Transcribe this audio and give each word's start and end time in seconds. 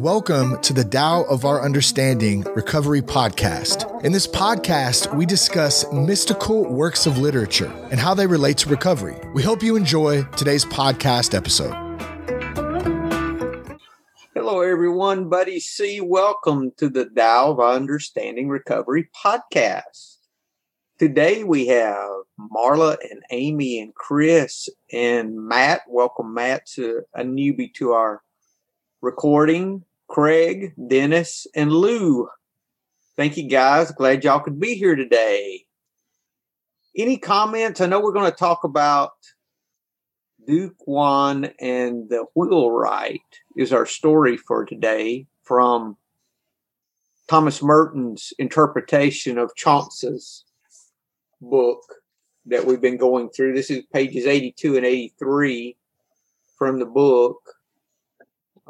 welcome 0.00 0.58
to 0.62 0.72
the 0.72 0.82
Tao 0.82 1.24
of 1.24 1.44
Our 1.44 1.60
Understanding 1.60 2.40
Recovery 2.54 3.02
Podcast. 3.02 4.02
In 4.02 4.12
this 4.12 4.26
podcast, 4.26 5.14
we 5.14 5.26
discuss 5.26 5.84
mystical 5.92 6.64
works 6.64 7.04
of 7.04 7.18
literature 7.18 7.70
and 7.90 8.00
how 8.00 8.14
they 8.14 8.26
relate 8.26 8.56
to 8.58 8.70
recovery. 8.70 9.14
We 9.34 9.42
hope 9.42 9.62
you 9.62 9.76
enjoy 9.76 10.22
today's 10.38 10.64
podcast 10.64 11.34
episode. 11.34 11.74
Hello, 14.34 14.62
everyone. 14.62 15.28
Buddy 15.28 15.60
C, 15.60 16.00
welcome 16.00 16.72
to 16.78 16.88
the 16.88 17.04
Tao 17.04 17.50
of 17.50 17.60
Our 17.60 17.74
Understanding 17.74 18.48
Recovery 18.48 19.10
Podcast. 19.14 20.16
Today 20.98 21.44
we 21.44 21.66
have 21.66 22.08
Marla 22.40 22.96
and 23.10 23.22
Amy 23.30 23.80
and 23.80 23.94
Chris 23.94 24.70
and 24.90 25.36
Matt. 25.36 25.82
Welcome, 25.86 26.32
Matt, 26.32 26.64
to 26.76 27.02
a 27.14 27.22
newbie 27.22 27.74
to 27.74 27.92
our 27.92 28.22
recording. 29.02 29.84
Craig, 30.10 30.74
Dennis, 30.88 31.46
and 31.54 31.72
Lou. 31.72 32.28
Thank 33.16 33.36
you, 33.36 33.48
guys. 33.48 33.92
Glad 33.92 34.24
y'all 34.24 34.40
could 34.40 34.58
be 34.58 34.74
here 34.74 34.96
today. 34.96 35.64
Any 36.96 37.16
comments? 37.16 37.80
I 37.80 37.86
know 37.86 38.00
we're 38.00 38.12
going 38.12 38.30
to 38.30 38.36
talk 38.36 38.64
about 38.64 39.12
Duke 40.44 40.74
Hwan 40.84 41.50
and 41.60 42.08
the 42.08 42.24
wheelwright 42.34 43.20
is 43.56 43.72
our 43.72 43.86
story 43.86 44.36
for 44.36 44.64
today 44.64 45.28
from 45.44 45.96
Thomas 47.28 47.62
Merton's 47.62 48.32
interpretation 48.36 49.38
of 49.38 49.54
Chuang 49.54 49.90
Tzu's 49.90 50.44
book 51.40 51.82
that 52.46 52.66
we've 52.66 52.80
been 52.80 52.96
going 52.96 53.30
through. 53.30 53.54
This 53.54 53.70
is 53.70 53.84
pages 53.92 54.26
82 54.26 54.76
and 54.76 54.84
83 54.84 55.76
from 56.58 56.80
the 56.80 56.86
book. 56.86 57.38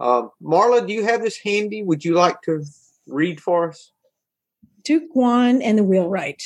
Um, 0.01 0.31
Marla, 0.43 0.87
do 0.87 0.93
you 0.93 1.05
have 1.05 1.23
this 1.23 1.39
handy? 1.39 1.83
Would 1.83 2.05
you 2.05 2.15
like 2.15 2.41
to 2.43 2.65
read 3.07 3.41
for 3.41 3.69
us? 3.69 3.93
Duke 4.83 5.11
Hwan 5.13 5.61
and 5.63 5.79
the 5.79 5.85
Wheelwright. 5.85 6.43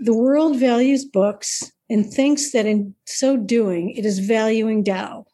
The 0.00 0.14
world 0.14 0.58
values 0.58 1.04
books 1.04 1.70
and 1.88 2.12
thinks 2.12 2.50
that 2.50 2.66
in 2.66 2.94
so 3.04 3.36
doing 3.36 3.90
it 3.90 4.04
is 4.04 4.18
valuing 4.18 4.82
Tao. 4.82 5.26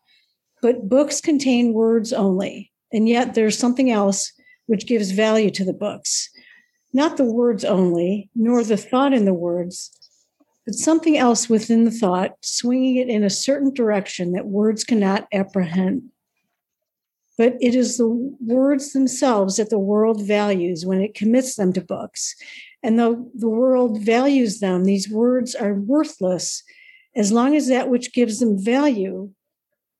But 0.60 0.88
books 0.88 1.20
contain 1.20 1.72
words 1.72 2.12
only, 2.12 2.70
and 2.92 3.08
yet 3.08 3.34
there's 3.34 3.58
something 3.58 3.90
else 3.90 4.30
which 4.66 4.86
gives 4.86 5.10
value 5.10 5.50
to 5.50 5.64
the 5.64 5.72
books 5.72 6.28
not 6.92 7.16
the 7.16 7.24
words 7.24 7.64
only, 7.64 8.28
nor 8.34 8.62
the 8.62 8.76
thought 8.76 9.12
in 9.12 9.24
the 9.24 9.34
words, 9.34 9.90
but 10.64 10.74
something 10.74 11.16
else 11.16 11.48
within 11.48 11.84
the 11.84 11.90
thought, 11.90 12.32
swinging 12.42 12.96
it 12.96 13.08
in 13.08 13.24
a 13.24 13.30
certain 13.30 13.72
direction 13.72 14.32
that 14.32 14.46
words 14.46 14.84
cannot 14.84 15.26
apprehend. 15.32 16.10
But 17.38 17.56
it 17.60 17.74
is 17.74 17.96
the 17.96 18.08
words 18.40 18.92
themselves 18.92 19.56
that 19.56 19.70
the 19.70 19.78
world 19.78 20.22
values 20.22 20.84
when 20.84 21.00
it 21.00 21.14
commits 21.14 21.56
them 21.56 21.72
to 21.72 21.80
books. 21.80 22.34
And 22.82 22.98
though 22.98 23.30
the 23.34 23.48
world 23.48 24.02
values 24.02 24.60
them, 24.60 24.84
these 24.84 25.10
words 25.10 25.54
are 25.54 25.74
worthless 25.74 26.62
as 27.14 27.32
long 27.32 27.56
as 27.56 27.68
that 27.68 27.88
which 27.88 28.12
gives 28.12 28.40
them 28.40 28.62
value 28.62 29.30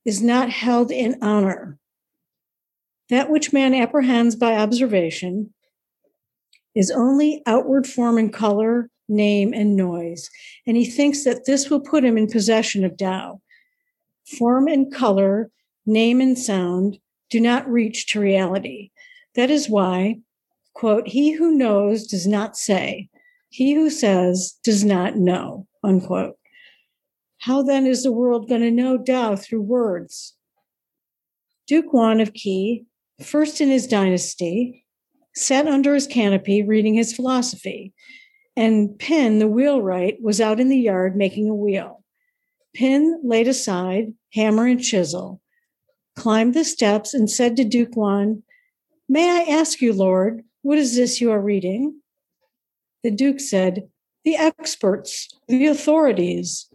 is 0.04 0.22
not 0.22 0.50
held 0.50 0.90
in 0.90 1.16
honor. 1.22 1.78
That 3.08 3.30
which 3.30 3.52
man 3.52 3.74
apprehends 3.74 4.36
by 4.36 4.56
observation 4.56 5.52
is 6.74 6.90
only 6.90 7.42
outward 7.46 7.86
form 7.86 8.16
and 8.16 8.32
color, 8.32 8.88
name, 9.08 9.52
and 9.52 9.76
noise. 9.76 10.30
And 10.66 10.76
he 10.76 10.86
thinks 10.86 11.24
that 11.24 11.44
this 11.44 11.68
will 11.68 11.80
put 11.80 12.04
him 12.04 12.16
in 12.16 12.28
possession 12.28 12.84
of 12.84 12.96
Tao. 12.96 13.40
Form 14.38 14.68
and 14.68 14.92
color, 14.92 15.50
name 15.84 16.20
and 16.20 16.38
sound 16.38 16.98
do 17.32 17.40
not 17.40 17.66
reach 17.66 18.08
to 18.08 18.20
reality. 18.20 18.90
That 19.34 19.50
is 19.50 19.66
why, 19.66 20.18
quote, 20.74 21.08
he 21.08 21.32
who 21.32 21.56
knows 21.56 22.06
does 22.06 22.26
not 22.26 22.58
say, 22.58 23.08
he 23.48 23.72
who 23.72 23.88
says 23.88 24.58
does 24.62 24.84
not 24.84 25.16
know, 25.16 25.66
unquote. 25.82 26.36
How 27.38 27.62
then 27.62 27.86
is 27.86 28.02
the 28.02 28.12
world 28.12 28.50
going 28.50 28.60
to 28.60 28.70
know 28.70 28.98
Tao 28.98 29.34
through 29.34 29.62
words? 29.62 30.36
Duke 31.66 31.86
Hwan 31.90 32.20
of 32.20 32.34
Qi, 32.34 32.84
first 33.22 33.62
in 33.62 33.68
his 33.68 33.86
dynasty, 33.86 34.84
sat 35.34 35.66
under 35.66 35.94
his 35.94 36.06
canopy 36.06 36.62
reading 36.62 36.92
his 36.94 37.14
philosophy. 37.14 37.94
And 38.56 38.98
Pin, 38.98 39.38
the 39.38 39.48
wheelwright, 39.48 40.20
was 40.20 40.38
out 40.38 40.60
in 40.60 40.68
the 40.68 40.78
yard 40.78 41.16
making 41.16 41.48
a 41.48 41.54
wheel. 41.54 42.04
Pin 42.74 43.22
laid 43.24 43.48
aside 43.48 44.12
hammer 44.34 44.66
and 44.66 44.82
chisel, 44.82 45.41
climbed 46.16 46.54
the 46.54 46.64
steps, 46.64 47.14
and 47.14 47.30
said 47.30 47.56
to 47.56 47.64
Duke 47.64 47.94
Hwan, 47.94 48.42
May 49.08 49.30
I 49.30 49.52
ask 49.52 49.80
you, 49.80 49.92
Lord, 49.92 50.42
what 50.62 50.78
is 50.78 50.96
this 50.96 51.20
you 51.20 51.30
are 51.30 51.40
reading? 51.40 52.00
The 53.02 53.10
Duke 53.10 53.40
said, 53.40 53.88
The 54.24 54.36
experts, 54.36 55.28
the 55.48 55.66
authorities. 55.66 56.68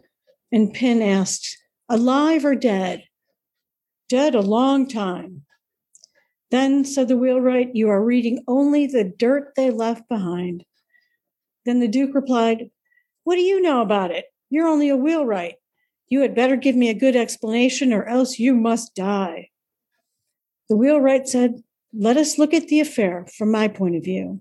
And 0.52 0.72
Pin 0.72 1.02
asked, 1.02 1.58
Alive 1.88 2.44
or 2.44 2.54
dead? 2.54 3.04
Dead 4.08 4.34
a 4.34 4.40
long 4.40 4.88
time. 4.88 5.44
Then, 6.50 6.84
said 6.84 7.08
the 7.08 7.16
wheelwright, 7.16 7.74
you 7.74 7.90
are 7.90 8.02
reading 8.02 8.42
only 8.48 8.86
the 8.86 9.04
dirt 9.04 9.52
they 9.56 9.70
left 9.70 10.08
behind. 10.08 10.64
Then 11.66 11.80
the 11.80 11.88
Duke 11.88 12.14
replied, 12.14 12.70
What 13.24 13.36
do 13.36 13.42
you 13.42 13.60
know 13.60 13.82
about 13.82 14.10
it? 14.10 14.26
You're 14.48 14.68
only 14.68 14.88
a 14.88 14.96
wheelwright. 14.96 15.56
You 16.08 16.20
had 16.20 16.34
better 16.34 16.56
give 16.56 16.74
me 16.74 16.88
a 16.88 16.94
good 16.94 17.16
explanation, 17.16 17.92
or 17.92 18.04
else 18.04 18.38
you 18.38 18.54
must 18.54 18.94
die. 18.94 19.50
The 20.68 20.76
wheelwright 20.76 21.28
said, 21.28 21.62
Let 21.92 22.16
us 22.16 22.38
look 22.38 22.54
at 22.54 22.68
the 22.68 22.80
affair 22.80 23.26
from 23.36 23.50
my 23.50 23.68
point 23.68 23.96
of 23.96 24.04
view. 24.04 24.40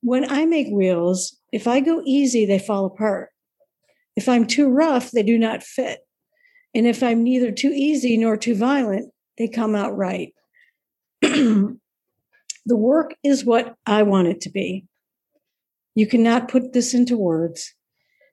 When 0.00 0.28
I 0.30 0.46
make 0.46 0.68
wheels, 0.68 1.36
if 1.52 1.68
I 1.68 1.80
go 1.80 2.02
easy, 2.04 2.44
they 2.44 2.58
fall 2.58 2.84
apart. 2.84 3.30
If 4.16 4.28
I'm 4.28 4.46
too 4.46 4.68
rough, 4.68 5.10
they 5.12 5.22
do 5.22 5.38
not 5.38 5.62
fit. 5.62 6.00
And 6.74 6.86
if 6.86 7.02
I'm 7.02 7.22
neither 7.22 7.52
too 7.52 7.72
easy 7.72 8.16
nor 8.16 8.36
too 8.36 8.54
violent, 8.54 9.12
they 9.38 9.48
come 9.48 9.74
out 9.74 9.96
right. 9.96 10.34
the 11.20 11.76
work 12.66 13.14
is 13.22 13.44
what 13.44 13.74
I 13.86 14.02
want 14.02 14.28
it 14.28 14.40
to 14.42 14.50
be. 14.50 14.86
You 15.94 16.06
cannot 16.06 16.48
put 16.48 16.72
this 16.72 16.94
into 16.94 17.16
words. 17.16 17.74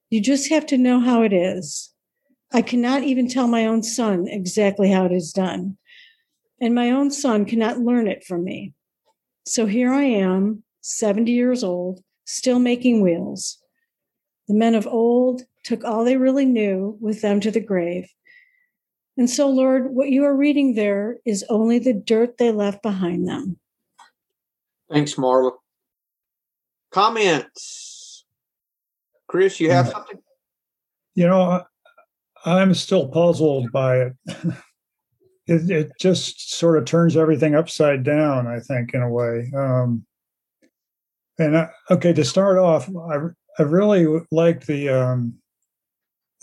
You 0.10 0.22
just 0.22 0.50
have 0.50 0.66
to 0.68 0.78
know 0.78 1.00
how 1.00 1.22
it 1.22 1.34
is. 1.34 1.94
I 2.52 2.62
cannot 2.62 3.04
even 3.04 3.28
tell 3.28 3.48
my 3.48 3.66
own 3.66 3.84
son 3.84 4.28
exactly 4.28 4.92
how 4.92 5.06
it 5.06 5.12
is 5.12 5.32
done. 5.32 5.78
And 6.60 6.74
my 6.74 6.92
own 6.92 7.12
son 7.12 7.46
cannot 7.46 7.80
learn 7.80 8.08
it 8.08 8.24
from 8.24 8.44
me. 8.44 8.74
So 9.46 9.66
here 9.66 9.94
I 9.94 10.04
am, 10.04 10.64
70 10.82 11.32
years 11.32 11.64
old, 11.64 12.02
still 12.26 12.60
making 12.60 13.02
wheels. 13.02 13.60
The 14.48 14.56
men 14.56 14.76
of 14.76 14.88
old 14.88 15.44
took 15.64 15.84
all 15.84 16.04
they 16.04 16.18
really 16.18 16.46
knew 16.46 16.98
with 17.00 17.22
them 17.22 17.40
to 17.42 17.52
the 17.52 17.60
grave. 17.60 18.12
And 19.18 19.30
so, 19.30 19.50
Lord, 19.50 19.92
what 19.92 20.10
you 20.10 20.24
are 20.24 20.36
reading 20.36 20.76
there 20.76 21.18
is 21.26 21.46
only 21.50 21.78
the 21.78 21.94
dirt 21.94 22.38
they 22.38 22.52
left 22.52 22.82
behind 22.82 23.28
them. 23.28 23.60
Thanks, 24.90 25.16
Marla. 25.16 25.52
Comments? 26.90 28.26
Chris, 29.28 29.60
you 29.60 29.72
have 29.72 29.90
something? 29.90 30.20
You 31.14 31.28
know, 31.28 31.64
I'm 32.46 32.74
still 32.74 33.08
puzzled 33.10 33.72
by 33.72 33.98
it. 33.98 34.14
it. 35.48 35.70
It 35.70 35.92
just 36.00 36.58
sort 36.58 36.78
of 36.78 36.86
turns 36.86 37.18
everything 37.18 37.56
upside 37.56 38.04
down, 38.04 38.48
I 38.48 38.60
think, 38.60 38.94
in 38.94 39.02
a 39.02 39.10
way. 39.10 39.52
Um, 39.56 40.06
and 41.38 41.58
I, 41.58 41.70
okay, 41.92 42.14
to 42.14 42.26
start 42.26 42.58
off, 42.58 42.90
I, 42.90 43.18
I 43.58 43.64
really 43.64 44.22
like 44.32 44.66
the 44.66 44.90
um, 44.90 45.36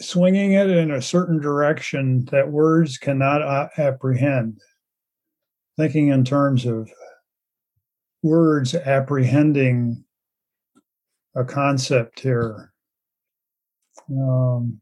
swinging 0.01 0.53
it 0.53 0.71
in 0.71 0.91
a 0.91 1.03
certain 1.03 1.41
direction 1.41 2.27
that 2.31 2.51
words 2.51 2.99
cannot 2.99 3.43
uh, 3.43 3.69
apprehend. 3.79 4.61
Thinking 5.77 6.09
in 6.09 6.25
terms 6.25 6.65
of 6.65 6.91
words 8.23 8.75
apprehending 8.75 10.05
a 11.35 11.45
concept 11.45 12.21
here. 12.21 12.73
Um, 14.11 14.81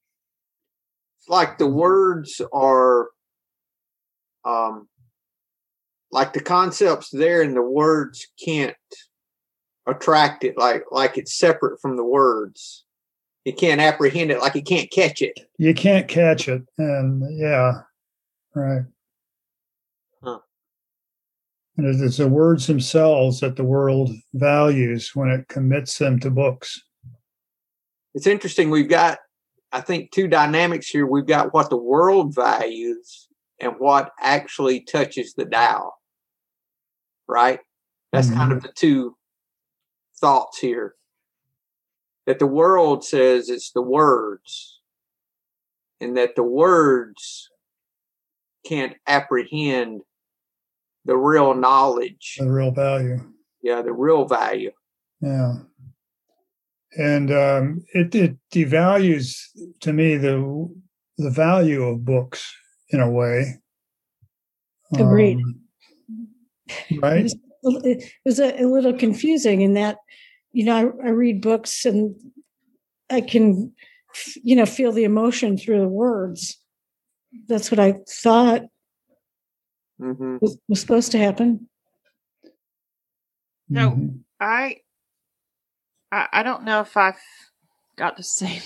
like 1.28 1.58
the 1.58 1.66
words 1.66 2.40
are 2.52 3.08
um, 4.44 4.88
like 6.10 6.32
the 6.32 6.40
concepts 6.40 7.10
there 7.10 7.42
and 7.42 7.56
the 7.56 7.62
words 7.62 8.26
can't 8.44 8.76
attract 9.86 10.44
it 10.44 10.56
like 10.56 10.84
like 10.90 11.18
it's 11.18 11.38
separate 11.38 11.78
from 11.80 11.96
the 11.96 12.04
words 12.04 12.84
you 13.44 13.52
can't 13.52 13.80
apprehend 13.80 14.30
it 14.30 14.40
like 14.40 14.54
you 14.54 14.62
can't 14.62 14.90
catch 14.90 15.20
it. 15.20 15.38
You 15.58 15.74
can't 15.74 16.08
catch 16.08 16.48
it, 16.48 16.62
and 16.78 17.38
yeah, 17.38 17.82
right. 18.54 18.82
Huh. 20.22 20.38
And 21.76 22.02
it's 22.02 22.16
the 22.16 22.28
words 22.28 22.66
themselves 22.66 23.40
that 23.40 23.56
the 23.56 23.64
world 23.64 24.10
values 24.32 25.10
when 25.14 25.28
it 25.28 25.46
commits 25.48 25.98
them 25.98 26.18
to 26.20 26.30
books. 26.30 26.80
It's 28.14 28.26
interesting. 28.26 28.70
We've 28.70 28.88
got, 28.88 29.18
I 29.74 29.80
think, 29.80 30.12
two 30.12 30.28
dynamics 30.28 30.86
here. 30.86 31.04
We've 31.04 31.26
got 31.26 31.52
what 31.52 31.68
the 31.68 31.76
world 31.76 32.32
values 32.32 33.28
and 33.58 33.72
what 33.78 34.12
actually 34.20 34.80
touches 34.80 35.34
the 35.34 35.44
Tao. 35.44 35.94
right? 37.26 37.60
That's 38.12 38.28
Mhm. 38.28 38.34
kind 38.34 38.52
of 38.52 38.62
the 38.62 38.68
two 38.68 39.16
thoughts 40.20 40.58
here. 40.58 40.94
That 42.26 42.38
the 42.38 42.46
world 42.46 43.02
says 43.02 43.48
it's 43.48 43.70
the 43.72 43.80
words, 43.80 44.82
and 46.02 46.14
that 46.18 46.36
the 46.36 46.42
words 46.42 47.50
can't 48.66 48.94
apprehend 49.06 50.02
the 51.06 51.16
real 51.16 51.54
knowledge, 51.54 52.36
The 52.38 52.52
real 52.52 52.70
value. 52.70 53.32
yeah, 53.62 53.80
the 53.80 53.94
real 53.94 54.26
value. 54.26 54.72
Yeah. 55.22 55.54
And 56.96 57.32
um, 57.32 57.84
it, 57.92 58.14
it 58.14 58.36
devalues 58.52 59.36
to 59.80 59.92
me 59.92 60.16
the 60.16 60.68
the 61.16 61.30
value 61.30 61.82
of 61.84 62.04
books 62.04 62.54
in 62.90 63.00
a 63.00 63.10
way. 63.10 63.60
Agreed. 64.94 65.38
Um, 65.38 65.60
It 66.90 67.00
right? 67.00 67.22
was, 67.22 67.36
it 67.84 68.12
was 68.24 68.38
a, 68.40 68.62
a 68.62 68.66
little 68.66 68.92
confusing 68.92 69.60
in 69.60 69.74
that, 69.74 69.98
you 70.52 70.64
know, 70.64 70.92
I, 71.02 71.06
I 71.06 71.10
read 71.10 71.40
books 71.40 71.84
and 71.84 72.14
I 73.10 73.20
can, 73.20 73.72
you 74.42 74.56
know, 74.56 74.66
feel 74.66 74.92
the 74.92 75.04
emotion 75.04 75.56
through 75.56 75.80
the 75.80 75.88
words. 75.88 76.58
That's 77.48 77.70
what 77.70 77.80
I 77.80 77.94
thought 78.08 78.62
hmm 79.98 80.38
was, 80.40 80.58
was 80.68 80.80
supposed 80.80 81.12
to 81.12 81.18
happen. 81.18 81.68
No. 83.68 83.90
Mhm. 83.90 84.20
I, 84.40 84.78
I 86.14 86.28
I 86.32 86.42
don't 86.42 86.64
know 86.64 86.80
if 86.80 86.96
I've 86.96 87.20
got 87.96 88.16
the 88.16 88.22
same 88.40 88.62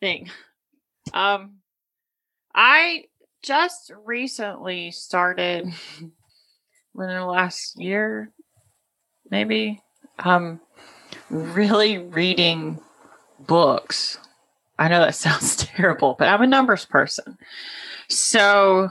thing. 0.00 0.30
Um, 1.12 1.56
I 2.54 3.04
just 3.42 3.92
recently 4.04 4.90
started 4.90 5.66
within 6.94 7.16
the 7.16 7.24
last 7.24 7.80
year, 7.80 8.30
maybe, 9.30 9.82
um, 10.18 10.60
really 11.30 11.98
reading 11.98 12.80
books. 13.40 14.18
I 14.78 14.88
know 14.88 15.00
that 15.00 15.14
sounds 15.14 15.56
terrible, 15.56 16.16
but 16.18 16.28
I'm 16.28 16.42
a 16.42 16.46
numbers 16.46 16.84
person. 16.84 17.38
So 18.08 18.90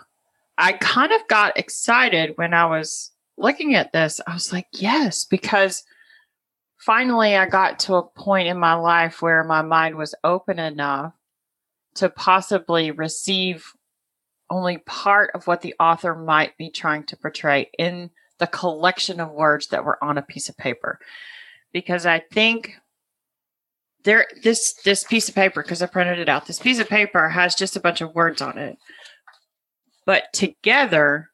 I 0.58 0.74
kind 0.74 1.12
of 1.12 1.28
got 1.28 1.58
excited 1.58 2.34
when 2.36 2.54
I 2.54 2.66
was 2.66 3.12
looking 3.38 3.76
at 3.76 3.92
this. 3.92 4.20
I 4.28 4.34
was 4.34 4.52
like, 4.54 4.68
yes, 4.72 5.26
because 5.26 5.84
finally 6.86 7.36
I 7.36 7.48
got 7.48 7.80
to 7.80 7.96
a 7.96 8.04
point 8.04 8.48
in 8.48 8.58
my 8.58 8.74
life 8.74 9.22
where 9.22 9.44
my 9.44 9.62
mind 9.62 9.96
was 9.96 10.16
open 10.24 10.60
enough 10.60 11.14
to 11.96 12.10
possibly 12.10 12.92
receive 12.92 13.66
only 14.50 14.80
part 14.80 15.32
of 15.34 15.48
what 15.48 15.62
the 15.62 15.76
author 15.80 16.16
might 16.16 16.58
be 16.58 16.70
trying 16.70 17.04
to 17.06 17.18
portray 17.18 17.70
in 17.78 18.10
the 18.40 18.48
collection 18.48 19.20
of 19.20 19.32
words 19.32 19.68
that 19.68 19.86
were 19.86 20.04
on 20.04 20.18
a 20.18 20.22
piece 20.22 20.50
of 20.50 20.58
paper. 20.58 21.00
Because 21.72 22.06
I 22.06 22.20
think 22.20 22.74
there 24.04 24.28
this 24.44 24.74
this 24.84 25.04
piece 25.04 25.30
of 25.30 25.36
paper 25.36 25.64
because 25.64 25.82
I 25.82 25.86
printed 25.86 26.20
it 26.20 26.30
out. 26.30 26.46
This 26.46 26.60
piece 26.60 26.80
of 26.80 26.90
paper 26.90 27.30
has 27.30 27.56
just 27.56 27.76
a 27.76 27.80
bunch 27.80 28.02
of 28.02 28.14
words 28.14 28.42
on 28.42 28.58
it. 28.58 28.78
But 30.06 30.26
together, 30.34 31.30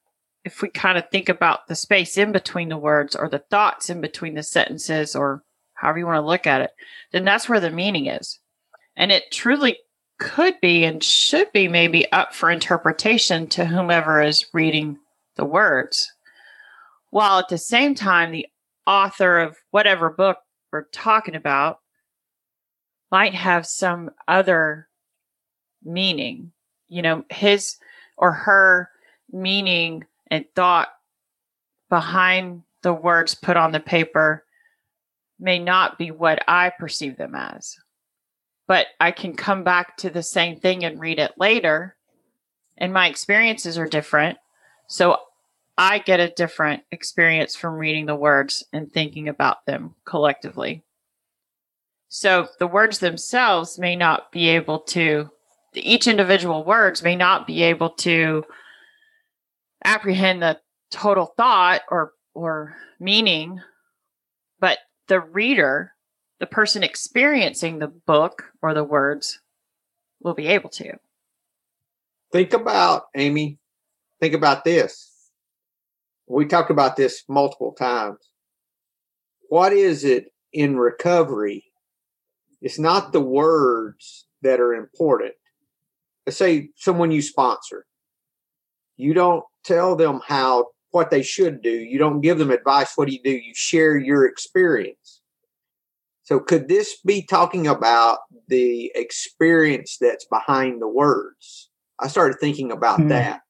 if 0.50 0.64
we 0.64 0.70
kind 0.70 0.98
of 0.98 1.08
think 1.12 1.30
about 1.30 1.68
the 1.68 1.76
space 1.76 2.18
in 2.18 2.32
between 2.32 2.70
the 2.70 2.78
words 2.78 3.16
or 3.16 3.30
the 3.30 3.38
thoughts 3.52 3.88
in 3.88 4.02
between 4.02 4.34
the 4.34 4.42
sentences 4.42 5.16
or 5.16 5.44
however 5.76 6.00
you 6.00 6.08
want 6.08 6.18
to 6.18 6.26
look 6.26 6.48
at 6.48 6.62
it, 6.62 6.72
then 7.12 7.24
that's 7.24 7.48
where 7.48 7.60
the 7.60 7.70
meaning 7.70 8.08
is. 8.08 8.40
And 8.98 9.12
it 9.12 9.32
truly 9.32 9.78
could 10.18 10.60
be 10.60 10.86
and 10.86 11.04
should 11.04 11.52
be 11.52 11.68
maybe 11.68 12.12
up 12.12 12.34
for 12.34 12.50
interpretation 12.50 13.46
to 13.50 13.64
whomever 13.64 14.24
is 14.24 14.48
reading 14.52 14.98
the 15.36 15.46
words. 15.46 16.12
While 17.12 17.38
at 17.38 17.50
the 17.50 17.60
same 17.60 17.94
time, 17.94 18.32
the 18.32 18.48
author 18.88 19.38
of 19.38 19.56
whatever 19.70 20.10
book 20.10 20.38
we're 20.72 20.86
talking 20.92 21.36
about 21.36 21.78
might 23.12 23.36
have 23.36 23.68
some 23.68 24.10
other 24.28 24.88
meaning. 25.84 26.54
You 26.88 27.04
know, 27.04 27.24
his 27.30 27.78
or 28.18 28.32
her 28.32 28.90
meaning 29.32 30.06
and 30.30 30.46
thought 30.56 30.90
behind 31.90 32.64
the 32.82 32.94
words 32.94 33.36
put 33.36 33.58
on 33.58 33.72
the 33.72 33.80
paper 33.80 34.46
may 35.40 35.60
not 35.60 35.98
be 35.98 36.12
what 36.12 36.44
I 36.48 36.70
perceive 36.70 37.18
them 37.18 37.36
as. 37.36 37.78
But 38.68 38.88
I 39.00 39.12
can 39.12 39.36
come 39.36 39.64
back 39.64 39.98
to 39.98 40.10
the 40.10 40.24
same 40.24 40.60
thing 40.60 40.84
and 40.86 41.00
read 41.00 41.20
it 41.20 41.34
later, 41.38 41.96
and 42.78 42.94
my 42.94 43.08
experiences 43.08 43.78
are 43.78 43.88
different. 43.88 44.38
So 44.88 45.18
I 45.78 46.00
get 46.00 46.20
a 46.20 46.30
different 46.30 46.84
experience 46.92 47.56
from 47.56 47.76
reading 47.76 48.06
the 48.06 48.16
words 48.16 48.66
and 48.74 48.92
thinking 48.92 49.30
about 49.30 49.66
them 49.66 49.96
collectively. 50.06 50.84
So 52.10 52.48
the 52.60 52.68
words 52.68 53.00
themselves 53.00 53.80
may 53.80 53.96
not 53.96 54.32
be 54.32 54.50
able 54.50 54.80
to, 54.80 55.30
each 55.74 56.08
individual 56.08 56.64
words 56.64 57.02
may 57.02 57.16
not 57.16 57.48
be 57.48 57.64
able 57.64 57.92
to 57.92 58.44
apprehend 59.84 60.42
the 60.42 60.60
total 60.92 61.34
thought 61.38 61.82
or 61.90 62.14
or 62.34 62.76
meaning, 63.00 63.60
but 64.60 64.78
the 65.08 65.20
reader, 65.20 65.94
the 66.40 66.46
person 66.46 66.84
experiencing 66.84 67.80
the 67.80 67.88
book 67.88 68.44
or 68.62 68.74
the 68.74 68.84
words, 68.84 69.40
will 70.22 70.34
be 70.34 70.48
able 70.48 70.70
to. 70.70 70.94
Think 72.32 72.54
about, 72.54 73.06
Amy, 73.16 73.58
think 74.20 74.34
about 74.34 74.64
this. 74.64 75.12
We 76.28 76.46
talked 76.46 76.70
about 76.70 76.96
this 76.96 77.24
multiple 77.28 77.74
times. 77.74 78.20
What 79.50 79.74
is 79.74 80.04
it 80.04 80.32
in 80.54 80.78
recovery? 80.78 81.64
It's 82.62 82.78
not 82.78 83.12
the 83.12 83.22
words 83.22 84.28
that 84.44 84.60
are 84.60 84.76
important. 84.76 85.34
Let's 86.26 86.38
say 86.38 86.70
someone 86.76 87.10
you 87.12 87.24
sponsor. 87.24 87.86
You 88.96 89.14
don't 89.14 89.44
tell 89.64 89.96
them 89.96 90.22
how 90.26 90.68
what 90.92 91.12
they 91.12 91.22
should 91.22 91.62
do. 91.62 91.70
You 91.70 92.00
don't 92.00 92.22
give 92.22 92.38
them 92.40 92.52
advice. 92.52 92.94
What 92.96 93.08
do 93.08 93.14
you 93.14 93.22
do? 93.24 93.32
You 93.32 93.54
share 93.54 93.98
your 93.98 94.26
experience. 94.26 95.22
So 96.24 96.40
could 96.40 96.68
this 96.68 97.00
be 97.06 97.26
talking 97.26 97.68
about 97.68 98.20
the 98.48 98.92
experience 98.96 99.98
that's 100.00 100.26
behind 100.26 100.82
the 100.82 100.88
words? 100.88 101.70
I 102.00 102.08
started 102.08 102.38
thinking 102.40 102.72
about 102.72 103.02
Hmm. 103.02 103.10
that. 103.10 103.42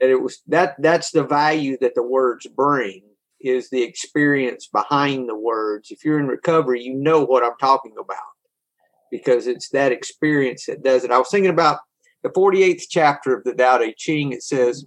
That 0.00 0.10
it 0.10 0.20
was 0.20 0.42
that 0.48 0.74
that's 0.78 1.10
the 1.10 1.24
value 1.24 1.76
that 1.80 1.94
the 1.94 2.02
words 2.02 2.46
bring 2.46 3.02
is 3.40 3.70
the 3.70 3.82
experience 3.82 4.68
behind 4.68 5.28
the 5.28 5.36
words. 5.36 5.90
If 5.90 6.04
you're 6.04 6.20
in 6.20 6.28
recovery, 6.28 6.82
you 6.82 6.94
know 6.94 7.24
what 7.24 7.42
I'm 7.42 7.56
talking 7.60 7.94
about 7.98 8.18
because 9.10 9.46
it's 9.46 9.68
that 9.70 9.92
experience 9.92 10.66
that 10.66 10.82
does 10.82 11.04
it. 11.04 11.10
I 11.10 11.18
was 11.18 11.28
thinking 11.30 11.50
about 11.50 11.80
the 12.22 12.30
48th 12.30 12.84
chapter 12.88 13.36
of 13.36 13.44
the 13.44 13.54
Tao 13.54 13.78
Te 13.78 13.94
Ching. 13.96 14.32
It 14.32 14.42
says, 14.42 14.84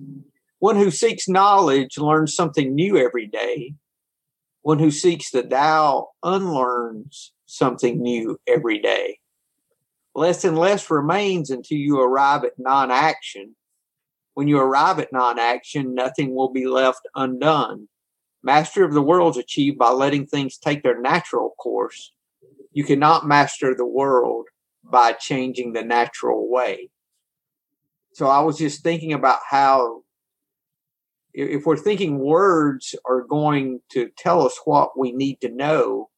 one 0.60 0.78
who 0.78 0.90
seeks 0.90 1.28
knowledge 1.28 1.98
learns 1.98 2.36
something 2.36 2.74
new 2.74 2.98
every 2.98 3.28
day. 3.28 3.76
One 4.62 4.80
who 4.80 4.90
seeks 4.90 5.30
the 5.30 5.44
Tao 5.44 6.10
unlearns 6.24 7.34
something 7.46 8.02
new 8.02 8.40
every 8.48 8.80
day. 8.80 9.20
Less 10.16 10.46
and 10.46 10.58
less 10.58 10.90
remains 10.90 11.50
until 11.50 11.78
you 11.78 12.00
arrive 12.00 12.46
at 12.46 12.58
non 12.58 12.90
action. 12.90 13.56
When 14.34 14.48
you 14.48 14.58
arrive 14.58 15.00
at 15.00 15.12
non 15.12 15.38
action, 15.38 15.94
nothing 15.94 16.34
will 16.34 16.50
be 16.50 16.66
left 16.66 17.02
undone. 17.16 17.90
Master 18.42 18.84
of 18.84 18.94
the 18.94 19.02
world 19.02 19.36
is 19.36 19.44
achieved 19.44 19.78
by 19.78 19.90
letting 19.90 20.26
things 20.26 20.58
take 20.58 20.84
their 20.84 21.00
natural 21.00 21.52
course. 21.60 22.14
You 22.72 22.86
cannot 22.86 23.28
master 23.28 23.76
the 23.76 23.86
world 23.86 24.48
by 24.84 25.14
changing 25.14 25.74
the 25.74 25.84
natural 25.84 26.50
way. 26.50 26.90
So 28.16 28.28
I 28.28 28.40
was 28.40 28.58
just 28.58 28.82
thinking 28.82 29.12
about 29.12 29.40
how 29.46 30.04
if 31.34 31.66
we're 31.66 31.76
thinking 31.76 32.18
words 32.18 32.96
are 33.06 33.24
going 33.24 33.82
to 33.92 34.10
tell 34.18 34.46
us 34.46 34.58
what 34.64 34.98
we 34.98 35.12
need 35.12 35.42
to 35.42 35.50
know, 35.50 36.10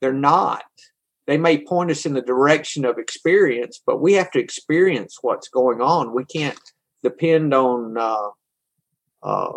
they're 0.00 0.12
not. 0.12 0.64
They 1.28 1.38
may 1.38 1.64
point 1.64 1.92
us 1.92 2.04
in 2.04 2.14
the 2.14 2.20
direction 2.20 2.84
of 2.84 2.98
experience, 2.98 3.80
but 3.86 4.00
we 4.00 4.14
have 4.14 4.32
to 4.32 4.40
experience 4.40 5.18
what's 5.22 5.46
going 5.46 5.80
on. 5.80 6.16
We 6.16 6.24
can't 6.24 6.58
depend 7.04 7.54
on 7.54 7.96
uh, 7.96 8.30
uh, 9.22 9.52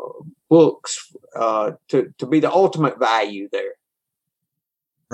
books 0.48 1.12
uh, 1.36 1.72
to 1.88 2.14
to 2.20 2.28
be 2.28 2.40
the 2.40 2.52
ultimate 2.52 3.00
value 3.00 3.50
there. 3.52 3.74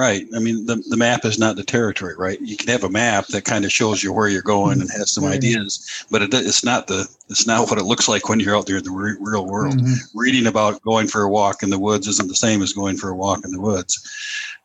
Right. 0.01 0.25
I 0.35 0.39
mean, 0.39 0.65
the, 0.65 0.77
the 0.89 0.97
map 0.97 1.25
is 1.25 1.37
not 1.37 1.57
the 1.57 1.63
territory, 1.63 2.15
right? 2.17 2.39
You 2.41 2.57
can 2.57 2.69
have 2.69 2.83
a 2.83 2.89
map 2.89 3.27
that 3.27 3.45
kind 3.45 3.65
of 3.65 3.71
shows 3.71 4.01
you 4.01 4.11
where 4.11 4.29
you're 4.29 4.41
going 4.41 4.81
and 4.81 4.89
has 4.97 5.11
some 5.13 5.25
Right. 5.25 5.35
ideas, 5.35 6.05
but 6.09 6.23
it, 6.23 6.33
it's 6.33 6.63
not 6.63 6.87
the 6.87 7.07
it's 7.29 7.45
not 7.45 7.69
what 7.69 7.77
it 7.77 7.83
looks 7.85 8.07
like 8.07 8.27
when 8.27 8.39
you're 8.39 8.57
out 8.57 8.65
there 8.65 8.77
in 8.77 8.83
the 8.83 8.89
re- 8.89 9.15
real 9.19 9.45
world. 9.45 9.75
Mhm. 9.79 9.97
Reading 10.15 10.47
about 10.47 10.81
going 10.81 11.07
for 11.07 11.21
a 11.21 11.29
walk 11.29 11.61
in 11.61 11.69
the 11.69 11.77
woods 11.77 12.07
isn't 12.07 12.27
the 12.29 12.35
same 12.35 12.63
as 12.63 12.73
going 12.73 12.97
for 12.97 13.09
a 13.09 13.15
walk 13.15 13.45
in 13.45 13.51
the 13.51 13.61
woods. 13.61 13.93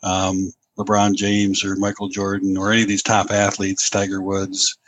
Um, 0.03 0.53
LeBron 0.79 1.15
James 1.17 1.63
or 1.63 1.77
Michael 1.77 2.09
Jordan 2.09 2.57
or 2.57 2.73
any 2.73 2.83
of 2.83 2.89
these 2.89 3.03
top 3.03 3.31
athletes, 3.31 3.91
Tiger 3.91 4.23
Woods, 4.23 4.79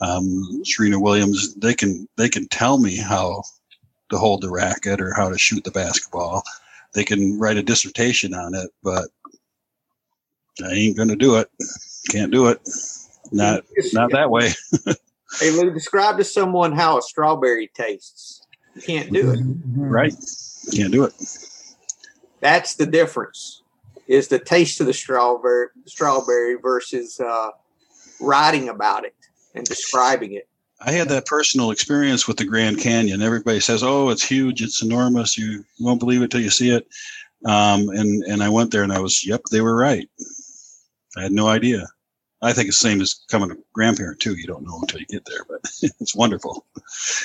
um, 0.00 0.62
Serena 0.64 1.00
Williams, 1.00 1.54
they 1.56 1.74
can 1.74 2.06
they 2.16 2.28
can 2.28 2.46
tell 2.48 2.78
me 2.78 2.96
how 2.98 3.42
to 4.10 4.16
hold 4.16 4.42
the 4.42 4.50
racket 4.50 5.00
or 5.00 5.12
how 5.14 5.28
to 5.28 5.38
shoot 5.38 5.64
the 5.64 5.72
basketball. 5.72 6.44
They 6.94 7.04
can 7.04 7.38
write 7.38 7.58
a 7.58 7.62
dissertation 7.62 8.32
on 8.32 8.54
it, 8.54 8.70
but 8.82 9.08
I 10.64 10.72
ain't 10.72 10.96
gonna 10.96 11.16
do 11.16 11.36
it. 11.36 11.50
Can't 12.10 12.32
do 12.32 12.48
it. 12.48 12.60
Not 13.32 13.64
not 13.92 14.10
that 14.12 14.30
way. 14.30 14.50
hey 15.40 15.50
Lou, 15.50 15.70
describe 15.70 16.18
to 16.18 16.24
someone 16.24 16.72
how 16.72 16.98
a 16.98 17.02
strawberry 17.02 17.70
tastes. 17.74 18.46
You 18.74 18.82
can't 18.82 19.12
do 19.12 19.30
it. 19.30 19.40
Mm-hmm. 19.40 19.80
Right. 19.80 20.14
Can't 20.74 20.92
do 20.92 21.04
it. 21.04 21.14
That's 22.40 22.74
the 22.74 22.86
difference. 22.86 23.62
Is 24.06 24.28
the 24.28 24.38
taste 24.38 24.80
of 24.80 24.86
the 24.86 24.94
strawberry 24.94 25.68
strawberry 25.86 26.54
versus 26.54 27.20
uh, 27.20 27.50
writing 28.20 28.68
about 28.68 29.04
it 29.04 29.14
and 29.54 29.66
describing 29.66 30.32
it. 30.32 30.48
I 30.80 30.92
had 30.92 31.08
that 31.08 31.26
personal 31.26 31.72
experience 31.72 32.28
with 32.28 32.36
the 32.36 32.44
Grand 32.44 32.78
Canyon. 32.78 33.20
Everybody 33.20 33.60
says, 33.60 33.82
"Oh, 33.82 34.10
it's 34.10 34.26
huge, 34.26 34.62
it's 34.62 34.82
enormous. 34.82 35.36
You 35.36 35.64
won't 35.80 36.00
believe 36.00 36.22
it 36.22 36.30
till 36.30 36.40
you 36.40 36.50
see 36.50 36.70
it." 36.70 36.86
Um, 37.44 37.88
and 37.88 38.22
and 38.24 38.42
I 38.42 38.48
went 38.48 38.70
there, 38.70 38.84
and 38.84 38.92
I 38.92 39.00
was, 39.00 39.26
"Yep, 39.26 39.42
they 39.50 39.60
were 39.60 39.74
right." 39.74 40.08
I 41.16 41.22
had 41.22 41.32
no 41.32 41.48
idea. 41.48 41.86
I 42.40 42.52
think 42.52 42.68
it's 42.68 42.80
the 42.80 42.88
same 42.88 43.00
as 43.00 43.14
becoming 43.26 43.50
a 43.50 43.60
grandparent 43.72 44.20
too. 44.20 44.36
You 44.36 44.46
don't 44.46 44.64
know 44.64 44.78
until 44.80 45.00
you 45.00 45.06
get 45.06 45.24
there, 45.24 45.44
but 45.48 45.60
it's 46.00 46.14
wonderful. 46.14 46.66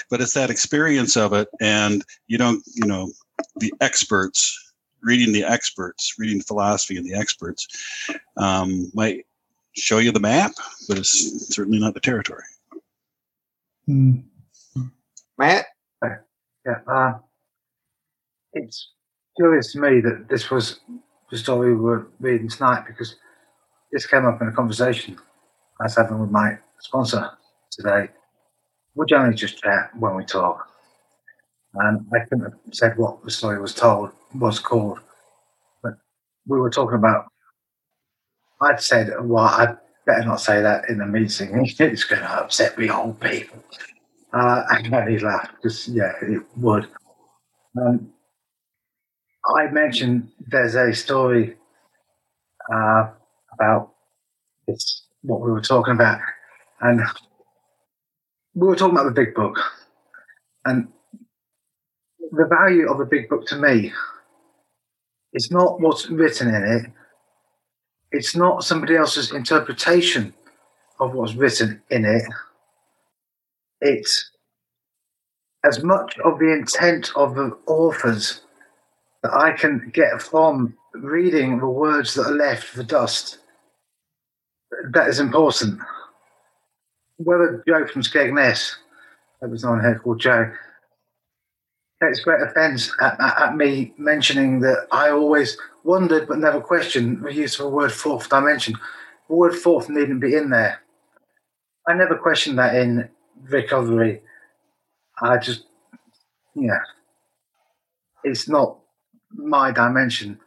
But 0.10 0.22
it's 0.22 0.34
that 0.34 0.50
experience 0.50 1.16
of 1.16 1.34
it, 1.34 1.48
and 1.62 2.04
you 2.28 2.38
don't, 2.38 2.64
you 2.74 2.88
know, 2.88 3.12
the 3.58 3.74
experts 3.82 4.60
reading 5.04 5.34
the 5.34 5.44
experts, 5.44 6.16
reading 6.18 6.42
philosophy 6.42 6.98
and 6.98 7.06
the 7.06 7.14
experts, 7.14 7.68
um, 8.38 8.90
might 8.94 9.26
show 9.76 9.98
you 10.00 10.12
the 10.12 10.20
map, 10.20 10.54
but 10.88 10.98
it's 10.98 11.54
certainly 11.54 11.80
not 11.80 11.94
the 11.94 12.00
territory. 12.00 12.44
Mm. 13.88 14.24
Matt, 15.38 15.66
Yeah, 16.02 16.80
uh, 16.88 17.14
it's 18.54 18.92
curious 19.36 19.74
to 19.74 19.80
me 19.80 20.00
that 20.00 20.28
this 20.30 20.50
was 20.50 20.80
the 21.30 21.38
story 21.38 21.76
we 21.76 21.82
were 21.82 22.08
reading 22.20 22.48
tonight 22.48 22.86
because 22.88 23.16
this 23.94 24.08
came 24.08 24.26
up 24.26 24.42
in 24.42 24.48
a 24.48 24.52
conversation 24.52 25.16
I 25.80 25.84
was 25.84 25.96
having 25.96 26.20
with 26.20 26.32
my 26.32 26.58
sponsor 26.80 27.30
today. 27.72 28.10
We 28.96 29.06
generally 29.06 29.36
just 29.36 29.62
chat 29.62 29.92
when 29.98 30.16
we 30.16 30.26
talk, 30.26 30.68
and 31.76 32.06
I 32.14 32.26
couldn't 32.26 32.44
have 32.44 32.60
said 32.72 32.98
what 32.98 33.24
the 33.24 33.32
story 33.32 33.62
was 33.62 33.74
told 33.74 34.12
was 34.36 34.60
called, 34.60 35.00
but 35.84 35.94
we 36.48 36.60
were 36.60 36.70
talking 36.72 36.98
about. 36.98 37.26
I'd 38.62 38.82
said, 38.82 39.14
"Well, 39.22 39.46
I 39.46 39.76
better 40.06 40.26
not 40.26 40.42
say 40.42 40.62
that 40.62 40.90
in 40.90 40.98
the 40.98 41.06
meeting. 41.06 41.66
It's 41.80 42.04
going 42.04 42.22
to 42.22 42.44
upset 42.44 42.76
the 42.76 42.90
old 42.90 43.20
people." 43.20 43.64
Uh, 44.34 44.64
and 44.72 45.10
he 45.10 45.20
laughed 45.20 45.56
because, 45.56 45.88
yeah, 45.88 46.14
it 46.22 46.42
would. 46.58 46.88
Um, 47.80 48.12
I 49.56 49.68
mentioned 49.68 50.32
there's 50.48 50.76
a 50.76 50.94
story 50.94 51.58
uh, 52.74 53.10
about 53.64 53.92
it's 54.68 55.04
what 55.22 55.42
we 55.42 55.52
were 55.52 55.62
talking 55.62 55.94
about, 55.94 56.20
and 56.82 57.02
we 58.54 58.68
were 58.68 58.76
talking 58.76 58.96
about 58.96 59.06
the 59.06 59.22
big 59.26 59.34
book, 59.34 59.58
and 60.66 60.88
the 62.32 62.48
value 62.48 62.90
of 62.90 63.00
a 63.00 63.06
big 63.06 63.30
book 63.30 63.46
to 63.48 63.56
me 63.56 63.92
is 65.34 65.52
not 65.52 65.80
what's 65.80 66.10
written 66.10 66.54
in 66.54 66.64
it. 66.64 66.92
It's 68.12 68.36
not 68.36 68.64
somebody 68.64 68.96
else's 68.96 69.32
interpretation 69.32 70.34
of 71.00 71.14
what's 71.14 71.34
written 71.34 71.82
in 71.90 72.06
it. 72.06 72.24
It's 73.82 74.32
as 75.66 75.84
much 75.84 76.18
of 76.20 76.40
the 76.40 76.54
intent 76.54 77.12
of 77.16 77.36
the 77.36 77.58
authors 77.66 78.42
that 79.24 79.34
I 79.34 79.54
can 79.54 79.90
get 79.94 80.22
from 80.22 80.78
reading 80.94 81.60
the 81.60 81.68
words 81.68 82.14
that 82.14 82.28
are 82.28 82.36
left 82.36 82.66
for 82.66 82.84
dust. 82.84 83.40
That 84.92 85.08
is 85.08 85.20
important. 85.20 85.80
Whether 87.18 87.64
Joe 87.68 87.88
from 87.88 88.02
Skegness, 88.02 88.76
there 89.40 89.50
was 89.50 89.66
one 89.66 89.82
here 89.82 90.00
called 90.00 90.20
Joe, 90.20 90.52
takes 92.02 92.20
great 92.22 92.42
offence 92.42 92.92
at, 93.02 93.20
at, 93.20 93.42
at, 93.42 93.56
me 93.56 93.94
mentioning 93.98 94.60
that 94.62 94.88
I 94.92 95.10
always 95.10 95.58
wondered 95.84 96.28
but 96.28 96.40
never 96.40 96.60
questioned 96.60 97.24
the 97.24 97.34
use 97.34 97.60
of 97.60 97.66
the 97.66 97.70
word 97.70 97.92
fourth 97.92 98.30
dimension. 98.30 98.76
The 99.30 99.36
word 99.36 99.56
fourth 99.56 99.90
needn't 99.90 100.20
be 100.20 100.36
in 100.36 100.50
there. 100.50 100.82
I 101.88 101.94
never 101.94 102.18
questioned 102.18 102.58
that 102.60 102.76
in 102.76 103.10
recovery. 103.44 104.22
I 105.22 105.38
just, 105.38 105.66
yeah, 106.56 106.80
it's 108.24 108.48
not 108.48 108.80
my 109.32 109.72
dimension. 109.72 110.40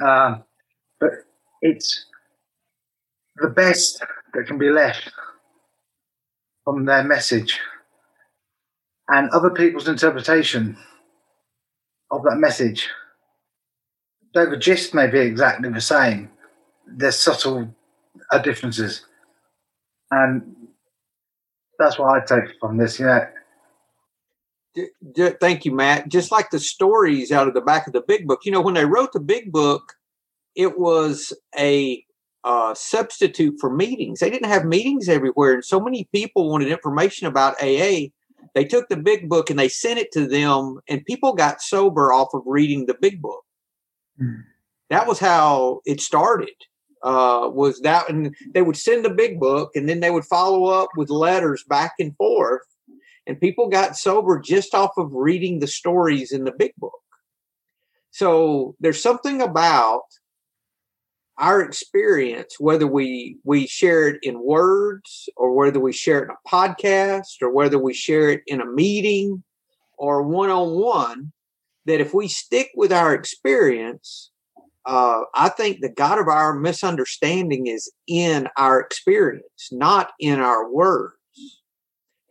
Uh, 0.00 0.38
but 1.00 1.10
it's 1.62 2.06
the 3.36 3.48
best 3.48 4.02
that 4.34 4.46
can 4.46 4.58
be 4.58 4.70
left 4.70 5.10
from 6.64 6.84
their 6.84 7.04
message 7.04 7.58
and 9.08 9.30
other 9.30 9.50
people's 9.50 9.88
interpretation 9.88 10.76
of 12.10 12.22
that 12.24 12.36
message. 12.36 12.88
Though 14.34 14.50
the 14.50 14.56
gist 14.56 14.94
may 14.94 15.06
be 15.06 15.20
exactly 15.20 15.70
the 15.70 15.80
same, 15.80 16.30
there's 16.86 17.18
subtle 17.18 17.74
uh, 18.30 18.38
differences. 18.38 19.06
And 20.10 20.54
that's 21.78 21.98
what 21.98 22.10
I 22.10 22.24
take 22.24 22.54
from 22.60 22.76
this. 22.76 23.00
Yeah. 23.00 23.28
Thank 25.40 25.64
you, 25.64 25.72
Matt. 25.72 26.08
Just 26.08 26.30
like 26.30 26.50
the 26.50 26.60
stories 26.60 27.32
out 27.32 27.48
of 27.48 27.54
the 27.54 27.60
back 27.62 27.86
of 27.86 27.92
the 27.92 28.02
big 28.02 28.26
book, 28.26 28.40
you 28.44 28.52
know, 28.52 28.60
when 28.60 28.74
they 28.74 28.84
wrote 28.84 29.12
the 29.12 29.20
big 29.20 29.50
book, 29.50 29.94
it 30.54 30.78
was 30.78 31.32
a 31.58 32.04
uh, 32.46 32.72
substitute 32.74 33.56
for 33.60 33.68
meetings. 33.68 34.20
They 34.20 34.30
didn't 34.30 34.48
have 34.48 34.64
meetings 34.64 35.08
everywhere, 35.08 35.54
and 35.54 35.64
so 35.64 35.80
many 35.80 36.08
people 36.14 36.48
wanted 36.48 36.68
information 36.68 37.26
about 37.26 37.60
AA. 37.60 38.08
They 38.54 38.64
took 38.64 38.88
the 38.88 38.96
big 38.96 39.28
book 39.28 39.50
and 39.50 39.58
they 39.58 39.68
sent 39.68 39.98
it 39.98 40.12
to 40.12 40.26
them, 40.26 40.78
and 40.88 41.04
people 41.04 41.34
got 41.34 41.60
sober 41.60 42.12
off 42.12 42.28
of 42.32 42.42
reading 42.46 42.86
the 42.86 42.96
big 42.98 43.20
book. 43.20 43.42
Mm. 44.22 44.44
That 44.90 45.08
was 45.08 45.18
how 45.18 45.80
it 45.84 46.00
started 46.00 46.54
uh, 47.02 47.50
was 47.52 47.80
that, 47.80 48.08
and 48.08 48.34
they 48.54 48.62
would 48.62 48.76
send 48.76 49.04
a 49.04 49.14
big 49.14 49.40
book, 49.40 49.72
and 49.74 49.88
then 49.88 49.98
they 49.98 50.12
would 50.12 50.24
follow 50.24 50.66
up 50.66 50.90
with 50.96 51.10
letters 51.10 51.64
back 51.68 51.94
and 51.98 52.16
forth, 52.16 52.62
and 53.26 53.40
people 53.40 53.68
got 53.68 53.96
sober 53.96 54.38
just 54.38 54.72
off 54.72 54.92
of 54.96 55.12
reading 55.12 55.58
the 55.58 55.66
stories 55.66 56.30
in 56.30 56.44
the 56.44 56.54
big 56.56 56.72
book. 56.78 56.92
So 58.12 58.76
there's 58.78 59.02
something 59.02 59.42
about 59.42 60.02
our 61.38 61.60
experience, 61.60 62.56
whether 62.58 62.86
we 62.86 63.38
we 63.44 63.66
share 63.66 64.08
it 64.08 64.18
in 64.22 64.42
words, 64.42 65.28
or 65.36 65.54
whether 65.54 65.80
we 65.80 65.92
share 65.92 66.20
it 66.20 66.24
in 66.24 66.30
a 66.30 66.48
podcast, 66.48 67.42
or 67.42 67.50
whether 67.50 67.78
we 67.78 67.94
share 67.94 68.30
it 68.30 68.42
in 68.46 68.60
a 68.60 68.66
meeting, 68.66 69.42
or 69.98 70.22
one 70.22 70.50
on 70.50 70.70
one, 70.70 71.32
that 71.84 72.00
if 72.00 72.14
we 72.14 72.28
stick 72.28 72.70
with 72.74 72.92
our 72.92 73.14
experience, 73.14 74.30
uh, 74.86 75.22
I 75.34 75.48
think 75.48 75.80
the 75.80 75.90
God 75.90 76.18
of 76.18 76.28
our 76.28 76.54
misunderstanding 76.54 77.66
is 77.66 77.90
in 78.06 78.48
our 78.56 78.80
experience, 78.80 79.68
not 79.72 80.12
in 80.20 80.40
our 80.40 80.70
words. 80.70 81.14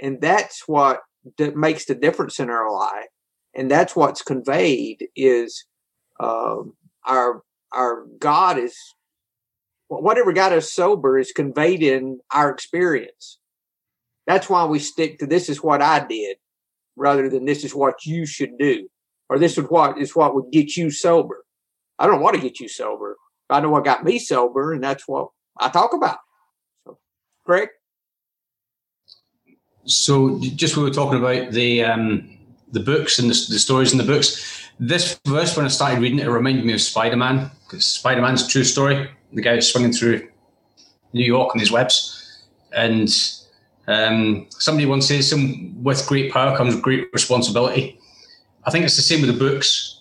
And 0.01 0.19
that's 0.21 0.67
what 0.67 1.01
makes 1.37 1.85
the 1.85 1.95
difference 1.95 2.39
in 2.39 2.49
our 2.49 2.71
life. 2.71 3.07
And 3.53 3.69
that's 3.69 3.95
what's 3.95 4.21
conveyed 4.21 5.07
is 5.15 5.65
um, 6.19 6.73
our 7.05 7.41
our 7.71 8.05
God 8.19 8.57
is 8.57 8.77
whatever 9.87 10.33
got 10.33 10.51
us 10.51 10.71
sober 10.71 11.17
is 11.17 11.31
conveyed 11.31 11.83
in 11.83 12.19
our 12.31 12.49
experience. 12.49 13.37
That's 14.27 14.49
why 14.49 14.65
we 14.65 14.79
stick 14.79 15.19
to 15.19 15.27
this 15.27 15.49
is 15.49 15.61
what 15.61 15.81
I 15.81 16.05
did 16.05 16.37
rather 16.95 17.29
than 17.29 17.45
this 17.45 17.63
is 17.63 17.75
what 17.75 18.05
you 18.05 18.25
should 18.25 18.57
do 18.57 18.87
or 19.29 19.37
this 19.37 19.57
is 19.57 19.65
what 19.65 19.99
is 19.99 20.15
what 20.15 20.33
would 20.33 20.51
get 20.51 20.77
you 20.77 20.89
sober 20.89 21.45
I 21.99 22.07
don't 22.07 22.21
want 22.21 22.35
to 22.35 22.41
get 22.41 22.59
you 22.59 22.67
sober. 22.67 23.17
I 23.49 23.59
know 23.59 23.69
what 23.69 23.85
got 23.85 24.03
me 24.03 24.19
sober, 24.19 24.73
and 24.73 24.83
that's 24.83 25.07
what 25.07 25.29
I 25.59 25.69
talk 25.69 25.93
about. 25.93 26.17
So, 26.85 26.97
Greg. 27.45 27.69
So, 29.85 30.39
just 30.39 30.75
we 30.75 30.83
were 30.83 30.89
talking 30.89 31.19
about 31.19 31.51
the 31.51 31.83
um, 31.83 32.37
the 32.71 32.79
books 32.79 33.19
and 33.19 33.29
the, 33.29 33.33
the, 33.33 33.59
stories 33.59 33.91
in 33.91 33.97
the 33.97 34.03
books. 34.03 34.67
This 34.79 35.19
verse, 35.25 35.55
when 35.55 35.65
I 35.65 35.69
started 35.69 35.99
reading 36.01 36.19
it, 36.19 36.25
it 36.25 36.31
reminded 36.31 36.65
me 36.65 36.73
of 36.73 36.81
Spider 36.81 37.15
Man 37.15 37.51
because 37.63 37.85
Spider 37.85 38.21
Man's 38.21 38.47
true 38.47 38.63
story. 38.63 39.09
The 39.35 39.41
guy 39.41 39.59
swinging 39.59 39.93
through 39.93 40.27
New 41.13 41.25
York 41.25 41.53
on 41.53 41.59
his 41.59 41.71
webs, 41.71 42.43
and 42.75 43.09
um, 43.87 44.47
somebody 44.49 44.87
once 44.87 45.07
says, 45.07 45.29
"Some 45.29 45.83
with 45.83 46.07
great 46.07 46.31
power 46.31 46.57
comes 46.57 46.75
great 46.75 47.07
responsibility." 47.13 47.99
I 48.65 48.71
think 48.71 48.85
it's 48.85 48.95
the 48.95 49.03
same 49.03 49.21
with 49.21 49.31
the 49.31 49.39
books 49.39 49.95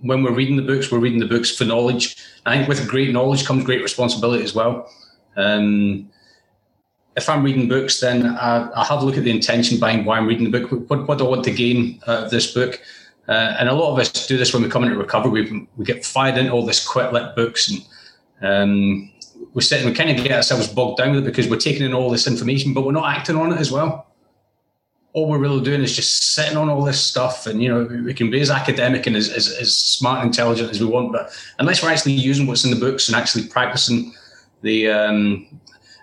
when 0.00 0.22
we're 0.22 0.32
reading 0.32 0.56
the 0.56 0.62
books, 0.62 0.90
we're 0.90 0.98
reading 0.98 1.20
the 1.20 1.26
books 1.26 1.54
for 1.54 1.64
knowledge. 1.64 2.16
I 2.44 2.56
think 2.56 2.68
with 2.68 2.86
great 2.88 3.12
knowledge 3.12 3.44
comes 3.44 3.64
great 3.64 3.82
responsibility 3.82 4.44
as 4.44 4.54
well. 4.54 4.90
Um, 5.36 6.10
if 7.16 7.28
I'm 7.28 7.42
reading 7.42 7.68
books, 7.68 8.00
then 8.00 8.26
I, 8.26 8.70
I, 8.74 8.84
have 8.84 9.02
a 9.02 9.04
look 9.04 9.16
at 9.16 9.24
the 9.24 9.30
intention 9.30 9.80
behind 9.80 10.04
why 10.04 10.18
I'm 10.18 10.26
reading 10.26 10.50
the 10.50 10.60
book. 10.60 10.90
What, 10.90 11.08
what 11.08 11.18
do 11.18 11.26
I 11.26 11.30
want 11.30 11.44
to 11.44 11.50
gain 11.50 12.00
out 12.06 12.24
of 12.24 12.30
this 12.30 12.52
book? 12.52 12.80
Uh, 13.26 13.56
and 13.58 13.68
a 13.68 13.72
lot 13.72 13.92
of 13.92 13.98
us 13.98 14.26
do 14.26 14.36
this 14.36 14.52
when 14.52 14.62
we 14.62 14.68
come 14.68 14.84
into 14.84 14.96
recovery. 14.96 15.50
We, 15.50 15.68
we 15.76 15.84
get 15.84 16.04
fired 16.04 16.36
into 16.36 16.52
all 16.52 16.64
this 16.64 16.86
quit 16.86 17.12
lit 17.12 17.34
books 17.34 17.70
and 17.70 17.84
um, 18.42 19.10
we're 19.54 19.62
sitting, 19.62 19.86
we 19.86 19.94
kind 19.94 20.10
of 20.10 20.22
get 20.22 20.32
ourselves 20.32 20.68
bogged 20.68 20.98
down 20.98 21.14
with 21.14 21.24
it 21.24 21.26
because 21.26 21.48
we're 21.48 21.56
taking 21.56 21.82
in 21.82 21.94
all 21.94 22.10
this 22.10 22.26
information, 22.26 22.74
but 22.74 22.84
we're 22.84 22.92
not 22.92 23.16
acting 23.16 23.36
on 23.36 23.52
it 23.52 23.58
as 23.58 23.72
well. 23.72 24.06
All 25.12 25.28
we're 25.28 25.38
really 25.38 25.62
doing 25.62 25.82
is 25.82 25.96
just 25.96 26.34
sitting 26.34 26.58
on 26.58 26.68
all 26.68 26.84
this 26.84 27.00
stuff, 27.00 27.46
and 27.46 27.62
you 27.62 27.70
know 27.70 28.02
we 28.04 28.12
can 28.12 28.30
be 28.30 28.40
as 28.40 28.50
academic 28.50 29.06
and 29.06 29.16
as, 29.16 29.30
as, 29.30 29.48
as 29.48 29.74
smart 29.74 30.20
and 30.20 30.26
intelligent 30.26 30.70
as 30.70 30.80
we 30.80 30.86
want, 30.86 31.10
but 31.10 31.34
unless 31.58 31.82
we're 31.82 31.90
actually 31.90 32.12
using 32.12 32.46
what's 32.46 32.64
in 32.64 32.70
the 32.70 32.76
books 32.78 33.08
and 33.08 33.16
actually 33.16 33.46
practicing 33.48 34.12
the 34.60 34.90
um, 34.90 35.46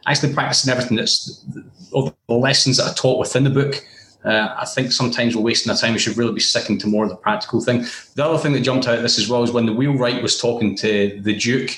actually 0.08 0.34
practicing 0.34 0.72
everything 0.72 0.98
that's 0.98 1.46
all 1.92 2.12
the 2.28 2.34
lessons 2.34 2.78
that 2.78 2.90
are 2.90 2.96
taught 2.96 3.20
within 3.20 3.44
the 3.44 3.52
book, 3.52 3.86
uh, 4.26 4.56
I 4.58 4.66
think 4.66 4.92
sometimes 4.92 5.36
we're 5.36 5.44
wasting 5.44 5.72
our 5.72 5.78
time. 5.78 5.94
We 5.94 6.00
should 6.00 6.18
really 6.18 6.34
be 6.34 6.40
sticking 6.40 6.80
to 6.80 6.88
more 6.88 7.04
of 7.04 7.12
the 7.12 7.16
practical 7.16 7.62
thing. 7.62 7.86
The 8.16 8.26
other 8.26 8.40
thing 8.40 8.54
that 8.54 8.62
jumped 8.62 8.88
out 8.88 8.96
of 8.96 9.04
this 9.04 9.20
as 9.20 9.30
well 9.30 9.44
is 9.44 9.52
when 9.52 9.68
the 9.68 9.74
wheelwright 9.74 10.24
was 10.24 10.40
talking 10.40 10.76
to 10.78 11.20
the 11.22 11.36
Duke. 11.36 11.72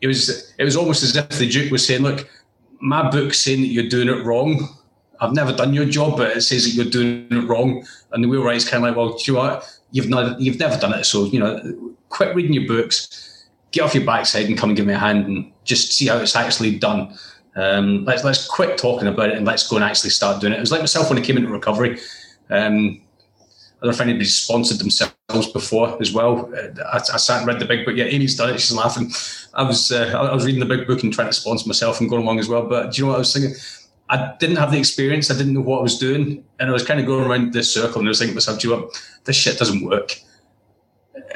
It 0.00 0.06
was 0.06 0.52
it 0.58 0.64
was 0.64 0.76
almost 0.76 1.02
as 1.02 1.16
if 1.16 1.28
the 1.30 1.48
Duke 1.48 1.70
was 1.70 1.86
saying, 1.86 2.02
"Look, 2.02 2.28
my 2.80 3.10
book's 3.10 3.40
saying 3.40 3.62
that 3.62 3.68
you're 3.68 3.88
doing 3.88 4.08
it 4.08 4.24
wrong. 4.24 4.68
I've 5.20 5.32
never 5.32 5.52
done 5.52 5.74
your 5.74 5.86
job, 5.86 6.16
but 6.16 6.36
it 6.36 6.42
says 6.42 6.64
that 6.64 6.70
you're 6.70 6.90
doing 6.90 7.26
it 7.30 7.48
wrong." 7.48 7.84
And 8.12 8.22
the 8.22 8.28
wheelwright's 8.28 8.68
kind 8.68 8.84
of 8.84 8.88
like, 8.88 8.96
"Well, 8.96 9.18
you 9.26 9.34
know? 9.34 9.60
You've 9.90 10.08
not 10.08 10.40
you've 10.40 10.58
never 10.58 10.76
done 10.78 10.92
it, 10.94 11.04
so 11.04 11.24
you 11.24 11.40
know, 11.40 11.94
quit 12.10 12.34
reading 12.34 12.52
your 12.52 12.66
books, 12.66 13.46
get 13.70 13.82
off 13.82 13.94
your 13.94 14.04
backside, 14.04 14.46
and 14.46 14.56
come 14.56 14.70
and 14.70 14.76
give 14.76 14.86
me 14.86 14.92
a 14.92 14.98
hand, 14.98 15.26
and 15.26 15.52
just 15.64 15.92
see 15.92 16.08
how 16.08 16.18
it's 16.18 16.36
actually 16.36 16.78
done." 16.78 17.16
Um, 17.56 18.04
let's 18.04 18.22
let's 18.22 18.46
quit 18.46 18.78
talking 18.78 19.08
about 19.08 19.30
it 19.30 19.36
and 19.36 19.44
let's 19.44 19.66
go 19.66 19.76
and 19.76 19.84
actually 19.84 20.10
start 20.10 20.40
doing 20.40 20.52
it. 20.52 20.56
It 20.56 20.60
was 20.60 20.70
like 20.70 20.80
myself 20.80 21.08
when 21.10 21.18
I 21.18 21.22
came 21.22 21.36
into 21.36 21.48
recovery. 21.50 21.98
Um, 22.50 23.00
I 23.80 23.86
don't 23.86 23.92
know 23.92 23.94
if 23.94 24.00
anybody's 24.00 24.34
sponsored 24.34 24.78
themselves 24.78 25.52
before 25.52 25.96
as 26.00 26.12
well. 26.12 26.52
Uh, 26.52 26.82
I, 26.92 26.96
I, 26.96 27.16
sat 27.16 27.38
and 27.38 27.46
read 27.46 27.60
the 27.60 27.64
big 27.64 27.86
book. 27.86 27.94
Yeah, 27.96 28.06
Amy's 28.06 28.34
done 28.34 28.50
it. 28.50 28.60
She's 28.60 28.74
laughing. 28.74 29.12
I 29.54 29.62
was 29.62 29.92
uh, 29.92 30.12
I 30.16 30.34
was 30.34 30.44
reading 30.44 30.58
the 30.58 30.66
big 30.66 30.88
book 30.88 31.04
and 31.04 31.12
trying 31.12 31.28
to 31.28 31.32
sponsor 31.32 31.68
myself 31.68 32.00
and 32.00 32.10
going 32.10 32.22
along 32.22 32.40
as 32.40 32.48
well. 32.48 32.66
But 32.66 32.92
do 32.92 32.98
you 32.98 33.04
know 33.04 33.10
what 33.10 33.16
I 33.16 33.18
was 33.20 33.32
thinking? 33.32 33.54
I 34.10 34.34
didn't 34.40 34.56
have 34.56 34.72
the 34.72 34.78
experience. 34.78 35.30
I 35.30 35.36
didn't 35.36 35.54
know 35.54 35.60
what 35.60 35.78
I 35.78 35.82
was 35.82 35.98
doing, 35.98 36.44
and 36.58 36.70
I 36.70 36.72
was 36.72 36.84
kind 36.84 36.98
of 36.98 37.06
going 37.06 37.24
around 37.24 37.52
this 37.52 37.72
circle. 37.72 38.00
And 38.00 38.08
I 38.08 38.10
was 38.10 38.18
thinking 38.18 38.32
to 38.32 38.36
myself, 38.36 38.58
"Do 38.58 38.68
you 38.68 38.74
know 38.74 38.82
what? 38.82 39.02
This 39.24 39.36
shit 39.36 39.58
doesn't 39.58 39.84
work." 39.84 40.18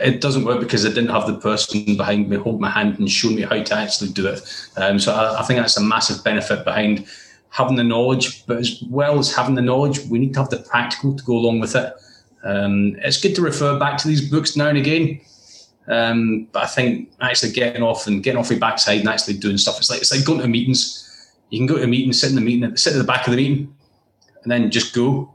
it 0.00 0.20
doesn't 0.20 0.44
work 0.44 0.60
because 0.60 0.86
I 0.86 0.88
didn't 0.88 1.10
have 1.10 1.26
the 1.26 1.34
person 1.34 1.96
behind 1.96 2.28
me 2.28 2.36
hold 2.36 2.60
my 2.60 2.70
hand 2.70 2.98
and 2.98 3.10
show 3.10 3.28
me 3.28 3.42
how 3.42 3.62
to 3.62 3.74
actually 3.74 4.10
do 4.10 4.26
it. 4.26 4.40
Um, 4.76 4.98
so 4.98 5.12
I, 5.12 5.40
I, 5.40 5.42
think 5.44 5.60
that's 5.60 5.76
a 5.76 5.82
massive 5.82 6.24
benefit 6.24 6.64
behind 6.64 7.06
having 7.50 7.76
the 7.76 7.84
knowledge, 7.84 8.46
but 8.46 8.58
as 8.58 8.82
well 8.88 9.18
as 9.18 9.34
having 9.34 9.54
the 9.54 9.62
knowledge, 9.62 10.00
we 10.06 10.18
need 10.18 10.32
to 10.34 10.40
have 10.40 10.50
the 10.50 10.58
practical 10.58 11.14
to 11.14 11.24
go 11.24 11.34
along 11.34 11.60
with 11.60 11.76
it. 11.76 11.92
Um, 12.44 12.96
it's 12.98 13.20
good 13.20 13.34
to 13.36 13.42
refer 13.42 13.78
back 13.78 13.98
to 13.98 14.08
these 14.08 14.28
books 14.28 14.56
now 14.56 14.68
and 14.68 14.78
again. 14.78 15.20
Um, 15.88 16.48
but 16.52 16.64
I 16.64 16.66
think 16.66 17.12
actually 17.20 17.52
getting 17.52 17.82
off 17.82 18.06
and 18.06 18.22
getting 18.22 18.38
off 18.38 18.50
your 18.50 18.58
backside 18.58 19.00
and 19.00 19.08
actually 19.08 19.34
doing 19.34 19.58
stuff, 19.58 19.78
it's 19.78 19.90
like 19.90 20.00
it's 20.00 20.14
like 20.14 20.24
going 20.24 20.40
to 20.40 20.48
meetings. 20.48 20.98
You 21.50 21.58
can 21.58 21.66
go 21.66 21.76
to 21.76 21.84
a 21.84 21.86
meeting, 21.86 22.12
sit 22.12 22.30
in 22.30 22.36
the 22.36 22.40
meeting, 22.40 22.76
sit 22.76 22.94
at 22.94 22.98
the 22.98 23.04
back 23.04 23.26
of 23.26 23.32
the 23.32 23.36
meeting, 23.36 23.74
and 24.42 24.50
then 24.50 24.70
just 24.70 24.94
go 24.94 25.32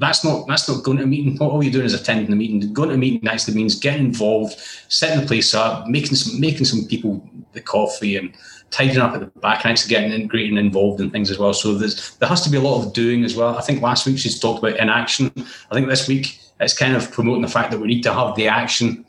that's 0.00 0.24
not 0.24 0.48
that's 0.48 0.68
not 0.68 0.82
going 0.82 0.96
to 0.96 1.04
a 1.04 1.06
meeting. 1.06 1.34
Not 1.34 1.50
all 1.50 1.62
you're 1.62 1.72
doing 1.72 1.84
is 1.84 1.94
attending 1.94 2.30
the 2.30 2.36
meeting. 2.36 2.72
Going 2.72 2.88
to 2.88 2.94
a 2.94 2.98
meeting 2.98 3.28
actually 3.28 3.54
means 3.54 3.78
getting 3.78 4.06
involved, 4.06 4.58
setting 4.88 5.20
the 5.20 5.26
place 5.26 5.54
up, 5.54 5.86
making 5.86 6.14
some 6.14 6.40
making 6.40 6.64
some 6.64 6.86
people 6.86 7.22
the 7.52 7.60
coffee 7.60 8.16
and 8.16 8.32
tidying 8.70 8.98
up 8.98 9.14
at 9.14 9.20
the 9.20 9.40
back 9.40 9.64
and 9.64 9.72
actually 9.72 9.90
getting 9.90 10.12
integrated 10.12 10.50
and 10.50 10.58
involved 10.58 11.00
in 11.00 11.10
things 11.10 11.30
as 11.30 11.38
well. 11.38 11.52
So 11.52 11.74
there's 11.74 12.16
there 12.16 12.28
has 12.28 12.42
to 12.42 12.50
be 12.50 12.56
a 12.56 12.60
lot 12.60 12.84
of 12.84 12.92
doing 12.92 13.24
as 13.24 13.34
well. 13.34 13.56
I 13.56 13.62
think 13.62 13.82
last 13.82 14.06
week 14.06 14.18
she's 14.18 14.38
talked 14.38 14.60
about 14.60 14.78
inaction. 14.78 15.32
I 15.70 15.74
think 15.74 15.88
this 15.88 16.08
week 16.08 16.40
it's 16.60 16.76
kind 16.76 16.94
of 16.94 17.10
promoting 17.10 17.42
the 17.42 17.48
fact 17.48 17.70
that 17.70 17.80
we 17.80 17.88
need 17.88 18.02
to 18.02 18.14
have 18.14 18.36
the 18.36 18.48
action 18.48 19.04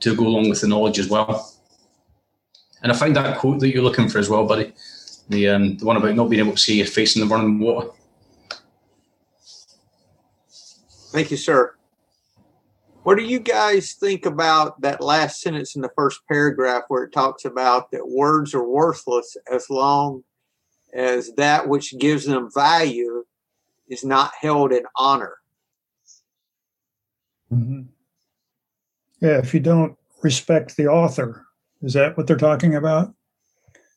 to 0.00 0.14
go 0.16 0.26
along 0.26 0.48
with 0.48 0.60
the 0.60 0.68
knowledge 0.68 0.98
as 0.98 1.08
well. 1.08 1.52
And 2.82 2.92
I 2.92 2.94
find 2.94 3.14
that 3.16 3.38
quote 3.38 3.60
that 3.60 3.72
you're 3.72 3.82
looking 3.82 4.08
for 4.08 4.18
as 4.18 4.28
well, 4.28 4.46
buddy. 4.46 4.72
The 5.28 5.48
um, 5.48 5.76
the 5.76 5.86
one 5.86 5.96
about 5.96 6.14
not 6.14 6.28
being 6.30 6.44
able 6.44 6.52
to 6.52 6.58
see 6.58 6.78
your 6.78 6.86
face 6.86 7.16
in 7.16 7.26
the 7.26 7.32
running 7.32 7.58
water. 7.58 7.90
Thank 11.12 11.30
you, 11.30 11.36
sir. 11.36 11.74
What 13.02 13.18
do 13.18 13.24
you 13.24 13.40
guys 13.40 13.94
think 13.94 14.26
about 14.26 14.80
that 14.80 15.00
last 15.00 15.40
sentence 15.40 15.74
in 15.74 15.82
the 15.82 15.90
first 15.96 16.20
paragraph 16.28 16.84
where 16.88 17.02
it 17.04 17.12
talks 17.12 17.44
about 17.44 17.90
that 17.90 18.08
words 18.08 18.54
are 18.54 18.66
worthless 18.66 19.36
as 19.52 19.68
long 19.68 20.22
as 20.94 21.32
that 21.36 21.68
which 21.68 21.98
gives 21.98 22.26
them 22.26 22.48
value 22.54 23.24
is 23.88 24.04
not 24.04 24.32
held 24.40 24.72
in 24.72 24.84
honor? 24.96 25.34
Mm-hmm. 27.52 27.82
Yeah, 29.20 29.38
if 29.38 29.52
you 29.52 29.60
don't 29.60 29.96
respect 30.22 30.76
the 30.76 30.86
author, 30.86 31.44
is 31.82 31.94
that 31.94 32.16
what 32.16 32.28
they're 32.28 32.36
talking 32.36 32.76
about? 32.76 33.12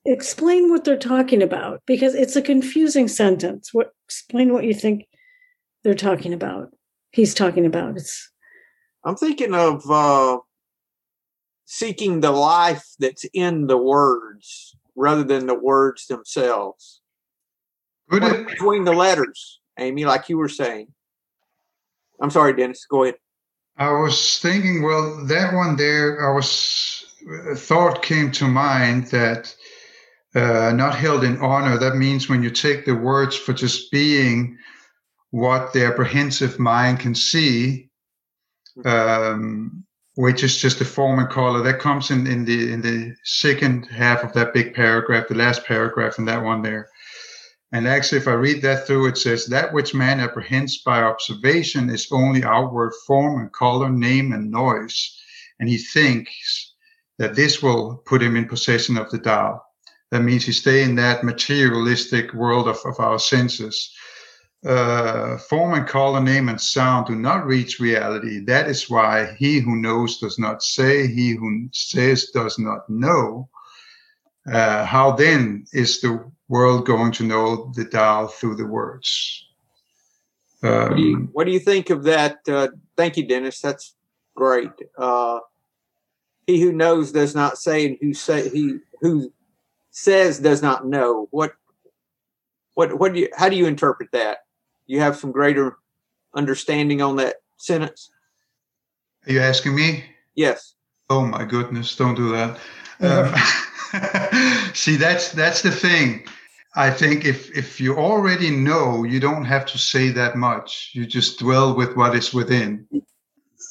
Explain 0.04 0.70
what 0.70 0.84
they're 0.84 0.98
talking 0.98 1.44
about 1.44 1.82
because 1.86 2.16
it's 2.16 2.36
a 2.36 2.42
confusing 2.42 3.08
sentence. 3.08 3.72
What 3.72 3.94
explain 4.06 4.52
what 4.52 4.64
you 4.64 4.74
think 4.74 5.08
they're 5.84 5.94
talking 5.94 6.34
about 6.34 6.72
he's 7.16 7.34
talking 7.34 7.66
about. 7.66 7.96
It's 7.96 8.30
I'm 9.06 9.16
thinking 9.16 9.54
of 9.54 9.90
uh, 9.90 10.40
seeking 11.66 12.22
the 12.22 12.32
life 12.32 12.86
that's 13.00 13.26
in 13.34 13.68
the 13.68 13.78
words 13.78 14.76
rather 14.96 15.24
than 15.24 15.46
the 15.46 15.56
words 15.56 16.08
themselves. 16.08 17.02
it, 18.12 18.48
between 18.48 18.84
the 18.84 18.94
letters, 18.94 19.60
Amy, 19.78 20.06
like 20.06 20.28
you 20.30 20.38
were 20.38 20.50
saying. 20.50 20.88
I'm 22.20 22.32
sorry, 22.32 22.54
Dennis. 22.54 22.86
Go 22.90 23.04
ahead. 23.04 23.16
I 23.78 23.92
was 23.92 24.40
thinking, 24.40 24.84
well, 24.84 25.26
that 25.26 25.54
one 25.54 25.76
there, 25.76 26.30
I 26.30 26.34
was 26.34 27.06
a 27.52 27.56
thought 27.56 28.02
came 28.02 28.32
to 28.32 28.48
mind 28.48 29.08
that 29.08 29.54
uh, 30.34 30.72
not 30.74 30.96
held 30.96 31.24
in 31.24 31.38
honor. 31.40 31.78
That 31.78 31.98
means 31.98 32.30
when 32.30 32.42
you 32.42 32.50
take 32.50 32.86
the 32.86 32.96
words 32.96 33.36
for 33.36 33.54
just 33.54 33.92
being 33.92 34.58
what 35.32 35.74
the 35.74 35.86
apprehensive 35.86 36.58
mind 36.58 37.02
can 37.02 37.14
see, 37.14 37.85
um, 38.84 39.86
which 40.16 40.44
is 40.44 40.58
just 40.58 40.80
the 40.80 40.86
form 40.86 41.20
and 41.20 41.30
color 41.30 41.62
that 41.62 41.80
comes 41.80 42.10
in, 42.12 42.28
in 42.28 42.46
the 42.46 42.72
in 42.74 42.82
the 42.82 43.16
second 43.24 43.86
half 43.86 44.24
of 44.24 44.34
that 44.34 44.54
big 44.54 44.74
paragraph, 44.74 45.28
the 45.28 45.36
last 45.36 45.66
paragraph 45.66 46.18
in 46.18 46.26
that 46.26 46.44
one 46.44 46.62
there. 46.62 46.90
And 47.72 47.88
actually, 47.88 48.20
if 48.20 48.28
I 48.28 48.34
read 48.34 48.62
that 48.62 48.88
through, 48.88 49.08
it 49.08 49.18
says 49.18 49.48
that 49.48 49.74
which 49.74 49.94
man 49.94 50.20
apprehends 50.20 50.78
by 50.84 51.02
observation 51.02 51.90
is 51.90 52.08
only 52.12 52.44
outward 52.44 52.94
form 53.06 53.42
and 53.42 53.52
color, 53.52 53.90
name 53.90 54.32
and 54.32 54.50
noise, 54.50 55.22
and 55.60 55.68
he 55.68 55.78
thinks 55.78 56.74
that 57.18 57.36
this 57.36 57.62
will 57.62 57.98
put 58.06 58.22
him 58.22 58.36
in 58.36 58.48
possession 58.48 58.98
of 58.98 59.10
the 59.10 59.20
Tao. 59.20 59.62
That 60.12 60.22
means 60.22 60.46
he 60.46 60.52
stay 60.52 60.84
in 60.84 60.96
that 60.96 61.24
materialistic 61.24 62.34
world 62.34 62.68
of, 62.68 62.78
of 62.86 63.00
our 63.00 63.20
senses 63.20 63.92
uh, 64.66 65.38
form 65.38 65.76
and 65.76 65.88
color, 65.88 66.20
name 66.20 66.50
and 66.50 66.60
sound 66.60 67.06
do 67.08 67.16
not 67.16 67.46
reach 67.46 67.80
reality. 67.80 68.40
That 68.40 68.68
is 68.68 68.90
why 68.90 69.36
he 69.38 69.60
who 69.60 69.76
knows 69.76 70.18
does 70.18 70.40
not 70.40 70.64
say, 70.64 71.08
he 71.08 71.36
who 71.36 71.70
says 71.72 72.32
does 72.34 72.58
not 72.58 72.90
know. 72.90 73.48
Uh, 74.52 74.86
how 74.86 75.12
then 75.12 75.66
is 75.74 76.02
the 76.02 76.24
world 76.48 76.86
going 76.86 77.12
to 77.12 77.24
know 77.24 77.72
the 77.76 77.86
Tao 77.86 78.28
through 78.28 78.56
the 78.56 78.66
words? 78.66 79.48
Um, 80.64 80.72
what, 80.72 80.96
do 80.96 81.02
you, 81.02 81.30
what, 81.34 81.46
do 81.46 81.52
you, 81.52 81.60
think 81.60 81.90
of 81.92 82.04
that? 82.04 82.38
Uh, 82.48 82.70
thank 82.98 83.18
you, 83.18 83.28
Dennis. 83.28 83.60
That's 83.60 83.94
great. 84.36 84.72
Uh, 84.98 85.40
he 86.48 86.60
who 86.62 86.72
knows 86.72 87.12
does 87.12 87.36
not 87.36 87.58
say, 87.58 87.86
and 87.86 87.98
who 88.02 88.14
say 88.14 88.50
he 88.50 88.80
who 89.02 89.32
says 89.92 90.40
does 90.40 90.62
not 90.62 90.88
know. 90.88 91.28
What 91.32 91.54
what 92.76 93.00
what 93.00 93.14
do 93.14 93.22
you 93.22 93.30
how 93.36 93.50
do 93.50 93.56
you 93.56 93.66
interpret 93.66 94.12
that? 94.12 94.40
You 94.88 95.00
have 95.00 95.18
some 95.18 95.32
greater 95.32 95.78
understanding 96.36 97.02
on 97.02 97.16
that 97.18 97.38
sentence? 97.58 98.12
Are 99.28 99.34
you 99.34 99.40
asking 99.40 99.76
me? 99.76 100.04
Yes. 100.36 100.76
Oh 101.10 101.26
my 101.26 101.46
goodness! 101.46 101.96
Don't 101.96 102.16
do 102.16 102.32
that. 102.32 102.60
Um, 103.00 104.72
see, 104.74 104.96
that's 104.96 105.32
that's 105.32 105.62
the 105.62 105.72
thing. 105.72 106.26
I 106.76 106.92
think 106.92 107.26
if 107.26 107.56
if 107.56 107.80
you 107.80 107.96
already 107.96 108.52
know, 108.52 109.04
you 109.04 109.20
don't 109.20 109.46
have 109.46 109.66
to 109.68 109.78
say 109.78 110.10
that 110.10 110.36
much. 110.36 110.92
You 110.94 111.06
just 111.06 111.40
dwell 111.40 111.76
with 111.76 111.96
what 111.96 112.16
is 112.16 112.34
within. 112.34 112.88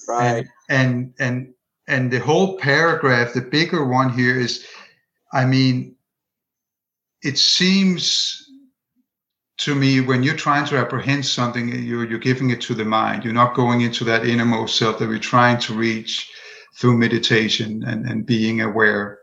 Right. 0.09 0.37
And 0.37 0.49
and 0.69 1.15
and, 1.19 1.55
and 1.87 2.11
the 2.11 2.21
whole 2.21 2.57
paragraph, 2.59 3.35
the 3.35 3.43
bigger 3.43 3.85
one 3.85 4.11
here 4.11 4.39
is, 4.39 4.67
I 5.33 5.45
mean, 5.45 5.97
it 7.23 7.39
seems 7.39 8.44
to 9.59 9.75
me, 9.75 10.01
when 10.01 10.23
you're 10.23 10.35
trying 10.35 10.67
to 10.67 10.79
apprehend 10.79 11.25
something, 11.25 11.69
you're, 11.69 12.05
you're 12.05 12.19
giving 12.19 12.51
it 12.51 12.61
to 12.63 12.75
the 12.75 12.85
mind. 12.85 13.25
You're 13.25 13.33
not 13.33 13.55
going 13.55 13.83
into 13.83 14.05
that 14.05 14.27
innermost 14.27 14.77
self 14.77 14.99
that 14.99 15.09
we're 15.09 15.19
trying 15.19 15.59
to 15.61 15.75
reach 15.75 16.31
through 16.77 16.99
meditation 16.99 17.85
and, 17.85 18.05
and 18.07 18.27
being 18.27 18.61
aware 18.61 19.21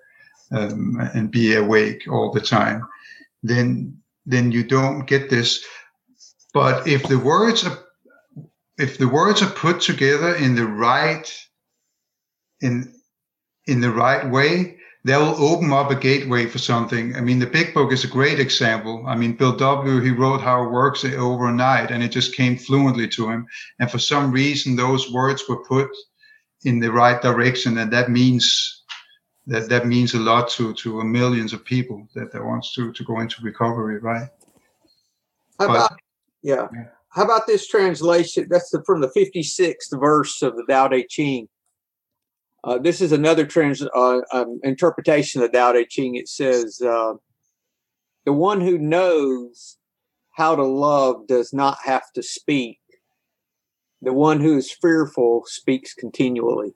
um, 0.51 0.97
and 1.13 1.31
be 1.31 1.55
awake 1.55 2.03
all 2.09 2.31
the 2.31 2.41
time. 2.41 2.87
then 3.43 3.97
then 4.25 4.51
you 4.51 4.63
don't 4.63 5.05
get 5.05 5.29
this. 5.29 5.65
But 6.53 6.87
if 6.87 7.03
the 7.03 7.17
words 7.17 7.65
are 7.65 7.77
if 8.77 8.97
the 8.97 9.07
words 9.07 9.41
are 9.41 9.49
put 9.49 9.81
together 9.81 10.35
in 10.35 10.55
the 10.55 10.65
right 10.67 11.27
in 12.61 12.93
in 13.65 13.81
the 13.81 13.91
right 13.91 14.29
way, 14.29 14.77
that 15.03 15.17
will 15.17 15.43
open 15.43 15.71
up 15.71 15.89
a 15.89 15.95
gateway 15.95 16.45
for 16.45 16.59
something. 16.59 17.15
I 17.15 17.21
mean, 17.21 17.39
the 17.39 17.47
big 17.47 17.73
book 17.73 17.91
is 17.91 18.03
a 18.03 18.07
great 18.07 18.39
example. 18.39 19.03
I 19.07 19.15
mean, 19.15 19.33
Bill 19.33 19.55
W. 19.55 19.99
He 19.99 20.11
wrote 20.11 20.41
How 20.41 20.63
It 20.63 20.69
Works 20.71 21.03
overnight, 21.03 21.89
and 21.89 22.03
it 22.03 22.09
just 22.09 22.35
came 22.35 22.55
fluently 22.55 23.07
to 23.09 23.29
him. 23.29 23.47
And 23.79 23.89
for 23.89 23.97
some 23.97 24.31
reason, 24.31 24.75
those 24.75 25.11
words 25.11 25.43
were 25.49 25.63
put 25.63 25.89
in 26.63 26.79
the 26.79 26.91
right 26.91 27.19
direction, 27.21 27.79
and 27.79 27.91
that 27.91 28.11
means 28.11 28.83
that 29.47 29.69
that 29.69 29.87
means 29.87 30.13
a 30.13 30.19
lot 30.19 30.49
to 30.51 30.73
to 30.75 31.03
millions 31.03 31.51
of 31.51 31.65
people 31.65 32.07
that, 32.13 32.31
that 32.31 32.43
wants 32.43 32.73
to 32.75 32.91
to 32.93 33.03
go 33.03 33.19
into 33.21 33.41
recovery, 33.41 33.97
right? 33.99 34.29
How 35.59 35.67
But- 35.67 35.75
about, 35.75 35.99
yeah. 36.43 36.67
Yeah. 36.73 36.85
How 37.09 37.25
about 37.25 37.45
this 37.45 37.67
translation? 37.67 38.47
That's 38.49 38.69
the, 38.69 38.81
from 38.85 39.01
the 39.01 39.09
56th 39.09 39.99
verse 39.99 40.41
of 40.41 40.55
the 40.55 40.63
Tao 40.63 40.87
Te 40.87 41.05
Ching. 41.09 41.49
Uh, 42.63 42.77
this 42.77 43.01
is 43.01 43.11
another 43.11 43.45
trans 43.45 43.81
uh, 43.81 44.21
um, 44.31 44.59
interpretation 44.63 45.41
of 45.41 45.51
the 45.51 45.57
Tao 45.57 45.71
Te 45.71 45.85
Ching. 45.85 46.15
It 46.15 46.27
says, 46.27 46.79
uh, 46.81 47.13
"The 48.25 48.33
one 48.33 48.61
who 48.61 48.77
knows 48.77 49.77
how 50.31 50.55
to 50.55 50.63
love 50.63 51.27
does 51.27 51.53
not 51.53 51.79
have 51.83 52.11
to 52.13 52.21
speak. 52.21 52.79
The 54.01 54.13
one 54.13 54.39
who 54.41 54.57
is 54.57 54.71
fearful 54.71 55.43
speaks 55.47 55.93
continually." 55.93 56.73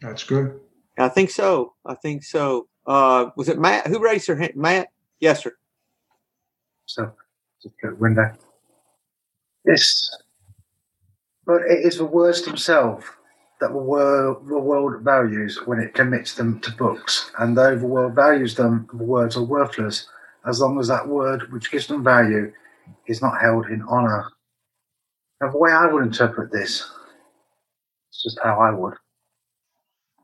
That's 0.00 0.22
good. 0.22 0.60
I 0.98 1.08
think 1.08 1.30
so. 1.30 1.74
I 1.84 1.94
think 1.94 2.22
so. 2.22 2.68
Uh, 2.86 3.30
was 3.36 3.48
it 3.48 3.58
Matt? 3.58 3.88
Who 3.88 3.98
raised 3.98 4.28
her 4.28 4.36
hand? 4.36 4.52
Matt? 4.54 4.88
Yes, 5.18 5.42
sir. 5.42 5.52
So, 6.86 7.12
just 7.60 7.74
go 7.82 7.94
window. 7.94 8.30
Yes. 9.66 10.10
But 11.46 11.62
it 11.62 11.84
is 11.84 11.98
the 11.98 12.04
words 12.04 12.42
themselves 12.42 13.04
that 13.60 13.70
the 13.72 13.78
world, 13.78 14.48
the 14.48 14.58
world 14.58 15.02
values 15.02 15.60
when 15.66 15.80
it 15.80 15.94
commits 15.94 16.34
them 16.34 16.60
to 16.60 16.72
books. 16.72 17.30
And 17.38 17.56
though 17.56 17.76
the 17.78 17.86
world 17.86 18.14
values 18.14 18.54
them, 18.54 18.88
the 18.92 19.04
words 19.04 19.36
are 19.36 19.44
worthless 19.44 20.08
as 20.46 20.60
long 20.60 20.78
as 20.78 20.88
that 20.88 21.08
word 21.08 21.52
which 21.52 21.70
gives 21.70 21.86
them 21.86 22.04
value 22.04 22.52
is 23.08 23.22
not 23.22 23.40
held 23.40 23.66
in 23.66 23.82
honour. 23.82 24.26
And 25.40 25.52
the 25.52 25.58
way 25.58 25.72
I 25.72 25.86
would 25.86 26.04
interpret 26.04 26.52
this, 26.52 26.88
it's 28.10 28.22
just 28.22 28.38
how 28.42 28.58
I 28.60 28.72
would. 28.72 28.94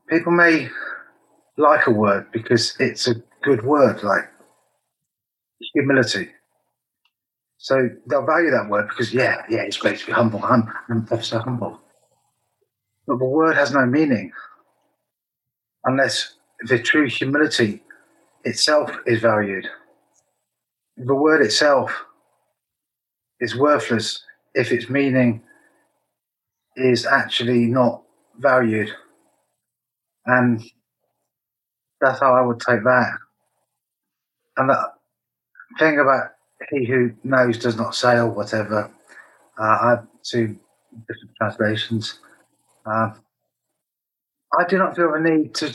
People 0.08 0.32
may 0.32 0.68
like 1.56 1.86
a 1.86 1.90
word 1.92 2.32
because 2.32 2.76
it's 2.80 3.08
a 3.08 3.16
good 3.42 3.64
word, 3.64 4.02
like 4.02 4.28
humility. 5.74 6.28
So 7.58 7.90
they'll 8.08 8.26
value 8.26 8.50
that 8.52 8.68
word 8.70 8.88
because, 8.88 9.14
yeah, 9.14 9.42
yeah, 9.50 9.62
it's 9.62 9.78
great 9.78 10.00
to 10.00 10.06
be 10.06 10.12
humble. 10.12 10.42
I'm, 10.44 10.72
I'm 10.88 11.22
so 11.22 11.40
humble. 11.40 11.79
But 13.10 13.18
the 13.18 13.24
word 13.24 13.56
has 13.56 13.72
no 13.72 13.84
meaning 13.86 14.30
unless 15.82 16.34
the 16.60 16.78
true 16.78 17.08
humility 17.08 17.82
itself 18.44 18.92
is 19.04 19.20
valued. 19.20 19.66
The 20.96 21.16
word 21.16 21.44
itself 21.44 22.04
is 23.40 23.56
worthless 23.56 24.22
if 24.54 24.70
its 24.70 24.88
meaning 24.88 25.42
is 26.76 27.04
actually 27.04 27.66
not 27.66 28.04
valued. 28.38 28.92
And 30.26 30.62
that's 32.00 32.20
how 32.20 32.36
I 32.36 32.42
would 32.42 32.60
take 32.60 32.84
that. 32.84 33.18
And 34.56 34.70
the 34.70 34.92
thing 35.80 35.98
about 35.98 36.28
he 36.70 36.84
who 36.86 37.10
knows 37.24 37.58
does 37.58 37.76
not 37.76 37.96
say 37.96 38.18
or 38.18 38.30
whatever, 38.30 38.88
uh, 39.58 39.78
I've 39.82 40.06
seen 40.22 40.60
different 41.08 41.34
translations. 41.36 42.20
Uh, 42.86 43.10
I 44.58 44.64
do 44.68 44.78
not 44.78 44.96
feel 44.96 45.12
the 45.12 45.20
need 45.20 45.54
to 45.56 45.72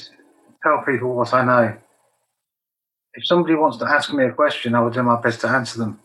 tell 0.63 0.83
people 0.85 1.15
what 1.15 1.33
I 1.33 1.45
know. 1.45 1.77
If 3.13 3.25
somebody 3.25 3.55
wants 3.55 3.77
to 3.77 3.85
ask 3.85 4.13
me 4.13 4.25
a 4.25 4.31
question, 4.33 4.75
I 4.75 4.81
will 4.81 4.89
do 4.89 5.03
my 5.03 5.21
best 5.21 5.41
to 5.41 5.47
answer 5.47 5.79
them. 5.79 5.99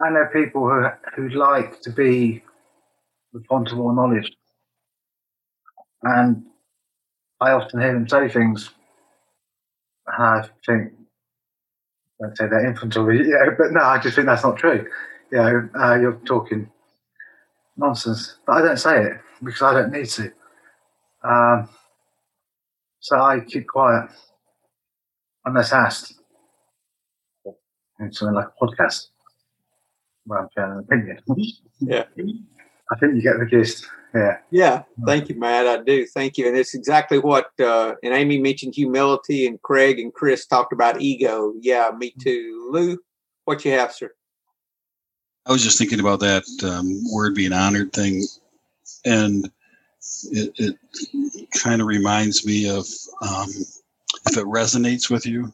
I 0.00 0.10
know 0.10 0.26
people 0.32 0.68
who 0.68 0.86
who 1.16 1.28
like 1.30 1.80
to 1.82 1.90
be 1.90 2.44
font 3.48 3.72
of 3.72 3.78
knowledge, 3.78 4.30
and 6.04 6.44
I 7.40 7.50
often 7.50 7.80
hear 7.80 7.94
them 7.94 8.08
say 8.08 8.28
things. 8.28 8.70
And 10.06 10.24
I 10.24 10.48
think, 10.64 10.92
don't 12.20 12.36
say 12.36 12.46
they're 12.46 12.66
infantile, 12.66 13.12
yeah, 13.12 13.46
but 13.58 13.72
no, 13.72 13.80
I 13.80 13.98
just 13.98 14.14
think 14.14 14.26
that's 14.26 14.44
not 14.44 14.56
true. 14.56 14.86
You 15.32 15.38
know, 15.38 15.68
uh, 15.78 15.94
you're 15.96 16.20
talking 16.24 16.70
nonsense, 17.76 18.36
but 18.46 18.52
I 18.52 18.62
don't 18.62 18.76
say 18.76 19.02
it 19.02 19.20
because 19.42 19.62
I 19.62 19.74
don't 19.74 19.92
need 19.92 20.06
to. 20.06 20.32
Um, 21.22 21.68
so 23.00 23.16
I 23.16 23.40
keep 23.40 23.66
quiet 23.66 24.10
unless 25.44 25.72
asked. 25.72 26.14
In 28.00 28.12
something 28.12 28.36
like 28.36 28.46
a 28.46 28.64
podcast 28.64 29.08
where 30.24 30.40
I'm 30.40 30.48
sharing 30.54 30.72
an 30.72 30.78
opinion. 30.78 31.18
Yeah. 31.80 32.04
I 32.90 32.98
think 32.98 33.14
you 33.14 33.22
get 33.22 33.38
the 33.38 33.46
gist. 33.46 33.86
Yeah. 34.12 34.38
Yeah, 34.50 34.82
thank 35.06 35.28
you, 35.28 35.38
Matt. 35.38 35.68
I 35.68 35.80
do. 35.80 36.06
Thank 36.06 36.36
you. 36.36 36.48
And 36.48 36.56
it's 36.56 36.74
exactly 36.74 37.20
what, 37.20 37.50
uh, 37.60 37.94
and 38.02 38.12
Amy 38.12 38.40
mentioned 38.40 38.74
humility, 38.74 39.46
and 39.46 39.62
Craig 39.62 40.00
and 40.00 40.12
Chris 40.12 40.44
talked 40.44 40.72
about 40.72 41.00
ego. 41.00 41.52
Yeah, 41.60 41.92
me 41.96 42.14
too. 42.20 42.68
Lou, 42.72 42.98
what 43.44 43.64
you 43.64 43.70
have, 43.72 43.92
sir? 43.92 44.10
I 45.46 45.52
was 45.52 45.62
just 45.62 45.78
thinking 45.78 46.00
about 46.00 46.20
that 46.20 46.44
um, 46.64 47.00
word 47.12 47.34
being 47.34 47.52
honored 47.52 47.92
thing, 47.92 48.24
and 49.04 49.50
it, 50.30 50.52
it 50.58 50.76
kind 51.52 51.80
of 51.80 51.86
reminds 51.86 52.46
me 52.46 52.68
of 52.68 52.86
um, 53.22 53.48
if 54.26 54.36
it 54.36 54.44
resonates 54.44 55.10
with 55.10 55.26
you. 55.26 55.52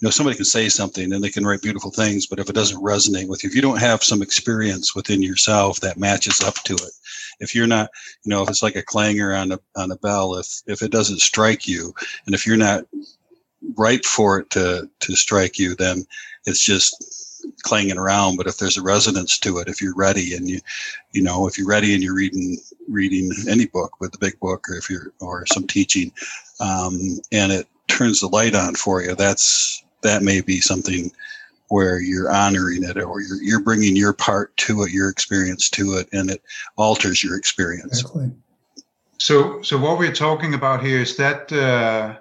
You 0.00 0.06
know, 0.08 0.10
somebody 0.10 0.36
can 0.36 0.44
say 0.44 0.68
something 0.68 1.12
and 1.12 1.22
they 1.22 1.30
can 1.30 1.46
write 1.46 1.62
beautiful 1.62 1.90
things, 1.90 2.26
but 2.26 2.38
if 2.38 2.50
it 2.50 2.54
doesn't 2.54 2.82
resonate 2.82 3.28
with 3.28 3.42
you, 3.42 3.48
if 3.48 3.54
you 3.54 3.62
don't 3.62 3.80
have 3.80 4.02
some 4.02 4.22
experience 4.22 4.94
within 4.94 5.22
yourself 5.22 5.80
that 5.80 5.98
matches 5.98 6.40
up 6.40 6.56
to 6.64 6.74
it, 6.74 6.90
if 7.38 7.54
you're 7.54 7.68
not, 7.68 7.88
you 8.24 8.30
know, 8.30 8.42
if 8.42 8.48
it's 8.48 8.62
like 8.62 8.76
a 8.76 8.82
clangor 8.82 9.34
on 9.34 9.52
a 9.52 9.60
on 9.76 9.92
a 9.92 9.96
bell, 9.96 10.34
if 10.34 10.62
if 10.66 10.82
it 10.82 10.90
doesn't 10.90 11.20
strike 11.20 11.66
you, 11.68 11.94
and 12.26 12.34
if 12.34 12.46
you're 12.46 12.56
not 12.56 12.84
right 13.76 14.04
for 14.04 14.40
it 14.40 14.50
to 14.50 14.90
to 15.00 15.16
strike 15.16 15.58
you, 15.58 15.74
then 15.76 16.04
it's 16.44 16.62
just 16.62 17.33
clanging 17.62 17.98
around 17.98 18.36
but 18.36 18.46
if 18.46 18.58
there's 18.58 18.76
a 18.76 18.82
resonance 18.82 19.38
to 19.38 19.58
it 19.58 19.68
if 19.68 19.80
you're 19.80 19.94
ready 19.94 20.34
and 20.34 20.48
you 20.48 20.60
you 21.12 21.22
know 21.22 21.46
if 21.46 21.56
you're 21.58 21.66
ready 21.66 21.94
and 21.94 22.02
you're 22.02 22.14
reading 22.14 22.58
reading 22.88 23.30
any 23.48 23.66
book 23.66 24.00
with 24.00 24.12
the 24.12 24.18
big 24.18 24.38
book 24.40 24.68
or 24.68 24.76
if 24.76 24.90
you're 24.90 25.12
or 25.20 25.46
some 25.46 25.66
teaching 25.66 26.12
um, 26.60 27.18
and 27.32 27.52
it 27.52 27.66
turns 27.88 28.20
the 28.20 28.28
light 28.28 28.54
on 28.54 28.74
for 28.74 29.02
you 29.02 29.14
that's 29.14 29.82
that 30.02 30.22
may 30.22 30.40
be 30.40 30.60
something 30.60 31.10
where 31.68 31.98
you're 31.98 32.30
honoring 32.30 32.84
it 32.84 32.98
or 32.98 33.20
you're, 33.20 33.42
you're 33.42 33.62
bringing 33.62 33.96
your 33.96 34.12
part 34.12 34.54
to 34.56 34.82
it 34.82 34.90
your 34.90 35.08
experience 35.08 35.70
to 35.70 35.94
it 35.94 36.08
and 36.12 36.30
it 36.30 36.42
alters 36.76 37.22
your 37.22 37.36
experience 37.36 38.00
Exactly. 38.00 38.30
So, 39.18 39.62
so 39.62 39.78
what 39.78 39.98
we're 39.98 40.12
talking 40.12 40.54
about 40.54 40.84
here 40.84 41.00
is 41.00 41.16
that 41.16 41.52
uh, 41.52 42.16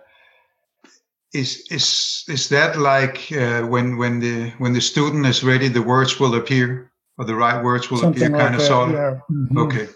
is 1.34 1.66
is 1.72 2.24
is 2.28 2.50
that 2.50 2.78
like 2.78 3.32
uh, 3.32 3.62
when 3.64 3.98
when 3.98 4.20
the 4.20 4.52
when 4.60 4.74
the 4.74 4.82
student 4.82 5.26
is 5.26 5.44
ready, 5.44 5.68
the 5.68 5.82
words 5.82 6.20
will 6.20 6.36
appear, 6.36 6.92
or 7.18 7.26
the 7.26 7.36
right 7.36 7.64
words 7.64 7.90
will 7.90 7.98
Something 8.00 8.24
appear, 8.28 8.38
like 8.38 8.42
kind 8.42 8.56
of 8.56 8.62
that. 8.62 8.68
sort 8.68 8.90
of. 8.90 8.96
Yeah. 8.96 9.20
Mhm. 9.32 9.58
Okay, 9.66 9.88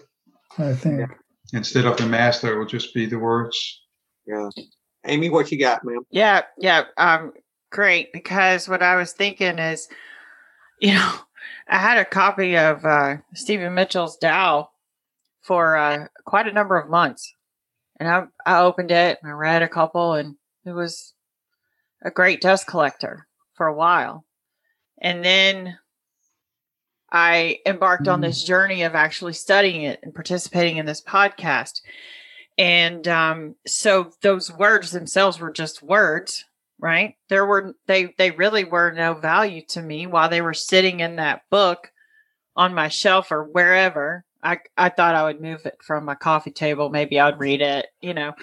I 0.58 0.74
think. 0.74 1.10
instead 1.52 1.86
of 1.86 1.96
the 1.96 2.06
master, 2.06 2.52
it 2.54 2.58
will 2.58 2.66
just 2.66 2.92
be 2.94 3.06
the 3.06 3.18
words. 3.18 3.56
Yeah. 4.26 4.50
Amy, 5.06 5.30
what 5.30 5.50
you 5.52 5.58
got, 5.58 5.84
ma'am? 5.84 6.00
Yeah, 6.10 6.42
yeah, 6.58 6.82
um, 6.98 7.32
great. 7.70 8.12
Because 8.12 8.68
what 8.68 8.82
I 8.82 8.96
was 8.96 9.12
thinking 9.12 9.58
is, 9.58 9.88
you 10.80 10.92
know, 10.92 11.12
I 11.68 11.78
had 11.78 11.98
a 11.98 12.04
copy 12.04 12.56
of 12.58 12.84
uh, 12.84 13.16
Stephen 13.34 13.74
Mitchell's 13.74 14.18
Tao 14.18 14.70
for 15.42 15.76
uh, 15.76 16.08
quite 16.26 16.48
a 16.48 16.52
number 16.52 16.76
of 16.76 16.90
months, 16.90 17.32
and 18.00 18.08
I 18.08 18.24
I 18.44 18.60
opened 18.60 18.90
it 18.90 19.18
and 19.22 19.30
I 19.30 19.34
read 19.34 19.62
a 19.62 19.68
couple, 19.68 20.14
and 20.14 20.34
it 20.66 20.72
was 20.72 21.14
a 22.02 22.10
great 22.10 22.40
dust 22.40 22.66
collector 22.66 23.26
for 23.54 23.66
a 23.66 23.74
while, 23.74 24.24
and 25.00 25.24
then 25.24 25.78
I 27.10 27.60
embarked 27.64 28.06
on 28.06 28.20
this 28.20 28.44
journey 28.44 28.82
of 28.82 28.94
actually 28.94 29.32
studying 29.32 29.82
it 29.82 30.00
and 30.02 30.14
participating 30.14 30.76
in 30.76 30.86
this 30.86 31.02
podcast. 31.02 31.80
And 32.58 33.06
um, 33.08 33.54
so 33.66 34.12
those 34.22 34.52
words 34.52 34.90
themselves 34.90 35.38
were 35.38 35.52
just 35.52 35.82
words, 35.82 36.44
right? 36.78 37.14
There 37.28 37.46
were 37.46 37.74
they 37.86 38.14
they 38.18 38.32
really 38.32 38.64
were 38.64 38.90
no 38.90 39.14
value 39.14 39.62
to 39.68 39.80
me 39.80 40.06
while 40.06 40.28
they 40.28 40.42
were 40.42 40.54
sitting 40.54 41.00
in 41.00 41.16
that 41.16 41.42
book 41.50 41.90
on 42.56 42.74
my 42.74 42.88
shelf 42.88 43.30
or 43.32 43.44
wherever. 43.44 44.24
I 44.42 44.58
I 44.76 44.88
thought 44.90 45.14
I 45.14 45.24
would 45.24 45.40
move 45.40 45.64
it 45.64 45.78
from 45.80 46.04
my 46.04 46.14
coffee 46.14 46.50
table, 46.50 46.90
maybe 46.90 47.18
I'd 47.18 47.38
read 47.38 47.62
it, 47.62 47.86
you 48.00 48.12
know. 48.12 48.34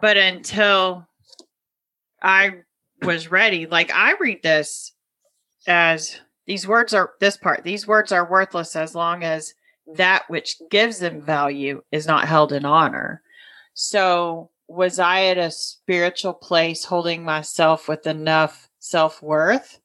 But 0.00 0.16
until 0.16 1.06
I 2.22 2.62
was 3.02 3.30
ready. 3.30 3.66
Like 3.66 3.90
I 3.92 4.14
read 4.20 4.42
this 4.42 4.92
as 5.66 6.20
these 6.46 6.66
words 6.66 6.92
are 6.94 7.12
this 7.20 7.36
part. 7.36 7.64
These 7.64 7.86
words 7.86 8.12
are 8.12 8.28
worthless 8.28 8.76
as 8.76 8.94
long 8.94 9.24
as 9.24 9.54
that 9.94 10.24
which 10.28 10.56
gives 10.70 10.98
them 10.98 11.20
value 11.20 11.82
is 11.90 12.06
not 12.06 12.28
held 12.28 12.52
in 12.52 12.64
honor. 12.64 13.22
So 13.74 14.50
was 14.68 14.98
I 14.98 15.26
at 15.26 15.38
a 15.38 15.50
spiritual 15.50 16.34
place 16.34 16.84
holding 16.84 17.24
myself 17.24 17.88
with 17.88 18.06
enough 18.06 18.68
self-worth 18.78 19.80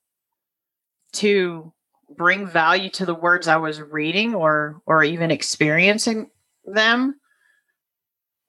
to 1.14 1.74
bring 2.16 2.46
value 2.46 2.90
to 2.92 3.06
the 3.06 3.16
words 3.16 3.48
I 3.48 3.58
was 3.58 3.82
reading 3.82 4.36
or 4.36 4.82
or 4.86 5.04
even 5.04 5.32
experiencing 5.32 6.30
them? 6.66 7.20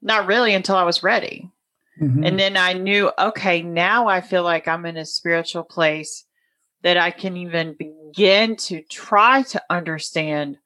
Not 0.03 0.27
really 0.27 0.55
until 0.55 0.77
I 0.77 0.85
was 0.85 1.03
ready. 1.03 1.51
Mm-hmm. 2.01 2.25
And 2.25 2.39
then 2.39 2.57
I 2.57 2.75
knew, 2.75 3.11
okay, 3.19 3.63
now 3.63 4.07
I 4.07 4.21
feel 4.21 4.43
like 4.43 4.69
I'm 4.69 4.85
in 4.85 4.97
a 4.97 5.07
spiritual 5.07 5.65
place 5.65 6.25
that 6.83 6.97
I 6.97 7.11
can 7.11 7.37
even 7.37 7.75
begin 7.79 8.57
to 8.57 8.83
try 8.83 9.43
to 9.43 9.63
understand 9.71 10.59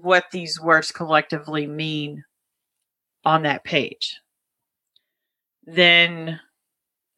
what 0.00 0.24
these 0.32 0.60
words 0.60 0.92
collectively 0.92 1.66
mean 1.66 2.24
on 3.24 3.44
that 3.44 3.64
page. 3.64 4.20
Then 5.64 6.40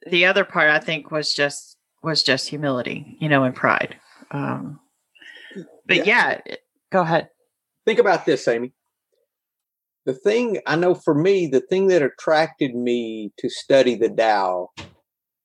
the 0.08 0.26
other 0.26 0.44
part 0.44 0.70
I 0.70 0.78
think 0.78 1.10
was 1.10 1.32
just 1.32 1.78
was 2.02 2.22
just 2.22 2.48
humility, 2.48 3.16
you 3.18 3.28
know, 3.28 3.42
and 3.42 3.54
pride. 3.54 3.96
Um, 4.30 4.78
but 5.86 6.06
yeah. 6.06 6.40
yeah, 6.46 6.54
go 6.92 7.00
ahead. 7.00 7.30
Think 7.84 7.98
about 7.98 8.26
this, 8.26 8.46
Amy 8.46 8.72
the 10.06 10.14
thing 10.14 10.60
I 10.66 10.76
know 10.76 10.94
for 10.94 11.14
me, 11.14 11.48
the 11.48 11.60
thing 11.60 11.88
that 11.88 12.00
attracted 12.00 12.74
me 12.76 13.32
to 13.38 13.50
study 13.50 13.96
the 13.96 14.08
Tao 14.08 14.70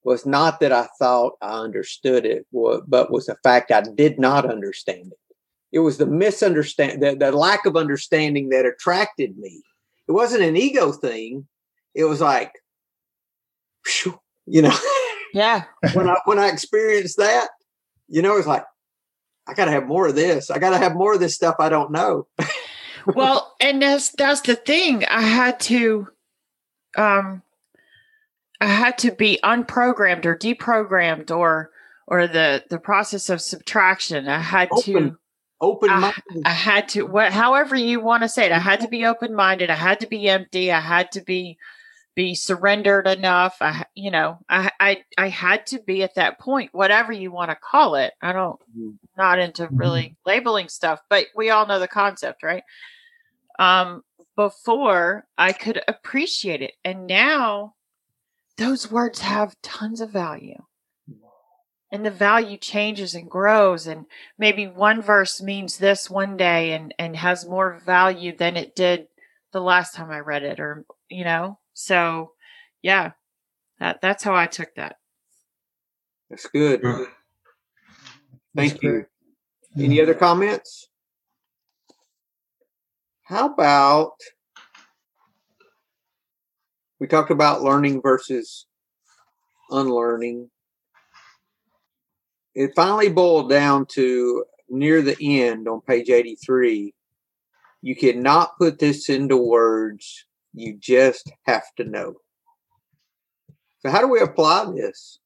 was 0.04 0.26
not 0.26 0.60
that 0.60 0.71
I 0.71 0.88
thought 1.00 1.34
I 1.41 1.60
understood 1.60 2.26
it, 2.26 2.45
but 2.54 3.12
was 3.12 3.26
the 3.26 3.36
fact 3.43 3.71
I 3.71 3.82
did 3.82 4.19
not 4.19 4.50
understand 4.50 5.12
it. 5.12 5.36
It 5.71 5.80
was 5.80 5.97
the 5.97 6.06
misunderstand, 6.06 7.02
the, 7.02 7.15
the 7.15 7.32
lack 7.32 7.65
of 7.65 7.76
understanding 7.76 8.50
that 8.50 8.65
attracted 8.65 9.38
me. 9.38 9.63
It 10.08 10.12
wasn't 10.12 10.43
an 10.43 10.56
ego 10.56 10.91
thing. 10.91 11.47
It 11.95 12.04
was 12.06 12.21
like, 12.21 12.52
you 14.45 14.62
know, 14.62 14.78
yeah. 15.34 15.63
when 15.93 16.08
I 16.08 16.17
when 16.26 16.38
I 16.38 16.50
experienced 16.50 17.17
that, 17.17 17.50
you 18.08 18.21
know, 18.21 18.38
it's 18.38 18.47
like 18.47 18.65
I 19.47 19.54
got 19.54 19.65
to 19.65 19.71
have 19.71 19.88
more 19.88 20.08
of 20.08 20.15
this. 20.15 20.52
I 20.52 20.60
got 20.60 20.71
to 20.71 20.78
have 20.78 20.93
more 20.93 21.15
of 21.15 21.19
this 21.19 21.36
stuff 21.36 21.56
I 21.58 21.69
don't 21.69 21.91
know. 21.91 22.28
well, 23.15 23.55
and 23.59 23.81
that's 23.81 24.09
that's 24.09 24.41
the 24.41 24.55
thing. 24.55 25.05
I 25.05 25.21
had 25.21 25.59
to 25.61 26.07
um 26.97 27.43
I 28.59 28.67
had 28.67 28.97
to 28.99 29.11
be 29.11 29.39
unprogrammed 29.43 30.25
or 30.25 30.37
deprogrammed 30.37 31.31
or 31.31 31.71
or 32.07 32.27
the 32.27 32.63
the 32.69 32.79
process 32.79 33.29
of 33.29 33.41
subtraction. 33.41 34.27
I 34.27 34.39
had 34.39 34.69
open, 34.71 34.93
to 34.93 35.17
open 35.59 35.89
I, 35.89 36.13
I, 36.45 36.49
had 36.49 36.89
to 36.89 37.03
what 37.03 37.31
however 37.31 37.75
you 37.75 37.99
want 38.01 38.23
to 38.23 38.29
say 38.29 38.45
it. 38.45 38.51
I 38.51 38.59
had 38.59 38.81
to 38.81 38.87
be 38.87 39.05
open 39.05 39.33
minded. 39.33 39.69
I 39.69 39.75
had 39.75 39.99
to 40.01 40.07
be 40.07 40.27
empty. 40.29 40.71
I 40.71 40.79
had 40.79 41.11
to 41.13 41.21
be 41.21 41.57
be 42.15 42.36
surrendered 42.36 43.08
enough. 43.08 43.58
I 43.62 43.86
you 43.95 44.12
know, 44.12 44.39
I 44.50 44.71
I 44.80 45.04
I 45.17 45.30
had 45.30 45.65
to 45.67 45.80
be 45.80 46.04
at 46.04 46.15
that 46.15 46.39
point, 46.39 46.74
whatever 46.74 47.12
you 47.12 47.32
want 47.32 47.52
to 47.52 47.56
call 47.56 47.95
it. 47.95 48.13
I 48.21 48.34
don't 48.34 48.60
mm-hmm. 48.78 48.91
not 49.17 49.39
into 49.39 49.67
really 49.71 50.04
mm-hmm. 50.04 50.30
labeling 50.30 50.69
stuff, 50.69 51.02
but 51.10 51.28
we 51.36 51.50
all 51.50 51.67
know 51.67 51.80
the 51.80 51.88
concept, 51.88 52.43
right? 52.43 52.63
Um 53.60 54.04
before 54.36 55.26
I 55.38 55.52
could 55.54 55.82
appreciate 55.88 56.62
it. 56.62 56.74
And 56.84 57.08
now 57.08 57.76
those 58.58 58.91
words 58.91 59.19
have 59.19 59.56
tons 59.62 60.02
of 60.02 60.10
value. 60.10 60.62
And 61.93 62.06
the 62.06 62.12
value 62.12 62.58
changes 62.58 63.15
and 63.15 63.30
grows 63.30 63.86
and 63.86 64.06
maybe 64.38 64.65
one 64.65 65.02
verse 65.02 65.41
means 65.41 65.78
this 65.78 66.10
one 66.10 66.38
day 66.38 66.71
and 66.71 66.93
and 66.97 67.15
has 67.17 67.45
more 67.45 67.82
value 67.86 68.36
than 68.36 68.56
it 68.56 68.76
did 68.76 69.08
the 69.52 69.62
last 69.62 69.93
time 69.93 70.10
I 70.10 70.19
read 70.19 70.43
it 70.43 70.60
or 70.60 70.86
you 71.10 71.26
know 71.26 71.60
so, 71.81 72.31
yeah, 72.81 73.11
that 73.79 74.01
that's 74.01 74.23
how 74.23 74.35
I 74.35 74.47
took 74.47 74.73
that. 74.75 74.97
That's 76.29 76.47
good. 76.47 76.81
Thank 78.55 78.73
that's 78.73 78.83
you. 78.83 79.05
Any 79.77 80.01
other 80.01 80.13
comments? 80.13 80.89
How 83.23 83.53
about 83.53 84.13
we 86.99 87.07
talked 87.07 87.31
about 87.31 87.63
learning 87.63 88.01
versus 88.01 88.67
unlearning. 89.71 90.51
It 92.53 92.73
finally 92.75 93.09
boiled 93.09 93.49
down 93.49 93.87
to 93.93 94.45
near 94.69 95.01
the 95.01 95.17
end 95.19 95.67
on 95.67 95.81
page 95.81 96.09
83. 96.09 96.93
You 97.81 97.95
cannot 97.95 98.57
put 98.59 98.77
this 98.77 99.09
into 99.09 99.37
words 99.37 100.25
you 100.53 100.77
just 100.79 101.31
have 101.45 101.63
to 101.77 101.83
know. 101.83 102.15
So, 103.79 103.89
how 103.89 104.01
do 104.01 104.07
we 104.07 104.19
apply 104.19 104.71
this? 104.75 105.19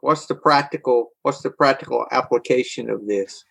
What's 0.00 0.26
the 0.26 0.34
practical? 0.34 1.10
What's 1.22 1.42
the 1.42 1.50
practical 1.50 2.06
application 2.10 2.90
of 2.90 3.06
this? 3.06 3.44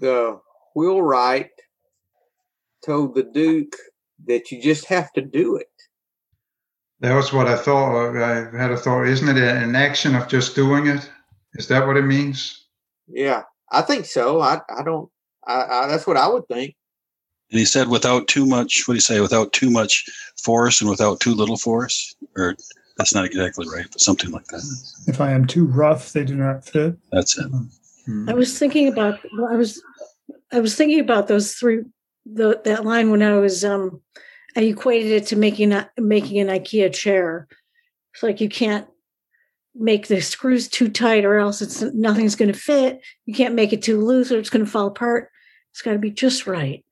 The 0.00 0.38
wheelwright 0.74 1.50
told 2.84 3.14
the 3.14 3.24
Duke 3.24 3.74
that 4.26 4.50
you 4.50 4.62
just 4.62 4.86
have 4.86 5.12
to 5.12 5.22
do 5.22 5.56
it. 5.56 5.66
That 7.00 7.14
was 7.14 7.32
what 7.32 7.46
I 7.46 7.56
thought. 7.56 7.94
Uh, 7.94 8.24
I 8.24 8.60
had 8.60 8.72
a 8.72 8.76
thought. 8.76 9.06
Isn't 9.06 9.28
it 9.28 9.38
an 9.38 9.76
action 9.76 10.16
of 10.16 10.28
just 10.28 10.56
doing 10.56 10.86
it? 10.88 11.08
Is 11.54 11.68
that 11.68 11.86
what 11.86 11.96
it 11.96 12.02
means? 12.02 12.66
Yeah, 13.06 13.42
I 13.70 13.82
think 13.82 14.04
so. 14.04 14.40
I 14.40 14.60
I 14.68 14.82
don't. 14.82 15.08
I, 15.46 15.64
I 15.64 15.86
that's 15.88 16.06
what 16.06 16.16
I 16.16 16.28
would 16.28 16.46
think. 16.48 16.74
And 17.50 17.58
he 17.58 17.64
said, 17.64 17.88
without 17.88 18.28
too 18.28 18.44
much, 18.44 18.86
what 18.86 18.92
do 18.92 18.96
you 18.96 19.00
say, 19.00 19.20
without 19.20 19.52
too 19.52 19.70
much 19.70 20.04
force 20.42 20.80
and 20.80 20.90
without 20.90 21.20
too 21.20 21.34
little 21.34 21.56
force? 21.56 22.14
Or 22.36 22.56
that's 22.98 23.14
not 23.14 23.24
exactly 23.24 23.66
right, 23.72 23.86
but 23.90 24.00
something 24.00 24.30
like 24.30 24.46
that. 24.46 24.62
If 25.06 25.20
I 25.20 25.32
am 25.32 25.46
too 25.46 25.64
rough, 25.64 26.12
they 26.12 26.24
do 26.24 26.34
not 26.34 26.64
fit. 26.64 26.96
That's 27.10 27.38
it. 27.38 27.50
I 28.26 28.34
was 28.34 28.58
thinking 28.58 28.88
about, 28.88 29.20
I 29.50 29.56
was, 29.56 29.82
I 30.52 30.60
was 30.60 30.74
thinking 30.74 31.00
about 31.00 31.28
those 31.28 31.54
three, 31.54 31.84
the, 32.26 32.60
that 32.64 32.84
line 32.84 33.10
when 33.10 33.22
I 33.22 33.38
was, 33.38 33.64
um, 33.64 34.02
I 34.56 34.62
equated 34.62 35.12
it 35.12 35.26
to 35.28 35.36
making, 35.36 35.72
a, 35.72 35.90
making 35.98 36.38
an 36.38 36.48
IKEA 36.48 36.92
chair. 36.92 37.48
It's 38.12 38.22
like 38.22 38.40
you 38.40 38.48
can't 38.48 38.86
make 39.74 40.08
the 40.08 40.20
screws 40.20 40.68
too 40.68 40.88
tight 40.88 41.24
or 41.24 41.38
else 41.38 41.62
it's 41.62 41.82
nothing's 41.94 42.34
going 42.34 42.52
to 42.52 42.58
fit. 42.58 43.00
You 43.26 43.34
can't 43.34 43.54
make 43.54 43.72
it 43.72 43.82
too 43.82 44.00
loose 44.00 44.32
or 44.32 44.38
it's 44.38 44.50
going 44.50 44.64
to 44.64 44.70
fall 44.70 44.88
apart. 44.88 45.30
It's 45.70 45.82
got 45.82 45.92
to 45.92 45.98
be 45.98 46.10
just 46.10 46.46
right 46.46 46.84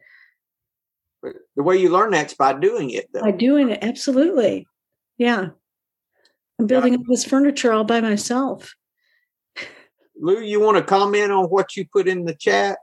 the 1.57 1.63
way 1.63 1.77
you 1.77 1.91
learn 1.91 2.11
that's 2.11 2.35
by 2.35 2.53
doing 2.53 2.91
it. 2.91 3.09
Though. 3.13 3.23
By 3.23 3.33
doing 3.33 3.71
it, 3.71 3.79
absolutely. 3.83 4.67
Yeah. 5.19 5.49
I'm 6.59 6.67
building 6.67 6.95
yeah. 6.95 7.01
up 7.01 7.07
this 7.09 7.25
furniture 7.25 7.73
all 7.73 7.85
by 7.85 8.01
myself. 8.01 8.75
Lou, 10.19 10.41
you 10.41 10.61
want 10.61 10.79
to 10.79 10.83
comment 10.83 11.31
on 11.31 11.47
what 11.47 11.77
you 11.77 11.87
put 11.87 12.09
in 12.09 12.25
the 12.25 12.35
chat? 12.35 12.79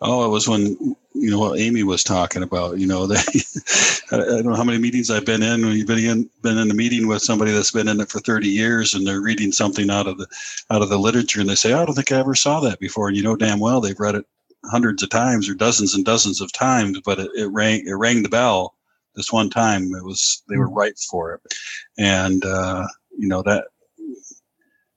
Oh, 0.00 0.24
it 0.24 0.28
was 0.28 0.48
when 0.48 0.76
you 1.14 1.30
know 1.30 1.40
what 1.40 1.58
Amy 1.58 1.82
was 1.82 2.04
talking 2.04 2.44
about. 2.44 2.78
You 2.78 2.86
know, 2.86 3.06
that 3.06 4.08
I 4.12 4.16
don't 4.16 4.46
know 4.46 4.54
how 4.54 4.62
many 4.62 4.78
meetings 4.78 5.10
I've 5.10 5.24
been 5.24 5.42
in. 5.42 5.66
When 5.66 5.76
you've 5.76 5.88
been 5.88 5.98
in 5.98 6.30
been 6.42 6.58
in 6.58 6.70
a 6.70 6.74
meeting 6.74 7.08
with 7.08 7.22
somebody 7.22 7.50
that's 7.50 7.72
been 7.72 7.88
in 7.88 8.00
it 8.00 8.08
for 8.08 8.20
thirty 8.20 8.48
years, 8.48 8.94
and 8.94 9.04
they're 9.04 9.20
reading 9.20 9.50
something 9.50 9.90
out 9.90 10.06
of 10.06 10.18
the 10.18 10.28
out 10.70 10.82
of 10.82 10.88
the 10.88 10.98
literature, 10.98 11.40
and 11.40 11.50
they 11.50 11.56
say, 11.56 11.72
oh, 11.72 11.82
"I 11.82 11.84
don't 11.84 11.96
think 11.96 12.12
I 12.12 12.18
ever 12.18 12.36
saw 12.36 12.60
that 12.60 12.78
before," 12.78 13.08
and 13.08 13.16
you 13.16 13.24
know 13.24 13.34
damn 13.34 13.58
well 13.58 13.80
they've 13.80 13.98
read 13.98 14.14
it 14.14 14.26
hundreds 14.64 15.02
of 15.02 15.10
times 15.10 15.48
or 15.48 15.54
dozens 15.54 15.94
and 15.94 16.04
dozens 16.04 16.40
of 16.40 16.52
times, 16.52 17.00
but 17.04 17.18
it, 17.18 17.30
it 17.36 17.46
rang 17.46 17.86
it 17.86 17.92
rang 17.92 18.22
the 18.22 18.28
bell 18.28 18.74
this 19.14 19.32
one 19.32 19.50
time. 19.50 19.94
It 19.94 20.04
was 20.04 20.42
they 20.48 20.56
were 20.56 20.68
hmm. 20.68 20.74
right 20.74 20.98
for 20.98 21.34
it, 21.34 21.54
and 21.98 22.44
uh, 22.44 22.86
you 23.16 23.28
know 23.28 23.42
that 23.42 23.66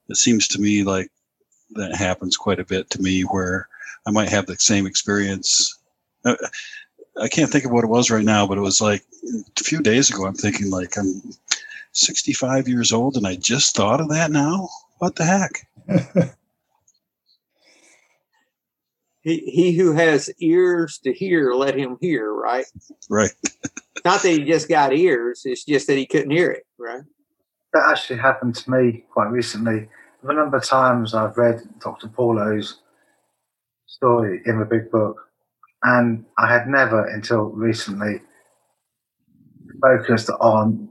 it 0.09 0.17
seems 0.17 0.47
to 0.49 0.61
me 0.61 0.83
like 0.83 1.09
that 1.71 1.95
happens 1.95 2.35
quite 2.35 2.59
a 2.59 2.65
bit 2.65 2.89
to 2.91 3.01
me 3.01 3.21
where 3.21 3.67
I 4.05 4.11
might 4.11 4.29
have 4.29 4.45
the 4.45 4.55
same 4.57 4.85
experience. 4.85 5.77
I, 6.25 6.35
I 7.21 7.27
can't 7.27 7.51
think 7.51 7.65
of 7.65 7.71
what 7.71 7.83
it 7.83 7.89
was 7.89 8.09
right 8.09 8.23
now, 8.23 8.47
but 8.47 8.57
it 8.57 8.61
was 8.61 8.81
like 8.81 9.03
a 9.59 9.63
few 9.63 9.81
days 9.81 10.09
ago. 10.09 10.25
I'm 10.25 10.33
thinking 10.33 10.69
like 10.69 10.97
I'm 10.97 11.21
65 11.93 12.67
years 12.67 12.91
old 12.91 13.17
and 13.17 13.27
I 13.27 13.35
just 13.35 13.75
thought 13.75 14.01
of 14.01 14.09
that 14.09 14.31
now. 14.31 14.69
What 14.99 15.15
the 15.15 15.25
heck? 15.25 15.67
he, 19.21 19.37
he 19.39 19.71
who 19.73 19.93
has 19.93 20.29
ears 20.39 20.99
to 21.03 21.13
hear, 21.13 21.53
let 21.53 21.77
him 21.77 21.97
hear, 22.01 22.33
right? 22.33 22.65
Right. 23.09 23.31
Not 24.05 24.23
that 24.23 24.29
he 24.29 24.43
just 24.43 24.67
got 24.67 24.93
ears, 24.93 25.43
it's 25.45 25.63
just 25.63 25.87
that 25.87 25.97
he 25.97 26.05
couldn't 26.05 26.31
hear 26.31 26.51
it, 26.51 26.65
right? 26.79 27.03
That 27.73 27.83
actually 27.89 28.19
happened 28.19 28.55
to 28.55 28.71
me 28.71 29.05
quite 29.11 29.29
recently. 29.29 29.87
A 30.23 30.33
number 30.33 30.57
of 30.57 30.63
times 30.63 31.13
I've 31.13 31.37
read 31.37 31.61
Dr. 31.79 32.07
Paulo's 32.07 32.79
story 33.85 34.41
in 34.45 34.59
the 34.59 34.65
big 34.65 34.91
book, 34.91 35.17
and 35.83 36.25
I 36.37 36.51
had 36.51 36.67
never 36.67 37.05
until 37.07 37.45
recently 37.45 38.21
focused 39.81 40.29
on 40.39 40.89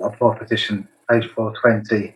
a 0.00 0.16
fourth 0.16 0.38
petition, 0.38 0.88
page 1.10 1.28
420. 1.34 2.14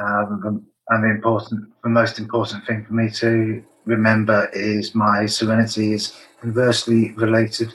Um, 0.00 0.66
and 0.88 1.04
the 1.04 1.10
important, 1.10 1.72
the 1.82 1.88
most 1.88 2.18
important 2.18 2.66
thing 2.66 2.84
for 2.84 2.92
me 2.92 3.10
to 3.10 3.64
remember 3.84 4.48
is 4.52 4.94
my 4.94 5.26
serenity 5.26 5.92
is 5.92 6.16
inversely 6.42 7.12
related 7.12 7.74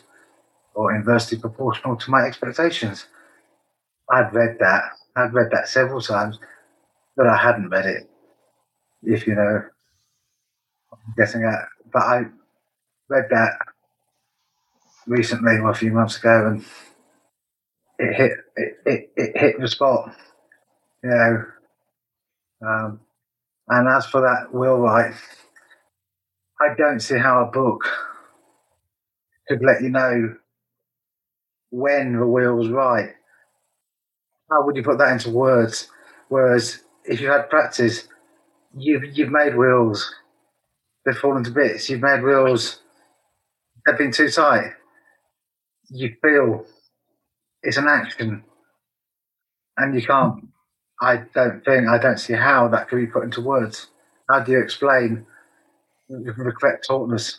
or 0.74 0.96
inversely 0.96 1.38
proportional 1.38 1.96
to 1.98 2.12
my 2.12 2.22
expectations. 2.22 3.06
I'd 4.12 4.34
read 4.34 4.58
that. 4.60 4.84
I'd 5.16 5.34
read 5.34 5.50
that 5.52 5.68
several 5.68 6.02
times, 6.02 6.40
but 7.16 7.28
I 7.28 7.38
hadn't 7.38 7.70
read 7.70 7.86
it. 7.86 8.10
If 9.04 9.28
you 9.28 9.36
know, 9.36 9.62
I'm 10.92 11.14
guessing 11.18 11.42
that. 11.42 11.68
But 11.92 12.04
I 12.04 12.26
read 13.08 13.26
that 13.30 13.58
recently, 15.08 15.58
or 15.58 15.72
a 15.72 15.76
few 15.76 15.92
months 15.92 16.18
ago, 16.18 16.48
and 16.48 16.66
it 17.98 18.14
hit 18.16 18.32
it, 18.56 18.78
it, 18.86 19.12
it 19.16 19.38
hit 19.38 19.60
the 19.60 19.68
spot. 19.68 20.16
You 21.04 21.10
know. 21.10 21.46
Um, 22.62 23.00
and 23.70 23.88
as 23.88 24.06
for 24.08 24.22
that 24.22 24.54
Wheelwright, 24.54 25.14
I 26.62 26.74
don't 26.78 27.00
see 27.00 27.18
how 27.18 27.44
a 27.44 27.52
book 27.52 27.86
could 29.48 29.62
let 29.64 29.82
you 29.82 29.90
know 29.90 30.36
when 31.72 32.18
the 32.18 32.28
wheel 32.28 32.56
was 32.56 32.70
right. 32.70 33.12
How 34.52 34.66
would 34.66 34.76
you 34.76 34.84
put 34.84 34.98
that 34.98 35.12
into 35.14 35.30
words? 35.30 35.90
Whereas 36.30 36.82
if 37.06 37.22
you 37.22 37.30
had 37.30 37.50
practice, 37.50 38.08
you've 38.78 39.06
you've 39.18 39.32
made 39.32 39.56
wheels, 39.58 40.14
they've 41.06 41.18
fallen 41.18 41.44
to 41.46 41.52
bits. 41.52 41.90
You've 41.90 42.02
made 42.02 42.24
wheels, 42.24 42.82
they've 43.86 43.98
been 43.98 44.12
too 44.12 44.30
tight. 44.30 44.74
You 45.90 46.16
feel 46.22 46.66
it's 47.64 47.78
an 47.78 47.88
action, 47.88 48.44
and 49.78 49.96
you 49.96 50.06
can't. 50.06 50.48
I 51.02 51.24
don't 51.34 51.64
think 51.64 51.88
I 51.88 51.98
don't 51.98 52.20
see 52.20 52.34
how 52.34 52.68
that 52.70 52.90
could 52.90 52.98
be 52.98 53.08
put 53.08 53.24
into 53.24 53.42
words. 53.42 53.88
How 54.30 54.42
do 54.42 54.52
you 54.52 54.60
explain 54.62 55.26
the 56.10 56.54
correct 56.60 56.88
tautness? 56.88 57.38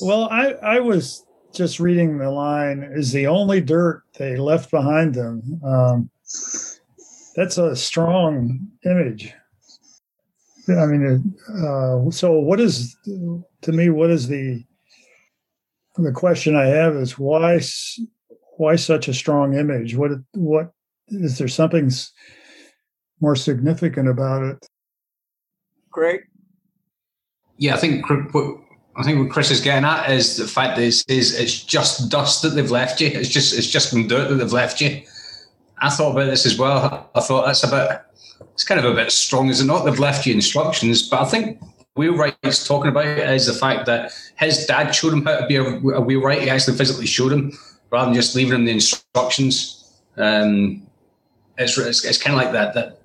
Well, 0.00 0.28
I 0.30 0.52
I 0.62 0.80
was 0.80 1.24
just 1.52 1.78
reading 1.78 2.18
the 2.18 2.30
line 2.30 2.82
is 2.82 3.12
the 3.12 3.26
only 3.26 3.60
dirt 3.60 4.02
they 4.18 4.36
left 4.36 4.70
behind 4.70 5.14
them. 5.14 5.60
Um, 5.64 6.10
that's 7.36 7.58
a 7.58 7.76
strong 7.76 8.68
image. 8.84 9.32
I 10.68 10.86
mean, 10.86 11.34
uh, 11.48 12.10
so 12.10 12.32
what 12.38 12.60
is 12.60 12.96
to 13.04 13.72
me? 13.72 13.90
What 13.90 14.10
is 14.10 14.28
the 14.28 14.64
the 15.96 16.12
question 16.12 16.56
I 16.56 16.66
have 16.66 16.96
is 16.96 17.18
why 17.18 17.60
why 18.56 18.76
such 18.76 19.08
a 19.08 19.14
strong 19.14 19.54
image? 19.54 19.96
What 19.96 20.12
what 20.32 20.72
is 21.08 21.38
there 21.38 21.48
something 21.48 21.90
more 23.20 23.36
significant 23.36 24.08
about 24.08 24.42
it? 24.42 24.66
Greg. 25.90 26.22
Yeah, 27.64 27.76
I 27.76 27.78
think 27.78 28.06
what 28.10 28.58
I 28.94 29.02
think 29.04 29.18
what 29.18 29.30
Chris 29.30 29.50
is 29.50 29.62
getting 29.62 29.86
at 29.86 30.10
is 30.10 30.36
the 30.36 30.46
fact 30.46 30.78
is 30.78 31.02
it's 31.08 31.64
just 31.64 32.10
dust 32.10 32.42
that 32.42 32.50
they've 32.50 32.70
left 32.70 33.00
you. 33.00 33.06
It's 33.06 33.30
just 33.30 33.56
it's 33.56 33.66
just 33.66 33.88
some 33.88 34.06
dirt 34.06 34.28
that 34.28 34.34
they've 34.34 34.52
left 34.52 34.82
you. 34.82 35.00
I 35.78 35.88
thought 35.88 36.12
about 36.12 36.26
this 36.26 36.44
as 36.44 36.58
well. 36.58 37.08
I 37.14 37.20
thought 37.22 37.46
that's 37.46 37.64
a 37.64 37.70
bit 37.70 38.02
it's 38.52 38.64
kind 38.64 38.78
of 38.78 38.84
a 38.84 38.94
bit 38.94 39.10
strong, 39.10 39.48
is 39.48 39.62
it 39.62 39.64
not? 39.64 39.86
They've 39.86 39.98
left 39.98 40.26
you 40.26 40.34
instructions, 40.34 41.08
but 41.08 41.22
I 41.22 41.24
think 41.24 41.58
wheelwright's 41.96 42.68
talking 42.68 42.90
about 42.90 43.06
is 43.06 43.46
the 43.46 43.54
fact 43.54 43.86
that 43.86 44.12
his 44.36 44.66
dad 44.66 44.94
showed 44.94 45.14
him 45.14 45.24
how 45.24 45.38
to 45.38 45.46
be 45.46 45.56
a, 45.56 45.62
a 45.62 46.00
wheelwright. 46.02 46.42
He 46.42 46.50
actually 46.50 46.76
physically 46.76 47.06
showed 47.06 47.32
him 47.32 47.50
rather 47.88 48.08
than 48.10 48.14
just 48.14 48.36
leaving 48.36 48.56
him 48.56 48.66
the 48.66 48.72
instructions. 48.72 50.02
Um, 50.18 50.86
it's, 51.56 51.78
it's, 51.78 52.04
it's 52.04 52.18
kind 52.18 52.36
of 52.36 52.44
like 52.44 52.52
that 52.52 52.74
that 52.74 53.00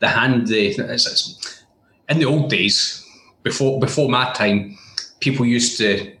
the 0.00 0.08
hand 0.08 0.48
the 0.48 0.66
it's, 0.66 1.06
it's, 1.06 1.62
in 2.08 2.18
the 2.18 2.24
old 2.24 2.50
days 2.50 3.01
before 3.42 3.80
before 3.80 4.08
my 4.08 4.32
time 4.32 4.78
people 5.20 5.46
used 5.46 5.78
to 5.78 6.12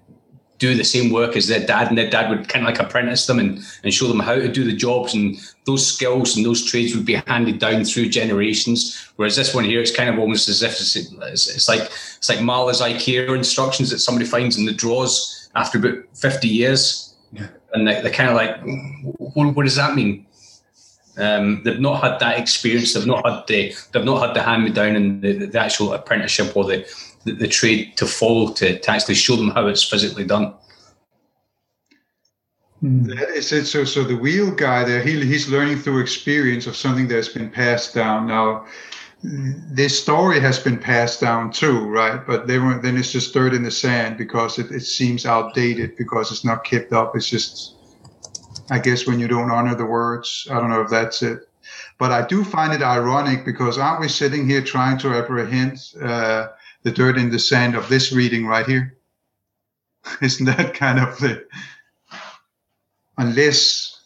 do 0.62 0.76
the 0.76 0.84
same 0.84 1.10
work 1.10 1.36
as 1.36 1.48
their 1.48 1.66
dad, 1.66 1.88
and 1.88 1.98
their 1.98 2.08
dad 2.08 2.30
would 2.30 2.48
kind 2.48 2.64
of 2.64 2.70
like 2.70 2.80
apprentice 2.80 3.26
them 3.26 3.40
and, 3.40 3.58
and 3.82 3.92
show 3.92 4.06
them 4.06 4.20
how 4.20 4.36
to 4.36 4.46
do 4.46 4.62
the 4.62 4.72
jobs. 4.72 5.12
And 5.12 5.36
those 5.64 5.84
skills 5.84 6.36
and 6.36 6.46
those 6.46 6.64
trades 6.64 6.94
would 6.94 7.04
be 7.04 7.20
handed 7.26 7.58
down 7.58 7.84
through 7.84 8.10
generations. 8.10 9.10
Whereas 9.16 9.34
this 9.34 9.52
one 9.56 9.64
here, 9.64 9.80
it's 9.80 9.94
kind 9.94 10.08
of 10.08 10.20
almost 10.20 10.48
as 10.48 10.62
if 10.62 10.70
it's, 10.70 10.94
it's, 10.94 11.68
like 11.68 11.80
it's 11.80 12.28
like 12.28 12.38
Marla's 12.38 12.80
IKEA 12.80 13.36
instructions 13.36 13.90
that 13.90 13.98
somebody 13.98 14.24
finds 14.24 14.56
in 14.56 14.64
the 14.64 14.72
drawers 14.72 15.50
after 15.56 15.78
about 15.78 15.98
fifty 16.14 16.46
years, 16.46 17.14
yeah. 17.32 17.48
and 17.74 17.88
they, 17.88 18.00
are 18.00 18.10
kind 18.10 18.30
of 18.30 18.36
like, 18.36 18.56
what, 19.34 19.56
what, 19.56 19.64
does 19.64 19.76
that 19.76 19.96
mean? 19.96 20.24
Um, 21.18 21.62
they've 21.64 21.80
not 21.80 22.02
had 22.02 22.20
that 22.20 22.38
experience. 22.38 22.94
They've 22.94 23.04
not 23.04 23.26
had 23.26 23.48
the 23.48 23.74
they've 23.90 24.04
not 24.04 24.24
had 24.24 24.36
the 24.36 24.42
hand 24.42 24.62
me 24.62 24.70
down 24.70 24.94
and 24.94 25.20
the, 25.20 25.46
the 25.46 25.60
actual 25.60 25.92
apprenticeship 25.92 26.56
or 26.56 26.64
the 26.64 26.86
the, 27.24 27.32
the 27.32 27.48
trade 27.48 27.96
to 27.96 28.06
follow 28.06 28.52
to, 28.54 28.78
to 28.78 28.90
actually 28.90 29.14
show 29.14 29.36
them 29.36 29.50
how 29.50 29.66
it's 29.66 29.82
physically 29.82 30.24
done. 30.24 30.54
That 32.82 33.30
is 33.30 33.52
it. 33.52 33.66
So, 33.66 33.84
so 33.84 34.02
the 34.02 34.16
wheel 34.16 34.50
guy 34.50 34.82
there, 34.82 35.00
he, 35.00 35.24
he's 35.24 35.48
learning 35.48 35.78
through 35.78 36.00
experience 36.00 36.66
of 36.66 36.74
something 36.74 37.06
that's 37.06 37.28
been 37.28 37.48
passed 37.48 37.94
down. 37.94 38.26
Now, 38.26 38.66
this 39.22 40.02
story 40.02 40.40
has 40.40 40.58
been 40.58 40.78
passed 40.78 41.20
down 41.20 41.52
too, 41.52 41.86
right? 41.88 42.26
But 42.26 42.48
they 42.48 42.58
were, 42.58 42.80
then 42.80 42.96
it's 42.96 43.12
just 43.12 43.32
dirt 43.32 43.54
in 43.54 43.62
the 43.62 43.70
sand 43.70 44.18
because 44.18 44.58
it, 44.58 44.72
it 44.72 44.80
seems 44.80 45.26
outdated 45.26 45.96
because 45.96 46.32
it's 46.32 46.44
not 46.44 46.64
kept 46.64 46.92
up. 46.92 47.14
It's 47.14 47.28
just, 47.28 47.76
I 48.68 48.80
guess, 48.80 49.06
when 49.06 49.20
you 49.20 49.28
don't 49.28 49.52
honor 49.52 49.76
the 49.76 49.86
words. 49.86 50.48
I 50.50 50.54
don't 50.54 50.70
know 50.70 50.80
if 50.80 50.90
that's 50.90 51.22
it. 51.22 51.48
But 51.98 52.10
I 52.10 52.26
do 52.26 52.42
find 52.42 52.72
it 52.72 52.82
ironic 52.82 53.44
because 53.44 53.78
aren't 53.78 54.00
we 54.00 54.08
sitting 54.08 54.48
here 54.48 54.60
trying 54.60 54.98
to 54.98 55.14
apprehend 55.14 55.78
uh, 56.02 56.48
the 56.82 56.90
dirt 56.90 57.16
in 57.16 57.30
the 57.30 57.38
sand 57.38 57.74
of 57.74 57.88
this 57.88 58.12
reading 58.12 58.46
right 58.46 58.66
here. 58.66 58.98
Isn't 60.20 60.46
that 60.46 60.74
kind 60.74 60.98
of 60.98 61.18
the 61.18 61.46
unless 63.18 64.00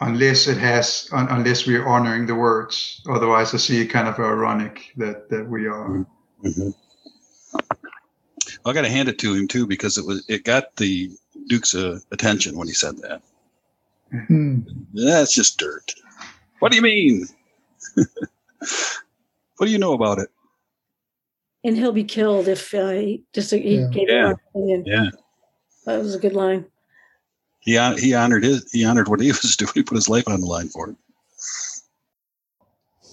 unless 0.00 0.48
it 0.48 0.58
has 0.58 1.08
un, 1.12 1.28
unless 1.30 1.66
we're 1.66 1.86
honoring 1.86 2.26
the 2.26 2.34
words. 2.34 3.02
Otherwise, 3.08 3.54
I 3.54 3.58
see 3.58 3.80
it 3.80 3.86
kind 3.86 4.08
of 4.08 4.18
ironic 4.18 4.92
that 4.96 5.28
that 5.30 5.48
we 5.48 5.66
are. 5.66 6.06
Mm-hmm. 6.42 6.70
I 8.66 8.72
got 8.72 8.82
to 8.82 8.88
hand 8.88 9.08
it 9.08 9.18
to 9.20 9.34
him 9.34 9.46
too 9.46 9.66
because 9.66 9.98
it 9.98 10.06
was 10.06 10.24
it 10.28 10.44
got 10.44 10.76
the 10.76 11.10
Duke's 11.48 11.74
uh, 11.74 12.00
attention 12.10 12.56
when 12.56 12.68
he 12.68 12.74
said 12.74 12.96
that. 12.98 13.22
Mm-hmm. 14.12 14.60
That's 14.94 15.34
just 15.34 15.58
dirt. 15.58 15.92
What 16.60 16.70
do 16.70 16.76
you 16.76 16.82
mean? 16.82 17.26
what 17.96 19.66
do 19.66 19.70
you 19.70 19.78
know 19.78 19.92
about 19.92 20.18
it? 20.18 20.30
And 21.64 21.76
he'll 21.76 21.92
be 21.92 22.04
killed 22.04 22.46
if 22.46 22.72
uh, 22.74 22.90
he 22.90 23.24
just 23.32 23.50
he 23.50 23.76
yeah. 23.76 23.88
gave 23.88 24.08
yeah. 24.08 24.32
opinion. 24.32 24.84
Yeah, 24.86 25.10
that 25.86 25.98
was 25.98 26.14
a 26.14 26.18
good 26.18 26.34
line. 26.34 26.66
He 27.60 27.72
he 27.98 28.14
honored 28.14 28.44
his 28.44 28.70
he 28.70 28.84
honored 28.84 29.08
what 29.08 29.20
he 29.20 29.28
was 29.42 29.56
doing. 29.56 29.72
He 29.74 29.82
put 29.82 29.96
his 29.96 30.08
life 30.08 30.28
on 30.28 30.40
the 30.40 30.46
line 30.46 30.68
for 30.68 30.90
it. 30.90 30.96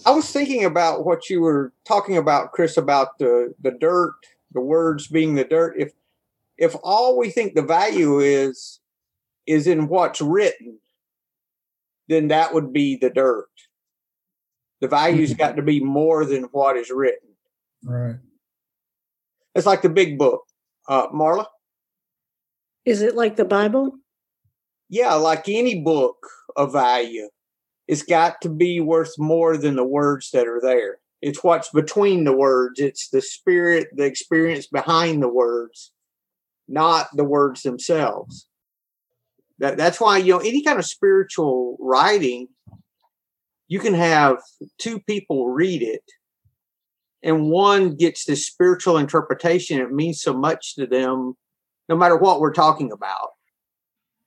I 0.05 0.11
was 0.11 0.31
thinking 0.31 0.65
about 0.65 1.05
what 1.05 1.29
you 1.29 1.41
were 1.41 1.73
talking 1.85 2.17
about, 2.17 2.51
Chris, 2.51 2.77
about 2.77 3.17
the 3.17 3.53
the 3.61 3.71
dirt, 3.71 4.15
the 4.51 4.61
words 4.61 5.07
being 5.07 5.35
the 5.35 5.45
dirt. 5.45 5.75
If 5.77 5.93
if 6.57 6.75
all 6.83 7.17
we 7.17 7.29
think 7.29 7.55
the 7.55 7.61
value 7.61 8.19
is 8.19 8.79
is 9.47 9.67
in 9.67 9.87
what's 9.87 10.21
written, 10.21 10.77
then 12.09 12.27
that 12.27 12.53
would 12.53 12.73
be 12.73 12.97
the 12.97 13.09
dirt. 13.09 13.47
The 14.81 14.87
value's 14.87 15.33
got 15.35 15.55
to 15.55 15.61
be 15.61 15.79
more 15.79 16.25
than 16.25 16.43
what 16.45 16.75
is 16.75 16.89
written. 16.89 17.29
Right. 17.83 18.15
It's 19.55 19.65
like 19.65 19.81
the 19.81 19.89
big 19.89 20.17
book. 20.17 20.43
Uh, 20.87 21.07
Marla? 21.09 21.45
Is 22.85 23.01
it 23.01 23.15
like 23.15 23.35
the 23.35 23.45
Bible? 23.45 23.97
Yeah, 24.89 25.13
like 25.13 25.47
any 25.47 25.81
book 25.81 26.27
of 26.55 26.73
value. 26.73 27.29
It's 27.87 28.03
got 28.03 28.41
to 28.41 28.49
be 28.49 28.79
worth 28.79 29.13
more 29.17 29.57
than 29.57 29.75
the 29.75 29.83
words 29.83 30.31
that 30.31 30.47
are 30.47 30.61
there. 30.61 30.99
It's 31.21 31.43
what's 31.43 31.69
between 31.69 32.23
the 32.23 32.35
words. 32.35 32.79
It's 32.79 33.09
the 33.09 33.21
spirit, 33.21 33.89
the 33.95 34.05
experience 34.05 34.67
behind 34.67 35.21
the 35.21 35.29
words, 35.29 35.91
not 36.67 37.07
the 37.13 37.23
words 37.23 37.61
themselves. 37.61 38.47
That, 39.59 39.77
that's 39.77 40.01
why, 40.01 40.17
you 40.17 40.33
know, 40.33 40.39
any 40.39 40.63
kind 40.63 40.79
of 40.79 40.85
spiritual 40.85 41.77
writing, 41.79 42.47
you 43.67 43.79
can 43.79 43.93
have 43.93 44.37
two 44.79 44.99
people 45.01 45.49
read 45.49 45.83
it 45.83 46.03
and 47.23 47.49
one 47.49 47.95
gets 47.95 48.25
this 48.25 48.47
spiritual 48.47 48.97
interpretation 48.97 49.79
it 49.79 49.91
means 49.91 50.21
so 50.21 50.33
much 50.33 50.75
to 50.75 50.87
them 50.87 51.35
no 51.89 51.95
matter 51.95 52.15
what 52.15 52.39
we're 52.39 52.53
talking 52.53 52.91
about. 52.91 53.31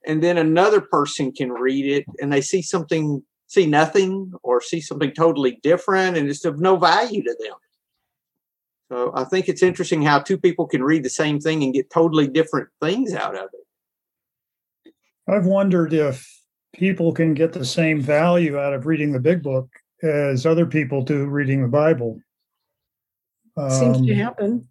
And 0.05 0.21
then 0.21 0.37
another 0.37 0.81
person 0.81 1.31
can 1.31 1.51
read 1.51 1.85
it 1.85 2.05
and 2.21 2.31
they 2.31 2.41
see 2.41 2.61
something 2.61 3.23
see 3.47 3.65
nothing 3.65 4.31
or 4.43 4.61
see 4.61 4.81
something 4.81 5.11
totally 5.11 5.59
different 5.63 6.17
and 6.17 6.29
it's 6.29 6.45
of 6.45 6.59
no 6.59 6.77
value 6.77 7.23
to 7.23 7.35
them. 7.39 7.53
So 8.91 9.11
i 9.15 9.23
think 9.23 9.49
it's 9.49 9.63
interesting 9.63 10.03
how 10.03 10.19
two 10.19 10.37
people 10.37 10.67
can 10.67 10.83
read 10.83 11.03
the 11.03 11.09
same 11.09 11.39
thing 11.39 11.63
and 11.63 11.73
get 11.73 11.89
totally 11.89 12.27
different 12.27 12.69
things 12.81 13.13
out 13.13 13.35
of 13.35 13.49
it. 13.53 14.93
I've 15.27 15.47
wondered 15.47 15.91
if 15.93 16.31
people 16.73 17.13
can 17.13 17.33
get 17.33 17.53
the 17.53 17.65
same 17.65 17.99
value 17.99 18.59
out 18.59 18.73
of 18.73 18.85
reading 18.85 19.11
the 19.11 19.19
big 19.19 19.41
book 19.41 19.67
as 20.03 20.45
other 20.45 20.65
people 20.65 21.01
do 21.01 21.25
reading 21.25 21.61
the 21.61 21.67
Bible. 21.67 22.19
Seems 23.57 24.01
to 24.05 24.11
Um, 24.11 24.17
happen. 24.17 24.67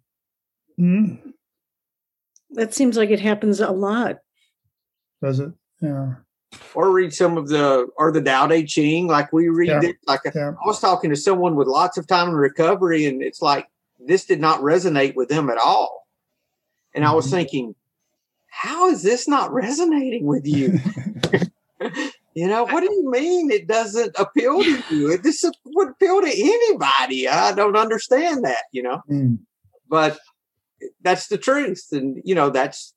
hmm, 0.77 1.15
That 2.51 2.73
seems 2.73 2.95
like 2.97 3.09
it 3.09 3.19
happens 3.19 3.59
a 3.59 3.71
lot. 3.71 4.19
does 5.21 5.39
it? 5.39 5.51
Yeah. 5.81 6.15
or 6.73 6.91
read 6.91 7.13
some 7.13 7.37
of 7.37 7.49
the 7.49 7.87
or 7.97 8.11
the 8.13 8.21
Tao 8.21 8.47
Te 8.47 8.63
Ching, 8.65 9.07
like 9.07 9.33
we 9.33 9.49
read 9.49 9.67
Yeah. 9.83 9.89
it. 9.89 9.97
Like 10.07 10.21
Yeah. 10.33 10.51
I 10.51 10.67
was 10.67 10.79
talking 10.79 11.09
to 11.09 11.15
someone 11.15 11.55
with 11.55 11.67
lots 11.67 11.97
of 11.97 12.07
time 12.07 12.29
in 12.29 12.35
recovery, 12.35 13.05
and 13.05 13.21
it's 13.21 13.41
like 13.41 13.67
this 13.99 14.25
did 14.25 14.39
not 14.39 14.61
resonate 14.61 15.15
with 15.15 15.27
them 15.29 15.49
at 15.49 15.57
all. 15.57 16.07
And 16.93 17.03
I 17.03 17.13
was 17.13 17.27
Mhm. 17.27 17.31
thinking, 17.31 17.75
how 18.47 18.87
is 18.89 19.03
this 19.03 19.27
not 19.27 19.51
resonating 19.53 20.25
with 20.25 20.45
you? 20.45 20.79
you 22.35 22.47
know, 22.47 22.65
what 22.65 22.81
do 22.81 22.91
you 22.91 23.09
mean 23.09 23.49
it 23.49 23.65
doesn't 23.65 24.13
appeal 24.19 24.61
to 24.61 24.83
you? 24.91 25.17
This 25.17 25.43
would 25.63 25.89
appeal 25.89 26.21
to 26.21 26.27
anybody. 26.29 27.27
I 27.29 27.53
don't 27.53 27.77
understand 27.77 28.43
that, 28.43 28.63
you 28.71 28.83
know. 28.83 29.01
Mm. 29.09 29.39
But 29.89 30.19
that's 31.01 31.27
the 31.27 31.37
truth, 31.37 31.87
and 31.93 32.21
you 32.25 32.35
know, 32.35 32.49
that's 32.49 32.93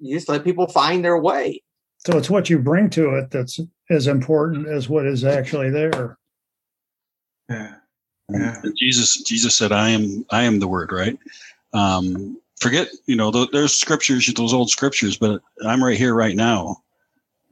you 0.00 0.16
just 0.16 0.28
let 0.28 0.44
people 0.44 0.66
find 0.66 1.04
their 1.04 1.18
way. 1.18 1.62
So 1.98 2.18
it's 2.18 2.30
what 2.30 2.50
you 2.50 2.58
bring 2.58 2.90
to 2.90 3.14
it 3.16 3.30
that's 3.30 3.60
as 3.90 4.06
important 4.06 4.66
as 4.66 4.88
what 4.88 5.06
is 5.06 5.24
actually 5.24 5.70
there. 5.70 6.18
Yeah. 7.48 7.74
Yeah. 8.30 8.62
Jesus, 8.76 9.22
Jesus 9.22 9.56
said, 9.56 9.70
"I 9.70 9.90
am, 9.90 10.24
I 10.30 10.42
am 10.42 10.58
the 10.58 10.68
Word." 10.68 10.90
Right? 10.90 11.18
Um, 11.72 12.40
forget, 12.60 12.88
you 13.06 13.14
know, 13.14 13.30
th- 13.30 13.50
there's 13.52 13.74
scriptures, 13.74 14.32
those 14.34 14.54
old 14.54 14.70
scriptures, 14.70 15.16
but 15.16 15.40
I'm 15.64 15.82
right 15.82 15.98
here, 15.98 16.14
right 16.14 16.34
now, 16.34 16.82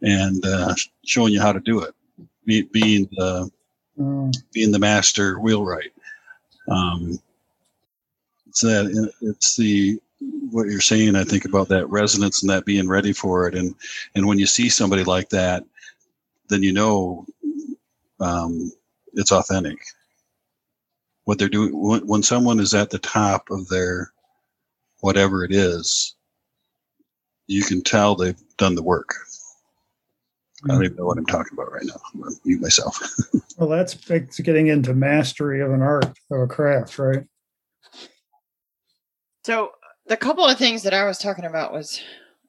and 0.03 0.44
uh, 0.46 0.74
showing 1.05 1.32
you 1.32 1.40
how 1.40 1.53
to 1.53 1.61
do 1.61 1.80
it. 1.82 1.94
Be, 2.46 2.62
being 2.62 3.09
the 3.12 3.51
Mm. 3.99 4.32
being 4.53 4.70
the 4.72 4.78
master 4.78 5.40
wheelwright. 5.40 5.92
Um, 6.70 7.18
it's 8.49 8.61
that 8.62 9.12
it's 9.20 9.57
the 9.57 10.01
what 10.51 10.68
you're 10.68 10.80
saying. 10.80 11.16
I 11.16 11.24
think 11.24 11.44
about 11.44 11.68
that 11.68 11.88
resonance 11.90 12.42
and 12.42 12.51
that 12.51 12.64
being 12.64 12.88
ready 12.88 13.12
for 13.12 13.49
it, 13.49 13.55
and 13.55 13.74
and 14.14 14.26
when 14.26 14.38
you 14.38 14.46
see 14.46 14.68
somebody 14.68 15.05
like 15.05 15.28
that, 15.30 15.64
then 16.49 16.62
you 16.62 16.72
know 16.72 17.26
um, 18.20 18.72
it's 19.14 19.32
authentic. 19.32 19.78
What 21.24 21.38
they're 21.38 21.49
doing 21.49 21.70
when, 21.78 22.07
when 22.07 22.22
someone 22.22 22.61
is 22.61 22.74
at 22.74 22.90
the 22.90 22.99
top 22.99 23.51
of 23.51 23.68
their 23.68 24.12
whatever 25.01 25.44
it 25.44 25.53
is, 25.53 26.14
you 27.46 27.62
can 27.64 27.82
tell 27.82 28.14
they've 28.16 28.40
done 28.57 28.74
the 28.74 28.82
work. 28.82 29.14
I 30.64 30.68
don't 30.68 30.84
even 30.84 30.96
know 30.96 31.06
what 31.06 31.18
I'm 31.18 31.26
talking 31.26 31.52
about 31.52 31.72
right 31.72 31.84
now. 31.84 31.94
I'm 32.14 32.20
gonna 32.20 32.34
mute 32.44 32.61
myself. 32.61 33.00
Well, 33.59 33.68
that's 33.68 34.09
it's 34.09 34.38
getting 34.38 34.68
into 34.68 34.94
mastery 34.94 35.61
of 35.62 35.72
an 35.72 35.82
art 35.82 36.04
of 36.30 36.40
a 36.40 36.46
craft, 36.46 36.96
right? 36.96 37.24
So 39.42 39.72
the 40.06 40.16
couple 40.16 40.44
of 40.44 40.56
things 40.56 40.84
that 40.84 40.94
I 40.94 41.04
was 41.04 41.18
talking 41.18 41.44
about 41.44 41.72
was, 41.72 42.00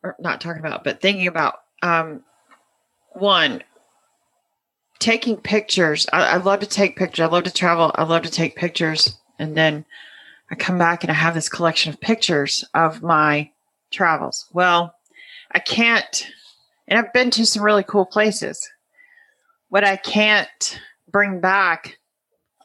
or 0.04 0.16
not 0.20 0.40
talking 0.40 0.60
about, 0.60 0.84
but 0.84 1.02
thinking 1.02 1.26
about. 1.26 1.56
Um, 1.82 2.24
one, 3.14 3.64
taking 5.00 5.38
pictures. 5.38 6.06
I, 6.14 6.34
I 6.34 6.38
love 6.38 6.60
to 6.60 6.68
take 6.68 6.96
pictures. 6.96 7.24
I 7.24 7.28
love 7.28 7.46
to 7.46 7.54
travel. 7.54 7.92
I 7.96 8.04
love 8.04 8.22
to 8.22 8.32
take 8.32 8.56
pictures, 8.56 9.18
and 9.40 9.58
then 9.58 9.86
I 10.52 10.56
come 10.56 10.78
back 10.78 11.04
and 11.04 11.12
I 11.12 11.16
have 11.16 11.34
this 11.34 11.50
collection 11.50 11.92
of 11.92 12.00
pictures 12.00 12.64
of 12.74 13.02
my 13.02 13.50
travels. 13.92 14.48
Well, 14.54 14.94
I 15.52 15.60
can't, 15.60 16.28
and 16.90 16.98
I've 16.98 17.14
been 17.14 17.30
to 17.32 17.46
some 17.46 17.64
really 17.64 17.84
cool 17.84 18.06
places. 18.06 18.70
What 19.70 19.84
I 19.84 19.96
can't 19.96 20.80
bring 21.08 21.40
back 21.40 22.00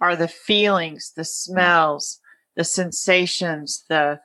are 0.01 0.17
the 0.17 0.29
feelings, 0.29 1.13
the 1.15 1.25
smells, 1.25 2.21
the 2.57 2.65
sensations, 2.65 3.85
the 3.89 4.21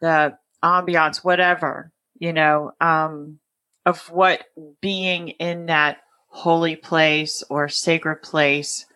the 0.00 0.38
ambiance, 0.62 1.24
whatever, 1.24 1.90
you 2.18 2.32
know, 2.32 2.70
um, 2.80 3.40
of 3.84 4.08
what 4.10 4.44
being 4.80 5.30
in 5.30 5.66
that 5.66 5.98
holy 6.28 6.76
place 6.76 7.42
or 7.50 7.68
sacred 7.68 8.22
place. 8.22 8.86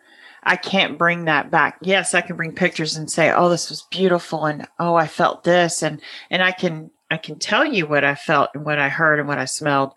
I 0.43 0.55
can't 0.55 0.97
bring 0.97 1.25
that 1.25 1.51
back. 1.51 1.77
Yes, 1.81 2.13
I 2.13 2.21
can 2.21 2.37
bring 2.37 2.53
pictures 2.53 2.95
and 2.95 3.11
say, 3.11 3.31
"Oh, 3.31 3.49
this 3.49 3.69
was 3.69 3.81
beautiful," 3.91 4.45
and 4.45 4.67
"Oh, 4.79 4.95
I 4.95 5.07
felt 5.07 5.43
this," 5.43 5.83
and 5.83 6.01
and 6.29 6.41
I 6.41 6.51
can 6.51 6.91
I 7.11 7.17
can 7.17 7.39
tell 7.39 7.65
you 7.65 7.85
what 7.85 8.05
I 8.05 8.15
felt 8.15 8.51
and 8.53 8.65
what 8.65 8.79
I 8.79 8.87
heard 8.87 9.19
and 9.19 9.27
what 9.27 9.39
I 9.39 9.45
smelled, 9.45 9.93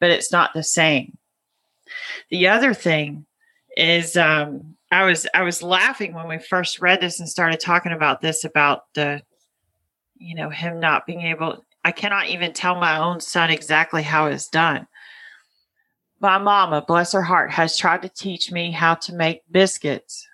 but 0.00 0.10
it's 0.10 0.32
not 0.32 0.52
the 0.54 0.62
same. 0.62 1.16
The 2.30 2.48
other 2.48 2.74
thing 2.74 3.26
is 3.76 4.16
um, 4.16 4.76
I 4.90 5.04
was 5.04 5.26
I 5.34 5.42
was 5.42 5.62
laughing 5.62 6.14
when 6.14 6.28
we 6.28 6.38
first 6.38 6.80
read 6.80 7.00
this 7.00 7.20
and 7.20 7.28
started 7.28 7.60
talking 7.60 7.92
about 7.92 8.20
this 8.20 8.44
about 8.44 8.84
the 8.94 9.22
you 10.16 10.34
know 10.34 10.50
him 10.50 10.80
not 10.80 11.06
being 11.06 11.22
able 11.22 11.64
I 11.84 11.92
cannot 11.92 12.26
even 12.26 12.52
tell 12.52 12.74
my 12.74 12.98
own 12.98 13.20
son 13.20 13.50
exactly 13.50 14.02
how 14.02 14.26
it's 14.26 14.48
done. 14.48 14.88
My 16.18 16.36
mama, 16.36 16.82
bless 16.84 17.12
her 17.12 17.22
heart, 17.22 17.52
has 17.52 17.76
tried 17.76 18.02
to 18.02 18.08
teach 18.08 18.50
me 18.50 18.72
how 18.72 18.96
to 18.96 19.14
make 19.14 19.42
biscuits. 19.52 20.26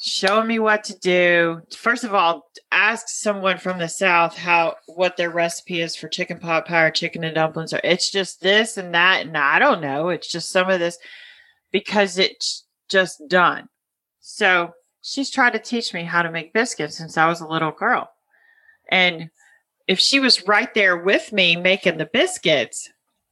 Showing 0.00 0.46
me 0.46 0.60
what 0.60 0.84
to 0.84 0.98
do. 0.98 1.60
First 1.76 2.04
of 2.04 2.14
all, 2.14 2.44
ask 2.70 3.08
someone 3.08 3.58
from 3.58 3.78
the 3.78 3.88
south 3.88 4.36
how 4.36 4.76
what 4.86 5.16
their 5.16 5.30
recipe 5.30 5.80
is 5.80 5.96
for 5.96 6.08
chicken 6.08 6.38
pot 6.38 6.66
pie 6.66 6.84
or 6.84 6.90
chicken 6.92 7.24
and 7.24 7.34
dumplings. 7.34 7.72
Or 7.72 7.80
it's 7.82 8.10
just 8.10 8.40
this 8.40 8.76
and 8.76 8.94
that, 8.94 9.22
and 9.22 9.36
I 9.36 9.58
don't 9.58 9.80
know. 9.80 10.08
It's 10.10 10.30
just 10.30 10.50
some 10.50 10.70
of 10.70 10.78
this 10.78 10.98
because 11.72 12.16
it's 12.16 12.64
just 12.88 13.20
done. 13.28 13.68
So 14.20 14.72
she's 15.02 15.30
tried 15.30 15.54
to 15.54 15.58
teach 15.58 15.92
me 15.92 16.04
how 16.04 16.22
to 16.22 16.30
make 16.30 16.52
biscuits 16.52 16.96
since 16.96 17.16
I 17.16 17.26
was 17.26 17.40
a 17.40 17.48
little 17.48 17.72
girl. 17.72 18.08
And 18.90 19.30
if 19.88 19.98
she 19.98 20.20
was 20.20 20.46
right 20.46 20.72
there 20.74 20.96
with 20.96 21.32
me 21.32 21.56
making 21.56 21.98
the 21.98 22.06
biscuits, 22.06 22.88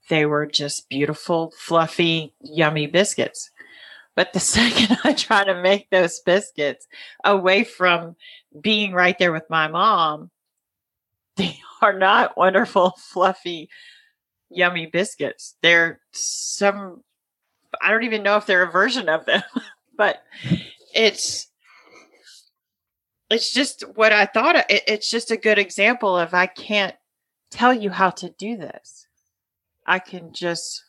they 0.09 0.27
were 0.27 0.47
just 0.47 0.89
beautiful, 0.89 1.53
fluffy, 1.59 2.35
yummy 2.41 2.87
biscuits. 2.87 3.51
But 4.17 4.33
the 4.33 4.41
second 4.59 4.99
I 5.05 5.13
try 5.13 5.45
to 5.45 5.61
make 5.61 5.89
those 5.91 6.21
biscuits 6.21 6.89
away 7.25 7.63
from 7.63 8.17
being 8.61 8.93
right 8.93 9.17
there 9.19 9.33
with 9.33 9.49
my 9.49 9.69
mom, 9.69 10.31
they 11.37 11.59
are 11.83 11.97
not 11.97 12.37
wonderful, 12.37 12.95
fluffy, 12.99 13.69
yummy 14.51 14.87
biscuits. 14.87 15.57
They're 15.63 16.01
some, 16.13 17.05
I 17.81 17.91
don't 17.91 18.05
even 18.05 18.25
know 18.25 18.37
if 18.37 18.47
they're 18.47 18.65
a 18.65 18.71
version 18.71 19.09
of 19.09 19.27
them, 19.27 19.43
but 19.97 20.23
it's 20.95 21.49
it's 23.29 23.53
just 23.53 23.83
what 23.97 24.13
I 24.13 24.25
thought. 24.25 24.57
It, 24.71 24.83
it's 24.87 25.11
just 25.11 25.33
a 25.33 25.37
good 25.37 25.59
example 25.59 26.17
of 26.17 26.33
I 26.33 26.47
can't 26.47 26.95
tell 27.51 27.75
you 27.75 27.91
how 27.91 28.11
to 28.11 28.31
do 28.39 28.57
this. 28.57 29.09
I 29.85 29.99
can 29.99 30.33
just 30.33 30.85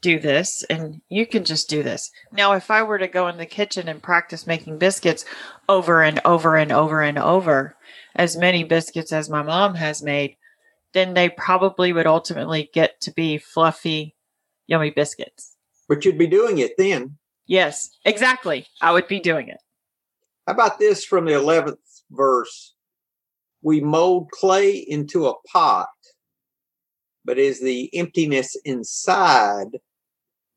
do 0.00 0.18
this 0.18 0.64
and 0.70 1.00
you 1.08 1.26
can 1.26 1.44
just 1.44 1.68
do 1.68 1.82
this. 1.82 2.10
Now, 2.32 2.52
if 2.52 2.70
I 2.70 2.82
were 2.82 2.98
to 2.98 3.08
go 3.08 3.28
in 3.28 3.36
the 3.36 3.46
kitchen 3.46 3.88
and 3.88 4.02
practice 4.02 4.46
making 4.46 4.78
biscuits 4.78 5.24
over 5.68 6.02
and 6.02 6.20
over 6.24 6.56
and 6.56 6.70
over 6.70 7.02
and 7.02 7.18
over, 7.18 7.76
as 8.14 8.36
many 8.36 8.64
biscuits 8.64 9.12
as 9.12 9.28
my 9.28 9.42
mom 9.42 9.74
has 9.74 10.02
made, 10.02 10.36
then 10.94 11.14
they 11.14 11.28
probably 11.28 11.92
would 11.92 12.06
ultimately 12.06 12.70
get 12.72 13.00
to 13.02 13.12
be 13.12 13.38
fluffy, 13.38 14.14
yummy 14.66 14.90
biscuits. 14.90 15.56
But 15.88 16.04
you'd 16.04 16.18
be 16.18 16.26
doing 16.26 16.58
it 16.58 16.72
then. 16.78 17.18
Yes, 17.46 17.90
exactly. 18.04 18.66
I 18.80 18.92
would 18.92 19.08
be 19.08 19.20
doing 19.20 19.48
it. 19.48 19.58
How 20.46 20.54
about 20.54 20.78
this 20.78 21.04
from 21.04 21.24
the 21.24 21.32
11th 21.32 21.76
verse? 22.10 22.74
We 23.62 23.80
mold 23.80 24.30
clay 24.30 24.76
into 24.76 25.26
a 25.26 25.34
pot, 25.52 25.88
but 27.24 27.38
is 27.38 27.60
the 27.60 27.90
emptiness 27.94 28.56
inside 28.64 29.78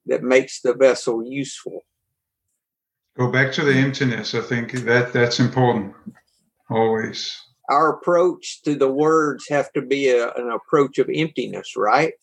that 0.05 0.23
makes 0.23 0.61
the 0.61 0.73
vessel 0.73 1.23
useful. 1.23 1.81
Go 3.17 3.31
back 3.31 3.51
to 3.53 3.63
the 3.63 3.73
emptiness. 3.73 4.33
I 4.33 4.41
think 4.41 4.71
that 4.71 5.13
that's 5.13 5.39
important. 5.39 5.93
Always. 6.69 7.37
Our 7.69 7.97
approach 7.97 8.61
to 8.63 8.75
the 8.75 8.91
words 8.91 9.45
have 9.49 9.71
to 9.73 9.81
be 9.81 10.09
a, 10.09 10.31
an 10.33 10.49
approach 10.49 10.97
of 10.97 11.09
emptiness, 11.13 11.73
right? 11.77 12.13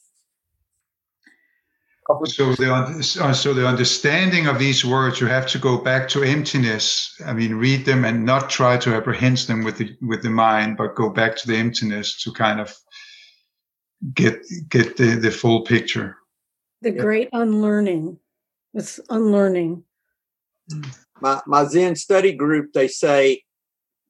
So 2.25 2.55
the 2.55 2.73
uh, 2.73 3.33
so 3.35 3.53
the 3.53 3.67
understanding 3.67 4.47
of 4.47 4.59
these 4.59 4.83
words, 4.83 5.21
you 5.21 5.27
have 5.27 5.47
to 5.49 5.59
go 5.59 5.77
back 5.77 6.09
to 6.09 6.23
emptiness. 6.23 7.15
I 7.27 7.35
mean, 7.35 7.55
read 7.57 7.85
them 7.85 8.07
and 8.07 8.25
not 8.25 8.49
try 8.49 8.79
to 8.79 8.97
apprehend 8.97 9.37
them 9.39 9.63
with 9.63 9.77
the 9.77 9.95
with 10.01 10.23
the 10.23 10.31
mind, 10.31 10.79
but 10.79 10.95
go 10.95 11.11
back 11.11 11.37
to 11.37 11.47
the 11.47 11.57
emptiness 11.57 12.23
to 12.23 12.33
kind 12.33 12.61
of 12.61 12.75
get 14.15 14.41
get 14.71 14.97
the, 14.97 15.17
the 15.17 15.31
full 15.31 15.65
picture. 15.65 16.17
The 16.83 16.93
Yeah. 16.93 17.03
great 17.03 17.29
unlearning. 17.33 18.19
It's 18.75 19.01
unlearning. 19.11 19.85
My, 21.21 21.41
my 21.47 21.65
Zen 21.65 21.97
study 21.97 22.33
group, 22.33 22.73
they 22.73 22.89
say, 22.89 23.43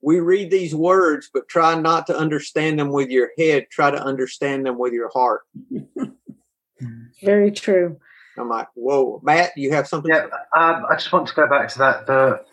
we 0.03 0.21
read 0.21 0.51
these 0.51 0.75
words, 0.75 1.31
but 1.33 1.49
try 1.49 1.79
not 1.81 2.07
to 2.07 2.17
understand 2.17 2.79
them 2.79 2.91
with 2.91 3.09
your 3.11 3.31
head. 3.39 3.67
Try 3.71 3.91
to 3.91 4.01
understand 4.01 4.67
them 4.67 4.79
with 4.79 4.93
your 4.93 5.11
heart. 5.11 5.43
Very 7.23 7.51
true. 7.51 7.99
I'm 8.37 8.49
like, 8.49 8.69
whoa, 8.75 9.21
Matt, 9.25 9.57
you 9.57 9.73
have 9.73 9.89
something? 9.89 10.13
Yeah, 10.15 10.27
um, 10.57 10.85
I 10.89 10.95
just 10.95 11.13
want 11.13 11.27
to 11.29 11.35
go 11.35 11.49
back 11.49 11.69
to 11.71 11.79
that. 11.79 12.07
The, 12.07 12.45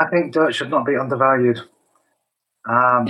I 0.00 0.08
think 0.10 0.32
dirt 0.32 0.54
should 0.54 0.70
not 0.70 0.86
be 0.86 0.96
undervalued. 0.96 1.60
Um, 2.68 3.08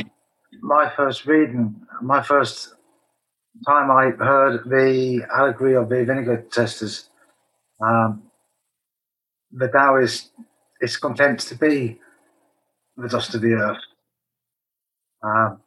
my 0.61 0.91
first 0.97 1.27
reading, 1.27 1.75
my 2.01 2.23
first 2.23 2.75
time 3.67 3.91
I 3.91 4.11
heard 4.25 4.65
the 4.69 5.25
allegory 5.35 5.75
of 5.75 5.89
the 5.89 6.05
vinegar 6.05 6.45
tasters, 6.51 7.09
um, 7.81 8.25
the 9.53 9.69
Tao 9.69 9.97
is, 9.97 10.31
is 10.81 10.97
content 10.97 11.41
to 11.41 11.55
be 11.55 12.01
the 12.97 13.09
dust 13.09 13.35
of 13.35 13.41
the 13.43 13.53
earth. 13.55 13.79
Um, 15.23 15.61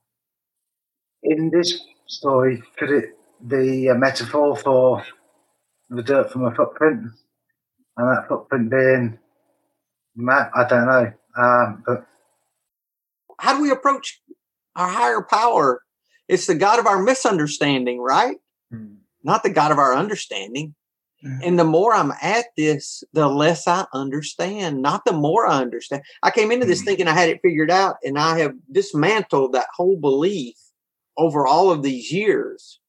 in 1.23 1.49
this 1.49 1.81
story, 2.07 2.63
could 2.77 2.91
it 2.91 3.17
be 3.47 3.87
a 3.87 3.95
metaphor 3.95 4.55
for 4.55 5.03
the 5.89 6.03
dirt 6.03 6.31
from 6.31 6.45
a 6.45 6.55
footprint, 6.55 7.01
and 7.97 8.07
that 8.09 8.27
footprint 8.27 8.69
being 8.71 9.19
Matt? 10.15 10.51
I 10.55 10.67
don't 10.67 10.85
know, 10.85 11.13
um, 11.37 11.83
but 11.85 12.05
How 13.39 13.55
do 13.55 13.61
we 13.61 13.71
approach 13.71 14.21
our 14.75 14.87
higher 14.89 15.21
power? 15.21 15.81
It's 16.27 16.47
the 16.47 16.55
God 16.55 16.79
of 16.79 16.87
our 16.87 17.01
misunderstanding, 17.01 17.99
right? 17.99 18.37
Hmm. 18.71 18.95
Not 19.23 19.43
the 19.43 19.49
God 19.49 19.71
of 19.71 19.79
our 19.79 19.95
understanding. 19.95 20.75
And 21.43 21.57
the 21.57 21.63
more 21.65 21.93
I'm 21.93 22.13
at 22.21 22.45
this, 22.55 23.03
the 23.11 23.27
less 23.27 23.67
I 23.67 23.85
understand, 23.93 24.81
not 24.81 25.03
the 25.03 25.13
more 25.13 25.47
I 25.47 25.57
understand. 25.57 26.03
I 26.21 26.29
came 26.29 26.51
into 26.51 26.65
this 26.65 26.79
hmm. 26.81 26.85
thinking 26.85 27.07
I 27.07 27.13
had 27.13 27.29
it 27.29 27.41
figured 27.41 27.71
out, 27.71 27.95
and 28.03 28.19
I 28.19 28.39
have 28.39 28.53
dismantled 28.71 29.53
that 29.53 29.67
whole 29.75 29.97
belief 29.97 30.55
over 31.17 31.47
all 31.47 31.71
of 31.71 31.81
these 31.81 32.11
years. 32.11 32.79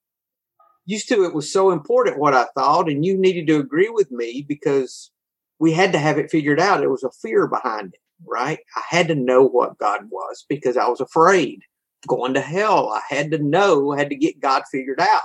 Used 0.84 1.08
to, 1.08 1.24
it 1.24 1.34
was 1.34 1.52
so 1.52 1.70
important 1.70 2.18
what 2.18 2.34
I 2.34 2.46
thought, 2.54 2.88
and 2.88 3.04
you 3.04 3.16
needed 3.16 3.46
to 3.48 3.58
agree 3.58 3.90
with 3.90 4.10
me 4.10 4.44
because 4.46 5.10
we 5.58 5.72
had 5.72 5.92
to 5.92 5.98
have 5.98 6.18
it 6.18 6.30
figured 6.30 6.60
out. 6.60 6.80
There 6.80 6.90
was 6.90 7.04
a 7.04 7.10
fear 7.10 7.46
behind 7.46 7.94
it, 7.94 8.00
right? 8.26 8.58
I 8.76 8.82
had 8.88 9.08
to 9.08 9.14
know 9.14 9.42
what 9.42 9.78
God 9.78 10.02
was 10.10 10.44
because 10.48 10.76
I 10.76 10.88
was 10.88 11.00
afraid 11.00 11.60
going 12.06 12.34
to 12.34 12.40
hell. 12.40 12.90
I 12.90 13.00
had 13.14 13.30
to 13.32 13.38
know, 13.38 13.92
I 13.92 13.98
had 13.98 14.10
to 14.10 14.16
get 14.16 14.40
God 14.40 14.62
figured 14.70 15.00
out. 15.00 15.22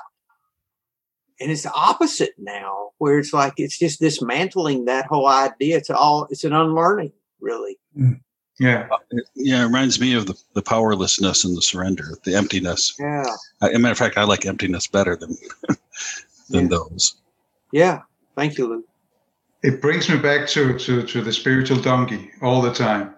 And 1.40 1.52
it's 1.52 1.64
the 1.64 1.74
opposite 1.74 2.34
now, 2.38 2.92
where 3.00 3.20
it's 3.20 3.34
like 3.34 3.54
it's 3.58 3.78
just 3.78 4.00
dismantling 4.00 4.86
that 4.86 5.08
whole 5.08 5.28
idea. 5.28 5.78
It's 5.78 5.90
all 5.90 6.28
it's 6.30 6.44
an 6.44 6.54
unlearning, 6.54 7.12
really. 7.42 7.78
Yeah. 8.60 8.88
Yeah, 9.36 9.64
it 9.64 9.66
reminds 9.66 10.00
me 10.00 10.14
of 10.14 10.28
the, 10.28 10.36
the 10.54 10.62
powerlessness 10.62 11.44
and 11.44 11.58
the 11.58 11.62
surrender, 11.62 12.18
the 12.24 12.36
emptiness. 12.36 12.96
Yeah. 13.00 13.26
Uh, 13.62 13.68
As 13.68 13.76
a 13.76 13.80
matter 13.80 13.92
of 13.92 13.98
fact, 13.98 14.18
I 14.18 14.24
like 14.24 14.46
emptiness 14.46 14.88
better 14.88 15.16
than 15.16 15.36
than 16.50 16.70
those. 16.70 17.16
Yeah. 17.72 18.02
Thank 18.36 18.58
you, 18.58 18.68
Lou. 18.68 18.84
It 19.64 19.82
brings 19.82 20.10
me 20.10 20.18
back 20.18 20.48
to, 20.50 20.78
to, 20.78 21.04
to 21.04 21.22
the 21.22 21.32
spiritual 21.32 21.80
donkey 21.80 22.32
all 22.42 22.62
the 22.62 22.74
time. 22.74 23.16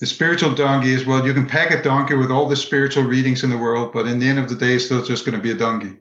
The 0.00 0.06
spiritual 0.06 0.54
donkey 0.54 0.92
is 0.92 1.04
well, 1.04 1.26
you 1.26 1.34
can 1.34 1.46
pack 1.46 1.70
a 1.72 1.82
donkey 1.82 2.14
with 2.14 2.30
all 2.30 2.48
the 2.48 2.56
spiritual 2.56 3.04
readings 3.04 3.44
in 3.44 3.50
the 3.50 3.58
world, 3.58 3.92
but 3.92 4.06
in 4.06 4.18
the 4.18 4.26
end 4.26 4.38
of 4.38 4.48
the 4.48 4.54
day, 4.54 4.74
it's 4.76 4.86
still 4.86 5.04
just 5.04 5.26
going 5.26 5.36
to 5.36 5.42
be 5.42 5.50
a 5.50 5.54
donkey. 5.54 5.96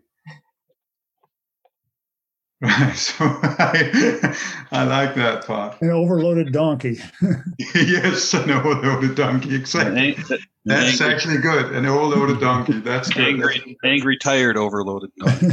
Right. 2.61 2.93
So 2.93 3.23
I, 3.23 4.35
I 4.73 4.83
like 4.83 5.15
that 5.15 5.47
part. 5.47 5.81
An 5.81 5.91
overloaded 5.91 6.51
donkey. 6.51 6.97
yes, 7.73 8.33
an 8.33 8.51
overloaded 8.51 9.15
donkey. 9.15 9.55
Exactly. 9.55 10.15
An 10.15 10.37
That's 10.65 10.99
angry- 10.99 11.15
actually 11.15 11.37
good. 11.37 11.71
An 11.73 11.85
overloaded 11.85 12.41
donkey. 12.41 12.81
That's 12.81 13.07
good. 13.07 13.25
angry, 13.29 13.77
angry, 13.85 14.17
tired, 14.17 14.57
overloaded. 14.57 15.09
donkey. 15.17 15.47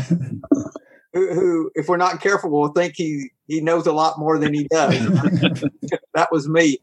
Who, 1.13 1.33
who, 1.33 1.71
if 1.77 1.87
we're 1.87 1.97
not 1.97 2.21
careful, 2.21 2.51
will 2.51 2.73
think 2.73 2.95
he 2.97 3.31
he 3.47 3.61
knows 3.61 3.87
a 3.87 3.93
lot 3.93 4.19
more 4.19 4.37
than 4.41 4.53
he 4.53 4.65
does. 4.65 4.99
that 6.15 6.33
was 6.33 6.49
me. 6.49 6.81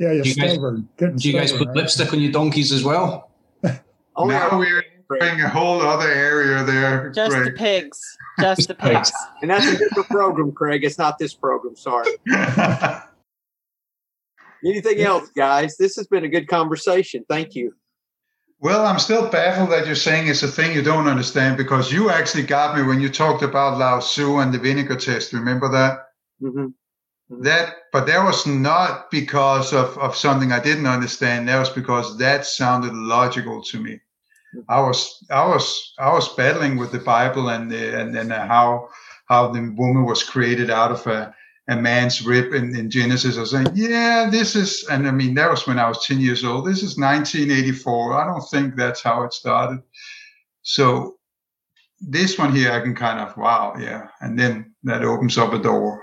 Yeah, 0.00 0.12
you're 0.12 0.22
Do 0.24 0.30
you 0.30 0.34
guys- 0.36 0.50
stubborn. 0.52 0.88
Getting 0.96 1.16
Do 1.16 1.28
you 1.30 1.34
guys 1.38 1.52
put 1.52 1.68
right? 1.68 1.76
lipstick 1.76 2.12
on 2.12 2.20
your 2.20 2.32
donkeys 2.32 2.72
as 2.72 2.82
well? 2.82 3.30
Only 4.16 4.34
now 4.34 4.48
our- 4.48 4.58
we're 4.58 4.82
entering 5.20 5.42
a 5.42 5.48
whole 5.48 5.80
other 5.82 6.10
area 6.10 6.64
there. 6.64 7.10
Just 7.10 7.36
the 7.36 7.52
pigs. 7.52 8.00
Just 8.40 8.68
the 8.68 8.74
pigs. 8.86 9.12
and 9.42 9.50
that's 9.50 9.66
a 9.66 9.76
different 9.76 10.08
program, 10.08 10.52
Craig. 10.52 10.82
It's 10.84 10.96
not 10.98 11.18
this 11.18 11.34
program. 11.34 11.76
Sorry. 11.76 12.10
Anything 14.64 15.00
else, 15.00 15.28
guys? 15.30 15.76
This 15.76 15.96
has 15.96 16.06
been 16.06 16.24
a 16.24 16.28
good 16.28 16.48
conversation. 16.48 17.24
Thank 17.28 17.54
you. 17.54 17.74
Well, 18.60 18.84
I'm 18.86 18.98
still 18.98 19.26
baffled 19.30 19.70
that 19.70 19.86
you're 19.86 19.94
saying 19.94 20.28
it's 20.28 20.42
a 20.42 20.48
thing 20.48 20.74
you 20.74 20.82
don't 20.82 21.06
understand 21.08 21.56
because 21.56 21.90
you 21.90 22.10
actually 22.10 22.42
got 22.42 22.76
me 22.76 22.82
when 22.82 23.00
you 23.00 23.08
talked 23.08 23.42
about 23.42 23.78
Lao 23.78 24.00
Tzu 24.00 24.36
and 24.38 24.52
the 24.52 24.58
vinegar 24.58 24.96
test. 24.96 25.32
Remember 25.32 25.68
that? 25.70 26.08
hmm 26.40 26.66
That, 27.30 27.74
but 27.92 28.06
that 28.06 28.24
was 28.24 28.44
not 28.46 29.10
because 29.10 29.72
of, 29.72 29.96
of 29.98 30.16
something 30.16 30.50
I 30.50 30.58
didn't 30.60 30.86
understand. 30.86 31.48
That 31.48 31.60
was 31.60 31.70
because 31.70 32.18
that 32.18 32.44
sounded 32.44 32.92
logical 32.92 33.62
to 33.62 33.80
me. 33.80 34.00
I 34.68 34.80
was, 34.80 35.24
I 35.30 35.46
was, 35.46 35.94
I 35.98 36.12
was 36.12 36.34
battling 36.34 36.76
with 36.76 36.90
the 36.90 36.98
Bible 36.98 37.50
and 37.50 37.70
the, 37.70 38.00
and 38.00 38.16
and 38.16 38.32
how 38.32 38.88
how 39.26 39.46
the 39.46 39.60
woman 39.76 40.04
was 40.04 40.24
created 40.24 40.70
out 40.70 40.90
of 40.90 41.06
a, 41.06 41.32
a 41.68 41.76
man's 41.76 42.26
rib 42.26 42.52
in, 42.52 42.74
in 42.74 42.90
Genesis. 42.90 43.36
I 43.36 43.40
was 43.42 43.52
saying, 43.52 43.68
yeah, 43.74 44.28
this 44.28 44.56
is, 44.56 44.84
and 44.90 45.06
I 45.06 45.12
mean 45.12 45.34
that 45.34 45.48
was 45.48 45.68
when 45.68 45.78
I 45.78 45.86
was 45.86 46.04
ten 46.04 46.20
years 46.20 46.44
old. 46.44 46.66
This 46.66 46.82
is 46.82 46.98
1984. 46.98 48.12
I 48.12 48.26
don't 48.26 48.50
think 48.50 48.74
that's 48.74 49.02
how 49.02 49.22
it 49.22 49.32
started. 49.32 49.80
So 50.62 51.18
this 52.00 52.36
one 52.36 52.54
here, 52.54 52.72
I 52.72 52.80
can 52.80 52.96
kind 52.96 53.20
of 53.20 53.36
wow, 53.36 53.74
yeah, 53.78 54.08
and 54.20 54.36
then 54.36 54.74
that 54.82 55.04
opens 55.04 55.38
up 55.38 55.52
a 55.52 55.58
door. 55.60 56.02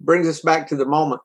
Brings 0.00 0.28
us 0.28 0.40
back 0.40 0.68
to 0.68 0.76
the 0.76 0.86
moment. 0.86 1.20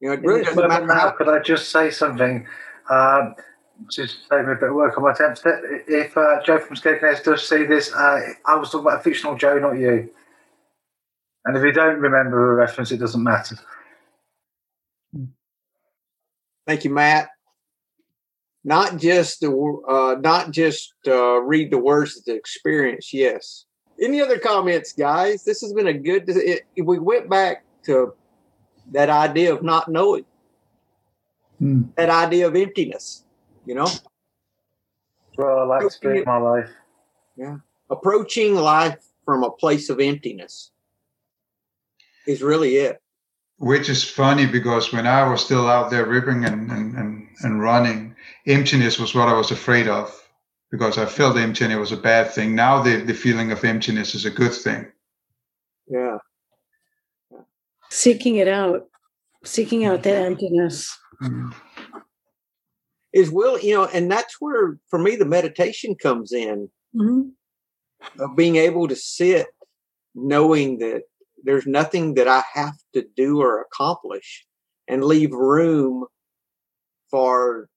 You 0.00 0.08
know, 0.08 0.12
it 0.12 0.22
really 0.22 0.44
doesn't 0.44 0.68
matter 0.68 0.86
now, 0.86 1.10
could 1.10 1.28
I 1.28 1.40
just 1.40 1.70
say 1.70 1.90
something? 1.90 2.46
Um, 2.88 3.34
just 3.90 4.28
save 4.30 4.46
me 4.46 4.52
a 4.52 4.54
bit 4.54 4.70
of 4.70 4.74
work 4.74 4.96
on 4.96 5.04
my 5.04 5.12
attempts. 5.12 5.42
If 5.44 6.16
uh, 6.16 6.40
Joe 6.44 6.58
from 6.58 6.76
Scarecrows 6.76 7.20
does 7.20 7.48
see 7.48 7.64
this, 7.64 7.92
uh, 7.92 8.20
I 8.46 8.56
was 8.56 8.70
talking 8.70 8.86
about 8.86 9.00
a 9.00 9.02
fictional 9.02 9.36
Joe, 9.36 9.58
not 9.58 9.72
you. 9.72 10.10
And 11.44 11.56
if 11.56 11.62
you 11.64 11.72
don't 11.72 11.98
remember 11.98 12.52
a 12.52 12.56
reference, 12.56 12.92
it 12.92 12.98
doesn't 12.98 13.22
matter. 13.22 13.56
Thank 16.66 16.84
you, 16.84 16.90
Matt. 16.90 17.30
Not 18.64 18.98
just 18.98 19.40
the 19.40 19.50
uh, 19.88 20.20
not 20.20 20.50
just 20.50 20.92
uh, 21.06 21.40
read 21.40 21.70
the 21.70 21.78
words 21.78 22.18
of 22.18 22.24
the 22.24 22.34
experience. 22.34 23.14
Yes. 23.14 23.64
Any 24.00 24.20
other 24.20 24.38
comments, 24.38 24.92
guys? 24.92 25.44
This 25.44 25.60
has 25.60 25.72
been 25.72 25.88
a 25.88 25.92
good. 25.92 26.24
It, 26.28 26.66
we 26.82 26.98
went 26.98 27.28
back 27.28 27.64
to 27.84 28.14
that 28.92 29.10
idea 29.10 29.52
of 29.52 29.62
not 29.62 29.88
knowing, 29.88 30.24
Hmm. 31.58 31.82
that 31.96 32.08
idea 32.08 32.46
of 32.46 32.54
emptiness. 32.56 33.24
You 33.66 33.74
know, 33.74 33.88
Well, 35.36 35.58
I 35.58 35.62
like 35.64 35.90
to 36.00 36.08
be 36.14 36.24
my 36.24 36.38
life. 36.38 36.70
Yeah, 37.36 37.58
approaching 37.90 38.54
life 38.54 39.04
from 39.24 39.42
a 39.44 39.50
place 39.50 39.90
of 39.90 40.00
emptiness 40.00 40.70
is 42.26 42.42
really 42.42 42.76
it. 42.76 43.02
Which 43.58 43.88
is 43.88 44.04
funny 44.08 44.46
because 44.46 44.92
when 44.92 45.06
I 45.06 45.28
was 45.28 45.44
still 45.44 45.66
out 45.68 45.90
there 45.90 46.06
ripping 46.06 46.44
and, 46.44 46.70
and, 46.70 46.94
and, 46.96 47.28
and 47.42 47.60
running, 47.60 48.14
emptiness 48.46 49.00
was 49.00 49.14
what 49.14 49.28
I 49.28 49.32
was 49.32 49.50
afraid 49.50 49.88
of 49.88 50.27
because 50.70 50.98
I 50.98 51.06
felt 51.06 51.36
emptiness 51.36 51.78
was 51.78 51.92
a 51.92 51.96
bad 51.96 52.30
thing. 52.32 52.54
Now 52.54 52.82
the, 52.82 52.96
the 52.96 53.14
feeling 53.14 53.52
of 53.52 53.64
emptiness 53.64 54.14
is 54.14 54.24
a 54.24 54.30
good 54.30 54.52
thing. 54.52 54.90
Yeah. 55.86 56.18
Seeking 57.90 58.36
it 58.36 58.48
out, 58.48 58.88
seeking 59.44 59.84
out 59.86 60.02
that 60.02 60.26
emptiness. 60.26 60.96
Mm. 61.22 61.54
Is 63.14 63.30
will 63.30 63.58
you 63.58 63.74
know, 63.74 63.86
and 63.86 64.10
that's 64.10 64.36
where 64.38 64.78
for 64.88 64.98
me 64.98 65.16
the 65.16 65.24
meditation 65.24 65.94
comes 65.94 66.32
in. 66.32 66.70
Mhm. 66.94 67.32
of 68.18 68.34
being 68.36 68.56
able 68.56 68.88
to 68.88 68.96
sit 68.96 69.46
knowing 70.14 70.78
that 70.78 71.02
there's 71.44 71.66
nothing 71.66 72.14
that 72.14 72.26
I 72.26 72.42
have 72.54 72.74
to 72.94 73.04
do 73.16 73.40
or 73.40 73.60
accomplish 73.60 74.46
and 74.88 75.04
leave 75.04 75.32
room 75.32 76.06
for 77.10 77.68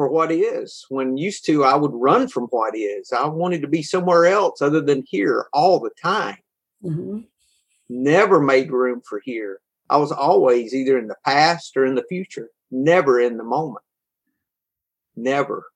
for 0.00 0.08
what 0.08 0.32
is. 0.32 0.86
When 0.88 1.18
used 1.18 1.44
to 1.44 1.62
I 1.62 1.76
would 1.76 1.92
run 1.92 2.26
from 2.26 2.44
what 2.44 2.74
is. 2.74 3.12
I 3.12 3.26
wanted 3.26 3.60
to 3.60 3.68
be 3.68 3.82
somewhere 3.82 4.24
else 4.24 4.62
other 4.62 4.80
than 4.80 5.04
here 5.06 5.44
all 5.52 5.78
the 5.78 5.90
time. 6.02 6.38
Mhm. 6.82 7.26
Never 7.90 8.40
made 8.40 8.72
room 8.72 9.02
for 9.06 9.20
here. 9.22 9.60
I 9.90 9.98
was 9.98 10.10
always 10.10 10.74
either 10.74 10.98
in 10.98 11.08
the 11.08 11.18
past 11.26 11.76
or 11.76 11.84
in 11.84 11.96
the 11.96 12.06
future, 12.08 12.48
never 12.70 13.20
in 13.20 13.36
the 13.36 13.44
moment. 13.44 13.84
Never. 15.16 15.66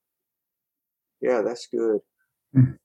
Yeah, 1.20 1.42
that's 1.42 1.66
good. 1.66 2.00
And 2.54 2.78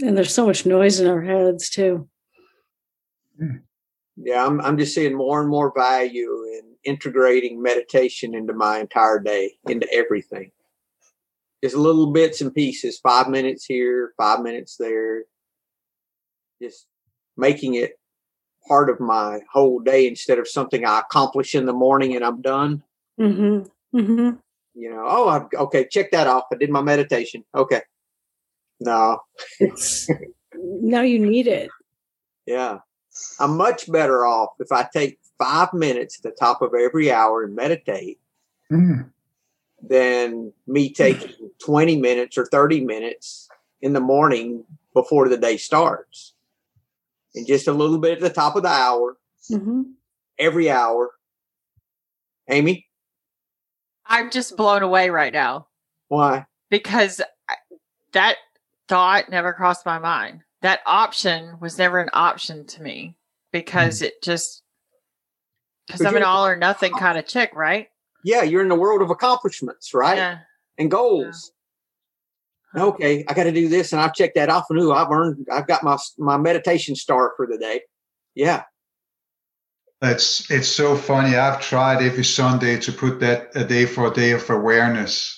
there's 0.00 0.34
so 0.34 0.46
much 0.46 0.66
noise 0.66 0.98
in 0.98 1.06
our 1.06 1.22
heads 1.22 1.70
too. 1.70 2.08
yeah 4.16 4.44
I'm, 4.44 4.60
I'm 4.62 4.78
just 4.78 4.96
seeing 4.96 5.14
more 5.14 5.40
and 5.40 5.48
more 5.48 5.72
value 5.72 6.42
in 6.58 6.67
integrating 6.88 7.62
meditation 7.62 8.34
into 8.34 8.52
my 8.52 8.78
entire 8.78 9.20
day 9.20 9.52
into 9.66 9.86
everything 9.92 10.50
just 11.62 11.76
little 11.76 12.12
bits 12.12 12.40
and 12.40 12.54
pieces, 12.54 12.98
five 12.98 13.28
minutes 13.28 13.64
here, 13.64 14.12
five 14.16 14.40
minutes 14.40 14.76
there, 14.76 15.24
just 16.62 16.86
making 17.36 17.74
it 17.74 17.98
part 18.66 18.90
of 18.90 19.00
my 19.00 19.40
whole 19.52 19.80
day 19.80 20.06
instead 20.06 20.38
of 20.38 20.46
something 20.46 20.84
I 20.84 21.00
accomplish 21.00 21.54
in 21.54 21.66
the 21.66 21.72
morning 21.72 22.14
and 22.14 22.24
I'm 22.24 22.42
done. 22.42 22.82
Mm-hmm. 23.20 23.98
Mm-hmm. 23.98 24.36
You 24.74 24.90
know, 24.90 25.04
oh, 25.08 25.28
I've, 25.28 25.46
okay, 25.52 25.88
check 25.90 26.12
that 26.12 26.26
off. 26.26 26.44
I 26.52 26.56
did 26.56 26.70
my 26.70 26.82
meditation. 26.82 27.44
Okay. 27.54 27.82
No. 28.80 29.18
Now 30.54 31.02
you 31.02 31.18
need 31.18 31.46
it. 31.46 31.70
Yeah. 32.46 32.78
I'm 33.38 33.58
much 33.58 33.92
better 33.92 34.24
off 34.24 34.54
if 34.58 34.72
I 34.72 34.88
take 34.90 35.18
five 35.38 35.72
minutes 35.72 36.18
at 36.18 36.22
the 36.22 36.36
top 36.36 36.62
of 36.62 36.72
every 36.74 37.10
hour 37.12 37.44
and 37.44 37.54
meditate 37.54 38.18
Mm. 38.70 39.10
than 39.82 40.52
me 40.66 40.92
taking 40.92 41.50
20 41.64 41.96
minutes 42.00 42.36
or 42.36 42.44
30 42.46 42.84
minutes 42.84 43.48
in 43.80 43.92
the 43.92 44.00
morning 44.00 44.64
before 44.92 45.28
the 45.28 45.36
day 45.38 45.56
starts. 45.56 46.34
And 47.34 47.46
just 47.46 47.68
a 47.68 47.72
little 47.72 47.98
bit 47.98 48.14
at 48.14 48.20
the 48.20 48.30
top 48.30 48.56
of 48.56 48.62
the 48.62 48.68
hour, 48.68 49.16
Mm-hmm. 49.50 49.82
every 50.38 50.68
hour. 50.70 51.12
Amy, 52.48 52.86
I'm 54.04 54.30
just 54.30 54.56
blown 54.56 54.82
away 54.82 55.08
right 55.10 55.32
now 55.32 55.68
why? 56.08 56.46
because 56.70 57.20
that 58.12 58.36
thought 58.88 59.30
never 59.30 59.52
crossed 59.52 59.86
my 59.86 59.98
mind. 59.98 60.42
That 60.62 60.80
option 60.86 61.58
was 61.60 61.78
never 61.78 61.98
an 62.00 62.08
option 62.12 62.66
to 62.66 62.82
me 62.82 63.16
because 63.52 64.02
it 64.02 64.22
just 64.22 64.62
because 65.88 66.06
I'm 66.06 66.16
an 66.16 66.22
all 66.22 66.46
or 66.46 66.56
nothing 66.56 66.94
uh, 66.94 66.98
kind 66.98 67.18
of 67.18 67.26
chick, 67.26 67.50
right? 67.54 67.88
Yeah, 68.22 68.42
you're 68.42 68.62
in 68.62 68.68
the 68.68 68.76
world 68.76 69.02
of 69.02 69.10
accomplishments, 69.10 69.94
right? 69.94 70.16
Yeah. 70.16 70.38
And 70.78 70.90
goals. 70.90 71.52
Okay, 72.76 73.24
I 73.26 73.34
got 73.34 73.44
to 73.44 73.52
do 73.52 73.68
this, 73.68 73.92
and 73.92 74.00
I've 74.00 74.14
checked 74.14 74.34
that 74.36 74.50
off, 74.50 74.66
and 74.70 74.78
ooh, 74.78 74.92
I've 74.92 75.10
earned, 75.10 75.46
I've 75.50 75.66
got 75.66 75.82
my 75.82 75.96
my 76.18 76.36
meditation 76.36 76.94
star 76.94 77.32
for 77.36 77.46
the 77.46 77.58
day. 77.58 77.80
Yeah, 78.34 78.64
It's 80.02 80.50
it's 80.50 80.68
so 80.68 80.96
funny. 80.96 81.36
I've 81.36 81.60
tried 81.60 82.02
every 82.02 82.24
Sunday 82.24 82.78
to 82.80 82.92
put 82.92 83.20
that 83.20 83.50
a 83.56 83.64
day 83.64 83.86
for 83.86 84.06
a 84.06 84.14
day 84.14 84.30
of 84.32 84.48
awareness. 84.50 85.34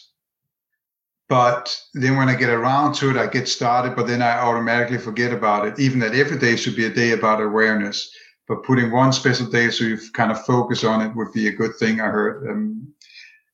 But 1.29 1.81
then 1.95 2.17
when 2.17 2.29
I 2.29 2.35
get 2.35 2.51
around 2.51 2.95
to 2.97 3.11
it, 3.11 3.17
I 3.17 3.29
get 3.29 3.49
started, 3.49 3.95
but 3.95 4.09
then 4.09 4.21
I 4.21 4.39
automatically 4.41 4.99
forget 4.99 5.33
about 5.33 5.67
it. 5.67 5.79
Even 5.79 6.01
that 6.01 6.15
every 6.15 6.39
day 6.39 6.57
should 6.57 6.75
be 6.77 6.87
a 6.87 6.91
day 6.93 7.13
about 7.13 7.41
awareness. 7.41 8.11
But 8.51 8.65
putting 8.65 8.91
one 8.91 9.13
special 9.13 9.47
day 9.47 9.71
so 9.71 9.85
you 9.85 9.97
kind 10.13 10.33
of 10.33 10.45
focus 10.45 10.83
on 10.83 11.01
it 11.03 11.15
would 11.15 11.33
be 11.33 11.47
a 11.47 11.53
good 11.53 11.77
thing. 11.77 12.01
I 12.01 12.07
heard, 12.07 12.51
um, 12.51 12.93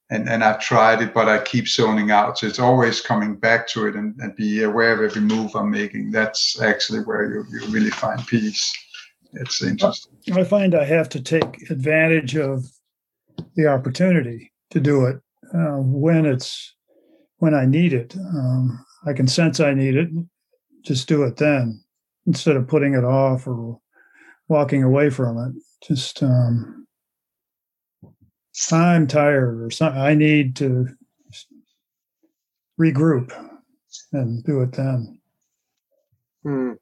and 0.09 0.27
and 0.27 0.43
I've 0.43 0.59
tried 0.59 1.03
it, 1.03 1.13
but 1.13 1.29
I 1.29 1.37
keep 1.43 1.69
zoning 1.69 2.11
out. 2.11 2.39
So 2.39 2.47
it's 2.47 2.59
always 2.59 3.03
coming 3.03 3.37
back 3.37 3.69
to 3.69 3.89
it 3.89 3.95
and, 3.95 4.19
and 4.21 4.35
be 4.37 4.63
aware 4.63 4.95
of 4.95 5.03
every 5.03 5.21
move 5.21 5.55
I'm 5.55 5.71
making. 5.71 6.13
That's 6.13 6.59
actually 6.63 7.01
where 7.01 7.31
you, 7.31 7.45
you 7.51 7.67
really 7.67 7.91
find 7.91 8.27
peace. 8.27 8.75
It's 9.35 9.63
interesting. 9.63 10.15
I 10.33 10.45
find 10.45 10.75
I 10.75 10.85
have 10.85 11.11
to 11.11 11.21
take 11.21 11.71
advantage 11.71 12.35
of 12.35 12.65
the 13.55 13.67
opportunity 13.67 14.51
to 14.71 14.81
do 14.81 15.05
it 15.05 15.21
uh, 15.53 15.77
when 15.77 16.25
it's 16.25 16.75
when 17.37 17.53
I 17.53 17.67
need 17.67 17.93
it. 17.93 18.17
Um, 18.17 18.83
I 19.07 19.13
can 19.13 19.29
sense 19.29 19.61
I 19.61 19.75
need 19.75 19.95
it. 19.95 20.09
Just 20.87 21.07
do 21.07 21.25
it 21.25 21.37
then 21.37 21.85
instead 22.27 22.57
of 22.57 22.67
putting 22.67 22.95
it 22.95 23.05
off 23.05 23.47
or 23.47 23.79
walking 24.49 24.83
away 24.83 25.11
from 25.11 25.39
it. 25.39 25.63
Just 25.87 26.23
um, 26.23 26.87
I'm 28.73 29.07
tired 29.07 29.63
or 29.63 29.71
something. 29.71 30.01
I 30.01 30.15
need 30.15 30.57
to 30.57 30.89
regroup 32.81 33.33
and 34.13 34.43
do 34.45 34.63
it 34.63 34.73
then. 34.73 35.21
Hmm. 36.43 36.73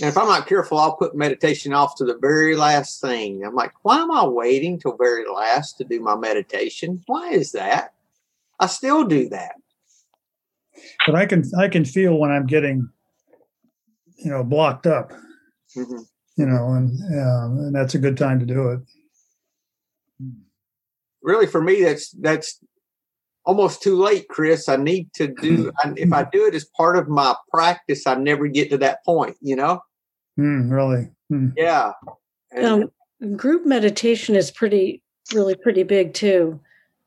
And 0.00 0.08
if 0.08 0.16
I'm 0.16 0.28
not 0.28 0.46
careful, 0.46 0.78
I'll 0.78 0.96
put 0.96 1.16
meditation 1.16 1.72
off 1.72 1.96
to 1.96 2.04
the 2.04 2.16
very 2.18 2.54
last 2.54 3.00
thing. 3.00 3.44
I'm 3.44 3.54
like, 3.54 3.72
why 3.82 3.98
am 3.98 4.12
I 4.12 4.24
waiting 4.26 4.78
till 4.78 4.96
very 4.96 5.24
last 5.28 5.76
to 5.78 5.84
do 5.84 6.00
my 6.00 6.14
meditation? 6.14 7.02
Why 7.06 7.30
is 7.30 7.52
that? 7.52 7.94
I 8.60 8.66
still 8.66 9.04
do 9.04 9.28
that. 9.30 9.56
But 11.04 11.16
I 11.16 11.26
can 11.26 11.42
I 11.58 11.68
can 11.68 11.84
feel 11.84 12.16
when 12.18 12.30
I'm 12.30 12.46
getting 12.46 12.88
you 14.16 14.30
know 14.30 14.44
blocked 14.44 14.86
up. 14.86 15.12
Mhm. 15.76 16.06
you 16.36 16.46
know, 16.46 16.72
and 16.72 16.90
um, 17.20 17.58
and 17.66 17.74
that's 17.74 17.94
a 17.94 17.98
good 17.98 18.16
time 18.16 18.38
to 18.40 18.46
do 18.46 18.68
it. 18.70 18.80
Really, 21.22 21.46
for 21.46 21.60
me, 21.60 21.82
that's 21.82 22.10
that's 22.12 22.60
almost 23.44 23.82
too 23.82 23.96
late, 24.00 24.28
Chris. 24.28 24.68
I 24.68 24.76
need 24.76 25.12
to 25.14 25.28
do. 25.28 25.72
I, 25.78 25.92
if 25.96 26.12
I 26.12 26.24
do 26.24 26.46
it 26.46 26.54
as 26.54 26.64
part 26.64 26.96
of 26.96 27.08
my 27.08 27.34
practice, 27.52 28.06
I 28.06 28.14
never 28.14 28.46
get 28.46 28.70
to 28.70 28.78
that 28.78 29.04
point. 29.04 29.36
You 29.40 29.56
know? 29.56 29.80
Hmm, 30.36 30.70
really? 30.70 31.10
Hmm. 31.28 31.48
Yeah. 31.56 31.92
And- 32.52 32.84
Um, 33.20 33.36
group 33.36 33.66
meditation 33.66 34.36
is 34.36 34.50
pretty, 34.50 35.02
really 35.34 35.56
pretty 35.56 35.82
big 35.82 36.14
too. 36.14 36.60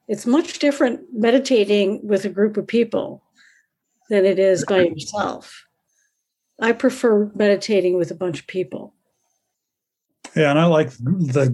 It's 0.09 0.25
much 0.25 0.59
different 0.59 1.01
meditating 1.13 2.05
with 2.05 2.25
a 2.25 2.29
group 2.29 2.57
of 2.57 2.67
people 2.67 3.23
than 4.09 4.25
it 4.25 4.37
is 4.37 4.65
by 4.65 4.81
yourself. 4.83 5.63
I 6.61 6.71
prefer 6.73 7.31
meditating 7.35 7.97
with 7.97 8.11
a 8.11 8.15
bunch 8.15 8.39
of 8.39 8.47
people. 8.47 8.93
Yeah, 10.35 10.51
and 10.51 10.59
I 10.59 10.65
like 10.65 10.91
the 10.91 11.53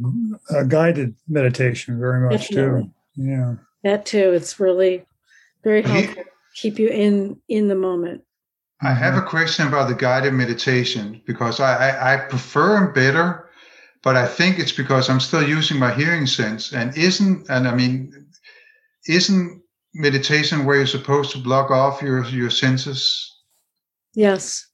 uh, 0.52 0.64
guided 0.64 1.16
meditation 1.28 2.00
very 2.00 2.30
much 2.30 2.50
Definitely. 2.50 2.84
too. 2.84 2.92
Yeah. 3.16 3.56
That 3.84 4.06
too, 4.06 4.34
it's 4.34 4.60
really 4.60 5.06
very 5.64 5.82
He- 5.82 5.90
helpful. 5.90 6.24
Keep 6.56 6.80
you 6.80 6.90
in 6.90 7.40
in 7.48 7.68
the 7.68 7.76
moment. 7.76 8.24
I 8.82 8.94
have 8.94 9.16
a 9.16 9.22
question 9.22 9.68
about 9.68 9.88
the 9.90 9.96
guided 9.96 10.34
meditation 10.34 11.22
because 11.26 11.60
I, 11.60 11.90
I, 11.90 12.14
I 12.14 12.18
prefer 12.18 12.80
them 12.80 12.94
better, 12.94 13.50
but 14.04 14.16
I 14.16 14.28
think 14.28 14.58
it's 14.60 14.72
because 14.72 15.08
I'm 15.10 15.20
still 15.20 15.48
using 15.48 15.78
my 15.80 15.94
hearing 15.94 16.26
sense. 16.28 16.74
And 16.74 16.96
isn't 16.98 17.48
and 17.50 17.68
I 17.68 17.76
mean, 17.76 18.12
isn't 19.08 19.62
meditation 19.94 20.66
where 20.66 20.78
you're 20.78 20.88
supposed 20.88 21.32
to 21.32 21.38
block 21.38 21.70
off 21.72 22.02
your 22.02 22.26
your 22.26 22.50
senses? 22.50 23.36
Yes. 24.14 24.66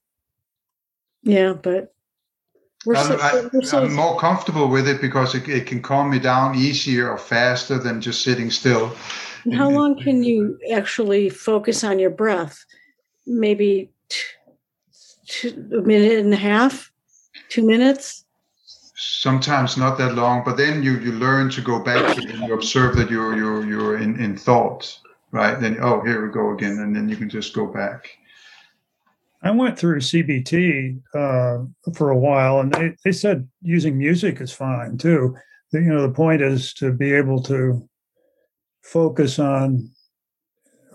Yeah, 1.24 1.54
but 1.54 1.94
we're 2.86 2.96
so, 2.96 3.18
I'm, 3.18 3.50
we're 3.54 3.62
so 3.62 3.84
I'm 3.84 3.94
more 3.94 4.20
comfortable 4.20 4.68
with 4.68 4.88
it 4.90 5.00
because 5.02 5.36
it, 5.36 5.48
it 5.48 5.66
can 5.66 5.82
calm 5.82 6.10
me 6.10 6.20
down 6.20 6.56
easier 6.56 7.10
or 7.10 7.18
faster 7.18 7.78
than 7.78 8.02
just 8.02 8.24
sitting 8.24 8.52
still. 8.52 8.94
How 9.54 9.70
long 9.70 10.02
can 10.02 10.24
you 10.24 10.60
actually 10.72 11.30
focus 11.30 11.84
on 11.84 12.00
your 12.00 12.10
breath? 12.10 12.66
Maybe 13.26 13.90
a 15.46 15.82
minute 15.82 16.20
and 16.20 16.34
a 16.34 16.38
half, 16.38 16.92
two 17.50 17.66
minutes. 17.66 18.26
Sometimes 18.96 19.78
not 19.78 19.98
that 19.98 20.16
long, 20.16 20.44
but 20.46 20.58
then 20.58 20.84
you 20.84 20.98
you 21.00 21.14
learn 21.14 21.50
to 21.52 21.62
go 21.62 21.80
back 21.80 22.18
and 22.18 22.48
you 22.48 22.54
observe 22.54 22.96
that 22.98 23.10
you're 23.10 23.36
you're 23.36 23.66
you're 23.66 23.98
in 23.98 24.20
in 24.20 24.38
thought, 24.38 24.98
right? 25.32 25.60
Then 25.60 25.78
oh 25.82 26.02
here 26.02 26.26
we 26.26 26.32
go 26.32 26.54
again, 26.54 26.80
and 26.80 26.96
then 26.96 27.10
you 27.10 27.18
can 27.18 27.30
just 27.30 27.54
go 27.54 27.66
back. 27.66 28.10
I 29.44 29.52
went 29.52 29.78
through 29.78 30.00
CBT 30.00 31.02
uh, 31.14 31.66
for 31.96 32.10
a 32.12 32.18
while, 32.18 32.62
and 32.62 32.74
they, 32.74 32.96
they 33.04 33.12
said 33.12 33.48
using 33.62 33.98
music 33.98 34.40
is 34.40 34.52
fine 34.54 34.98
too. 34.98 35.36
The- 35.72 35.82
you 35.82 35.94
know, 35.94 36.02
the 36.02 36.14
point 36.14 36.42
is 36.42 36.74
to 36.76 36.92
be 36.94 37.12
able 37.14 37.42
to 37.44 37.88
focus 38.84 39.40
on 39.40 39.90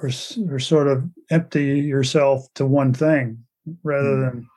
or, 0.02 0.10
or 0.50 0.58
sort 0.58 0.86
of 0.88 1.04
empty 1.30 1.80
yourself 1.80 2.46
to 2.54 2.64
one 2.66 2.94
thing 2.94 3.38
rather 3.82 4.08
Mm. 4.16 4.30
than, 4.32 4.48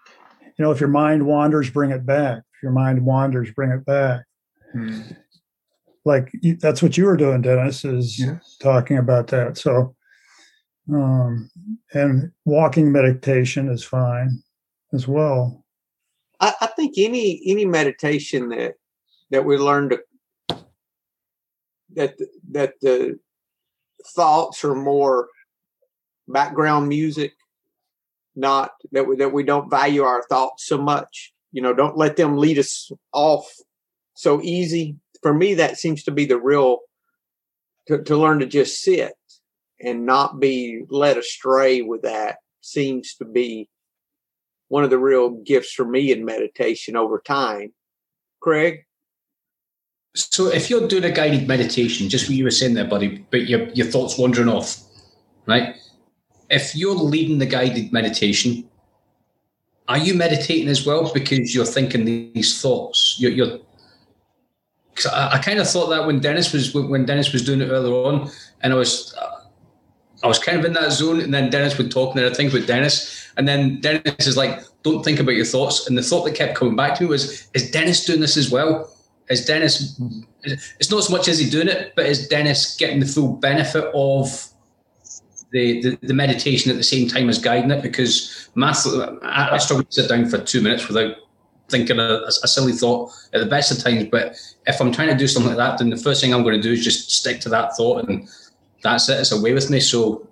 you 0.58 0.66
know, 0.66 0.72
if 0.72 0.80
your 0.80 0.90
mind 0.90 1.26
wanders, 1.26 1.70
bring 1.70 1.92
it 1.92 2.06
back. 2.06 2.38
If 2.56 2.64
your 2.64 2.72
mind 2.72 3.04
wanders, 3.06 3.52
bring 3.52 3.72
it 3.72 3.84
back. 3.86 4.24
Hmm. 4.72 5.02
Like 6.06 6.32
that's 6.60 6.82
what 6.82 6.98
you 6.98 7.06
were 7.06 7.18
doing, 7.18 7.42
Dennis, 7.42 7.84
is 7.84 8.20
Yes. 8.20 8.58
talking 8.62 8.98
about 8.98 9.28
that. 9.28 9.58
So, 9.58 9.96
um, 10.90 11.50
and 11.94 12.32
walking 12.46 12.92
meditation 12.92 13.70
is 13.70 13.84
fine 13.84 14.42
as 14.94 15.08
well. 15.08 15.64
I, 16.40 16.54
I 16.62 16.68
think 16.68 16.96
any 16.98 17.42
any 17.46 17.66
meditation 17.66 18.50
that 18.50 18.74
that 19.30 19.46
we 19.46 19.58
learn 19.58 19.90
to 19.90 20.00
that 21.96 22.16
that 22.52 22.74
the 22.82 23.20
thoughts 24.16 24.64
are 24.64 24.76
more 24.76 25.30
background 26.28 26.88
music, 26.88 27.34
not 28.36 28.72
that 28.92 29.08
we, 29.08 29.16
that 29.18 29.34
we 29.34 29.44
don't 29.44 29.70
value 29.70 30.04
our 30.04 30.24
thoughts 30.24 30.66
so 30.66 30.78
much. 30.78 31.34
You 31.52 31.62
know, 31.62 31.74
don't 31.74 31.98
let 31.98 32.16
them 32.16 32.38
lead 32.38 32.58
us 32.58 32.92
off 33.14 33.52
so 34.16 34.42
easy. 34.42 34.96
For 35.22 35.34
me, 35.34 35.54
that 35.56 35.78
seems 35.78 36.04
to 36.04 36.12
be 36.12 36.26
the 36.26 36.40
real 36.40 36.80
to, 37.88 38.02
to 38.04 38.18
learn 38.18 38.40
to 38.40 38.46
just 38.46 38.82
sit 38.82 39.14
and 39.84 40.06
not 40.06 40.40
be 40.40 40.84
led 40.90 41.18
astray 41.18 41.82
with 41.82 42.04
that 42.04 42.38
seems 42.62 43.16
to 43.16 43.26
be 43.26 43.70
one 44.68 44.84
of 44.84 44.90
the 44.90 45.00
real 45.00 45.30
gifts 45.30 45.74
for 45.74 45.86
me 45.86 46.12
in 46.12 46.24
meditation 46.24 46.96
over 46.96 47.20
time. 47.20 47.74
Craig? 48.40 48.86
So 50.16 50.48
if 50.48 50.70
you're 50.70 50.88
doing 50.88 51.06
a 51.06 51.12
guided 51.12 51.48
meditation, 51.48 52.10
just 52.10 52.28
what 52.28 52.36
you 52.36 52.44
were 52.44 52.52
saying 52.52 52.74
there, 52.74 52.86
buddy, 52.86 53.26
but 53.32 53.48
your 53.48 53.70
your 53.70 53.88
thoughts 53.88 54.18
wandering 54.18 54.50
off, 54.50 54.82
right? 55.46 55.76
If 56.50 56.76
you're 56.76 56.96
leading 56.96 57.38
the 57.38 57.46
guided 57.46 57.94
meditation, 57.94 58.70
are 59.88 59.98
you 59.98 60.14
meditating 60.14 60.68
as 60.68 60.86
well 60.86 61.12
because 61.14 61.56
you're 61.56 61.66
thinking 61.66 62.06
these 62.06 62.62
thoughts? 62.62 63.16
You're, 63.20 63.32
you're 63.32 63.60
I, 65.12 65.32
I 65.34 65.38
kind 65.40 65.60
of 65.60 65.70
thought 65.70 65.90
that 65.90 66.06
when 66.06 66.20
Dennis 66.20 66.52
was 66.52 66.74
when 66.74 67.06
Dennis 67.06 67.32
was 67.32 67.46
doing 67.46 67.62
it 67.62 67.68
earlier 67.68 67.94
on, 67.94 68.30
and 68.62 68.74
I 68.74 68.76
was 68.76 69.16
I 70.24 70.28
was 70.28 70.40
kind 70.40 70.60
of 70.60 70.66
in 70.66 70.74
that 70.74 70.92
zone, 70.92 71.20
and 71.20 71.34
then 71.34 71.50
Dennis 71.50 71.78
would 71.78 71.92
talk, 71.92 72.16
and 72.16 72.24
then 72.24 72.32
I 72.32 72.36
think 72.36 72.54
with 72.54 72.68
Dennis, 72.68 73.30
and 73.38 73.48
then 73.48 73.80
Dennis 73.82 74.28
is 74.28 74.38
like, 74.38 74.62
"Don't 74.84 75.04
think 75.04 75.20
about 75.20 75.36
your 75.36 75.46
thoughts." 75.46 75.88
And 75.88 75.98
the 75.98 76.04
thought 76.04 76.26
that 76.26 76.36
kept 76.36 76.56
coming 76.56 76.76
back 76.76 76.96
to 76.98 77.04
me 77.04 77.10
was, 77.10 77.48
"Is 77.54 77.72
Dennis 77.72 78.06
doing 78.06 78.20
this 78.20 78.38
as 78.38 78.52
well? 78.52 78.92
Is 79.30 79.46
Dennis? 79.46 80.00
It's 80.44 80.92
not 80.92 81.04
so 81.04 81.16
much 81.16 81.28
as 81.28 81.40
he 81.40 81.50
doing 81.50 81.68
it, 81.68 81.94
but 81.96 82.06
is 82.06 82.28
Dennis 82.28 82.76
getting 82.76 83.00
the 83.00 83.06
full 83.06 83.34
benefit 83.34 83.86
of 83.94 84.48
the, 85.52 85.82
the, 85.82 85.98
the 86.02 86.14
meditation 86.14 86.72
at 86.72 86.78
the 86.78 86.84
same 86.84 87.08
time 87.08 87.30
as 87.30 87.40
guiding 87.40 87.72
it? 87.72 87.82
Because 87.82 88.50
math, 88.56 88.86
I, 89.24 89.50
I 89.52 89.58
struggle 89.58 89.86
to 89.86 89.92
sit 89.92 90.10
down 90.10 90.28
for 90.28 90.38
two 90.40 90.62
minutes 90.62 90.88
without 90.88 91.16
thinking 91.70 92.00
a, 92.00 92.24
a, 92.26 92.48
silly 92.48 92.74
thought 92.74 93.12
at 93.34 93.40
the 93.40 93.46
best 93.46 93.72
of 93.72 93.80
times. 93.80 94.06
But 94.12 94.36
if 94.68 94.82
I'm 94.82 94.92
trying 94.92 95.08
to 95.08 95.16
do 95.16 95.28
something 95.28 95.56
like 95.56 95.58
that, 95.58 95.78
then 95.78 95.90
the 95.90 95.98
first 95.98 96.22
thing 96.22 96.34
I'm 96.34 96.44
going 96.44 96.56
to 96.56 96.62
do 96.62 96.74
is 96.74 96.84
just 96.84 97.10
stick 97.10 97.40
to 97.42 97.50
that 97.50 97.78
thought, 97.78 98.08
and 98.08 98.28
that's 98.82 99.10
it. 99.10 99.20
It's 99.20 99.32
away 99.32 99.54
with 99.54 99.70
me. 99.70 99.80
So, 99.80 100.28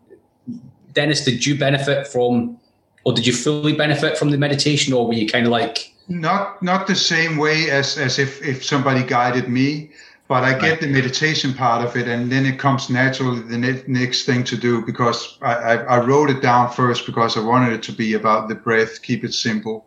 Dennis, 0.93 1.23
did 1.23 1.45
you 1.45 1.57
benefit 1.57 2.07
from, 2.07 2.59
or 3.03 3.13
did 3.13 3.25
you 3.25 3.33
fully 3.33 3.73
benefit 3.73 4.17
from 4.17 4.31
the 4.31 4.37
meditation, 4.37 4.93
or 4.93 5.07
were 5.07 5.13
you 5.13 5.27
kind 5.27 5.45
of 5.45 5.51
like? 5.51 5.93
Not 6.07 6.61
not 6.63 6.87
the 6.87 6.95
same 6.95 7.37
way 7.37 7.69
as 7.69 7.97
as 7.97 8.17
if 8.17 8.41
if 8.43 8.65
somebody 8.65 9.03
guided 9.03 9.47
me, 9.47 9.91
but 10.27 10.43
I 10.43 10.57
get 10.57 10.81
the 10.81 10.87
meditation 10.87 11.53
part 11.53 11.85
of 11.85 11.95
it, 11.95 12.07
and 12.07 12.31
then 12.31 12.45
it 12.45 12.57
comes 12.57 12.89
naturally 12.89 13.41
the 13.41 13.57
ne- 13.57 13.83
next 13.87 14.25
thing 14.25 14.43
to 14.45 14.57
do 14.57 14.83
because 14.83 15.37
I, 15.41 15.53
I 15.53 15.75
I 15.75 15.99
wrote 16.03 16.31
it 16.31 16.41
down 16.41 16.71
first 16.71 17.05
because 17.05 17.37
I 17.37 17.41
wanted 17.41 17.73
it 17.73 17.83
to 17.83 17.91
be 17.91 18.15
about 18.15 18.49
the 18.49 18.55
breath, 18.55 19.01
keep 19.03 19.23
it 19.23 19.33
simple 19.33 19.85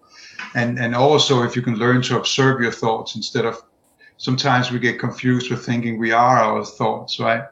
and 0.54 0.78
and 0.78 0.94
also 0.94 1.42
if 1.42 1.56
you 1.56 1.62
can 1.62 1.76
learn 1.76 2.02
to 2.02 2.16
observe 2.16 2.60
your 2.60 2.72
thoughts 2.72 3.16
instead 3.16 3.44
of 3.44 3.62
sometimes 4.16 4.70
we 4.70 4.78
get 4.78 4.98
confused 4.98 5.50
with 5.50 5.64
thinking 5.64 5.98
we 5.98 6.12
are 6.12 6.36
our 6.38 6.64
thoughts 6.64 7.18
right 7.18 7.44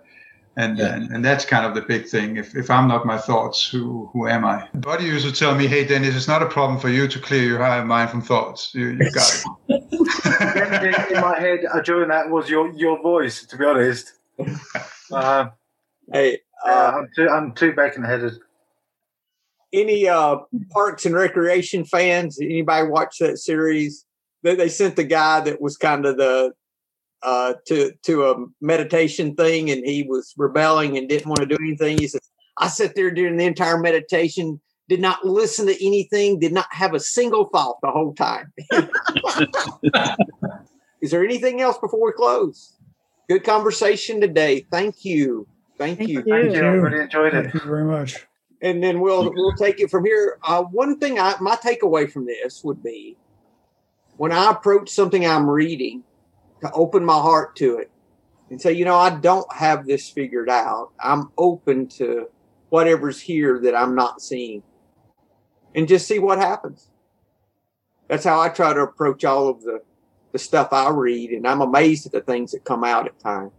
and, 0.60 0.78
yeah. 0.78 0.94
and 0.94 1.10
and 1.10 1.24
that's 1.24 1.44
kind 1.44 1.64
of 1.64 1.74
the 1.74 1.82
big 1.82 2.06
thing 2.06 2.36
if, 2.36 2.54
if 2.54 2.70
i'm 2.70 2.86
not 2.86 3.06
my 3.06 3.18
thoughts 3.18 3.68
who 3.68 4.08
who 4.12 4.28
am 4.28 4.44
i 4.44 4.68
buddy 4.74 5.04
used 5.04 5.26
to 5.26 5.32
tell 5.32 5.54
me 5.54 5.66
hey 5.66 5.84
dennis 5.84 6.14
it's 6.14 6.28
not 6.28 6.42
a 6.42 6.46
problem 6.46 6.78
for 6.78 6.88
you 6.88 7.08
to 7.08 7.18
clear 7.18 7.42
your 7.42 7.58
higher 7.58 7.84
mind 7.84 8.10
from 8.10 8.20
thoughts 8.20 8.74
you, 8.74 8.90
you 8.90 9.10
got 9.12 9.44
it 9.68 11.12
in 11.12 11.20
my 11.20 11.38
head 11.38 11.60
uh, 11.72 11.80
during 11.80 12.08
that 12.08 12.28
was 12.28 12.48
your 12.48 12.72
your 12.74 13.00
voice 13.02 13.44
to 13.46 13.56
be 13.56 13.64
honest 13.64 14.12
uh, 15.12 15.48
hey 16.12 16.38
uh, 16.66 16.92
i'm 16.96 17.08
too 17.14 17.28
i'm 17.28 17.52
too 17.52 17.72
bacon 17.72 18.04
headed 18.04 18.34
any 19.72 20.08
uh, 20.08 20.38
Parks 20.70 21.06
and 21.06 21.14
Recreation 21.14 21.84
fans? 21.84 22.40
Anybody 22.40 22.88
watch 22.88 23.18
that 23.20 23.38
series? 23.38 24.04
They, 24.42 24.54
they 24.54 24.68
sent 24.68 24.96
the 24.96 25.04
guy 25.04 25.40
that 25.40 25.60
was 25.60 25.76
kind 25.76 26.06
of 26.06 26.16
the 26.16 26.52
uh, 27.22 27.54
to 27.66 27.92
to 28.02 28.24
a 28.30 28.46
meditation 28.60 29.34
thing, 29.34 29.70
and 29.70 29.84
he 29.84 30.02
was 30.04 30.34
rebelling 30.36 30.96
and 30.98 31.08
didn't 31.08 31.28
want 31.28 31.40
to 31.40 31.46
do 31.46 31.56
anything. 31.60 31.98
He 31.98 32.08
says, 32.08 32.22
"I 32.58 32.68
sat 32.68 32.94
there 32.94 33.10
during 33.10 33.36
the 33.36 33.44
entire 33.44 33.78
meditation." 33.78 34.60
Did 34.88 35.00
not 35.00 35.24
listen 35.24 35.66
to 35.68 35.86
anything, 35.86 36.40
did 36.40 36.52
not 36.52 36.66
have 36.70 36.94
a 36.94 36.98
single 36.98 37.44
thought 37.44 37.76
the 37.80 37.92
whole 37.92 38.12
time. 38.12 38.52
Is 41.00 41.12
there 41.12 41.24
anything 41.24 41.60
else 41.60 41.78
before 41.78 42.04
we 42.04 42.10
close? 42.12 42.76
Good 43.28 43.44
conversation 43.44 44.20
today. 44.20 44.66
Thank 44.70 45.04
you. 45.04 45.46
Thank, 45.78 45.98
Thank 45.98 46.10
you. 46.10 46.18
you. 46.18 46.24
Thank 46.24 46.54
you. 46.54 46.60
I 46.60 46.66
really 46.72 47.04
enjoyed 47.04 47.34
it. 47.34 47.42
Thank 47.44 47.54
you 47.54 47.60
very 47.60 47.84
much. 47.84 48.26
and 48.62 48.82
then 48.82 49.00
we'll 49.00 49.32
we'll 49.32 49.54
take 49.54 49.80
it 49.80 49.90
from 49.90 50.04
here. 50.04 50.38
Uh, 50.42 50.62
one 50.64 50.98
thing 50.98 51.20
I 51.20 51.34
my 51.40 51.54
takeaway 51.56 52.10
from 52.10 52.26
this 52.26 52.62
would 52.64 52.82
be 52.82 53.16
when 54.16 54.32
I 54.32 54.50
approach 54.50 54.90
something 54.90 55.24
I'm 55.24 55.48
reading, 55.48 56.02
to 56.60 56.70
open 56.72 57.04
my 57.04 57.14
heart 57.14 57.56
to 57.56 57.78
it 57.78 57.90
and 58.50 58.60
say, 58.60 58.72
you 58.72 58.84
know, 58.84 58.96
I 58.96 59.10
don't 59.10 59.50
have 59.52 59.86
this 59.86 60.08
figured 60.08 60.50
out. 60.50 60.90
I'm 61.00 61.30
open 61.38 61.86
to 61.88 62.28
whatever's 62.68 63.20
here 63.20 63.60
that 63.60 63.74
I'm 63.74 63.94
not 63.94 64.20
seeing, 64.20 64.62
and 65.74 65.88
just 65.88 66.06
see 66.06 66.18
what 66.18 66.38
happens. 66.38 66.88
That's 68.08 68.24
how 68.24 68.40
I 68.40 68.48
try 68.48 68.74
to 68.74 68.80
approach 68.80 69.24
all 69.24 69.48
of 69.48 69.62
the 69.62 69.80
the 70.32 70.38
stuff 70.38 70.72
I 70.72 70.90
read, 70.90 71.30
and 71.30 71.46
I'm 71.46 71.60
amazed 71.60 72.06
at 72.06 72.12
the 72.12 72.20
things 72.20 72.52
that 72.52 72.64
come 72.64 72.84
out 72.84 73.06
at 73.06 73.18
times. 73.18 73.52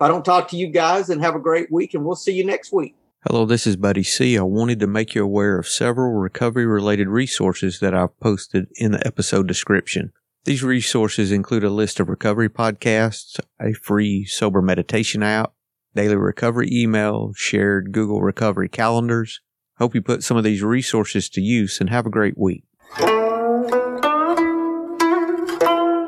I 0.00 0.08
don't 0.08 0.24
talk 0.24 0.48
to 0.48 0.56
you 0.56 0.68
guys, 0.68 1.06
then 1.06 1.20
have 1.20 1.34
a 1.34 1.40
great 1.40 1.70
week, 1.70 1.94
and 1.94 2.04
we'll 2.04 2.16
see 2.16 2.32
you 2.32 2.44
next 2.44 2.72
week. 2.72 2.96
Hello, 3.26 3.46
this 3.46 3.66
is 3.66 3.76
Buddy 3.76 4.02
C. 4.02 4.36
I 4.36 4.42
wanted 4.42 4.80
to 4.80 4.86
make 4.86 5.14
you 5.14 5.24
aware 5.24 5.58
of 5.58 5.68
several 5.68 6.12
recovery 6.12 6.66
related 6.66 7.08
resources 7.08 7.80
that 7.80 7.94
I've 7.94 8.18
posted 8.20 8.68
in 8.74 8.92
the 8.92 9.06
episode 9.06 9.46
description. 9.48 10.12
These 10.44 10.62
resources 10.62 11.32
include 11.32 11.64
a 11.64 11.70
list 11.70 12.00
of 12.00 12.10
recovery 12.10 12.50
podcasts, 12.50 13.40
a 13.58 13.72
free 13.72 14.26
sober 14.26 14.60
meditation 14.60 15.22
app, 15.22 15.54
daily 15.94 16.16
recovery 16.16 16.68
email, 16.70 17.32
shared 17.34 17.92
Google 17.92 18.20
recovery 18.20 18.68
calendars. 18.68 19.40
Hope 19.78 19.94
you 19.94 20.02
put 20.02 20.22
some 20.22 20.36
of 20.36 20.44
these 20.44 20.62
resources 20.62 21.30
to 21.30 21.40
use 21.40 21.80
and 21.80 21.88
have 21.88 22.04
a 22.04 22.10
great 22.10 22.36
week. 22.36 22.64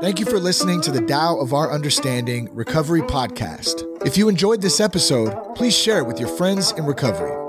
Thank 0.03 0.20
you 0.20 0.26
for 0.26 0.39
listening 0.39 0.82
to 0.82 0.93
the 0.93 1.01
Tao 1.01 1.39
of 1.39 1.55
Our 1.55 1.72
Understanding 1.72 2.55
Recovery 2.55 3.01
Podcast. 3.01 3.84
If 4.07 4.18
you 4.18 4.28
enjoyed 4.28 4.61
this 4.61 4.80
episode, 4.80 5.55
please 5.55 5.74
share 5.74 5.99
it 5.99 6.07
with 6.07 6.20
your 6.20 6.28
friends 6.28 6.72
in 6.72 6.84
recovery. 6.84 7.45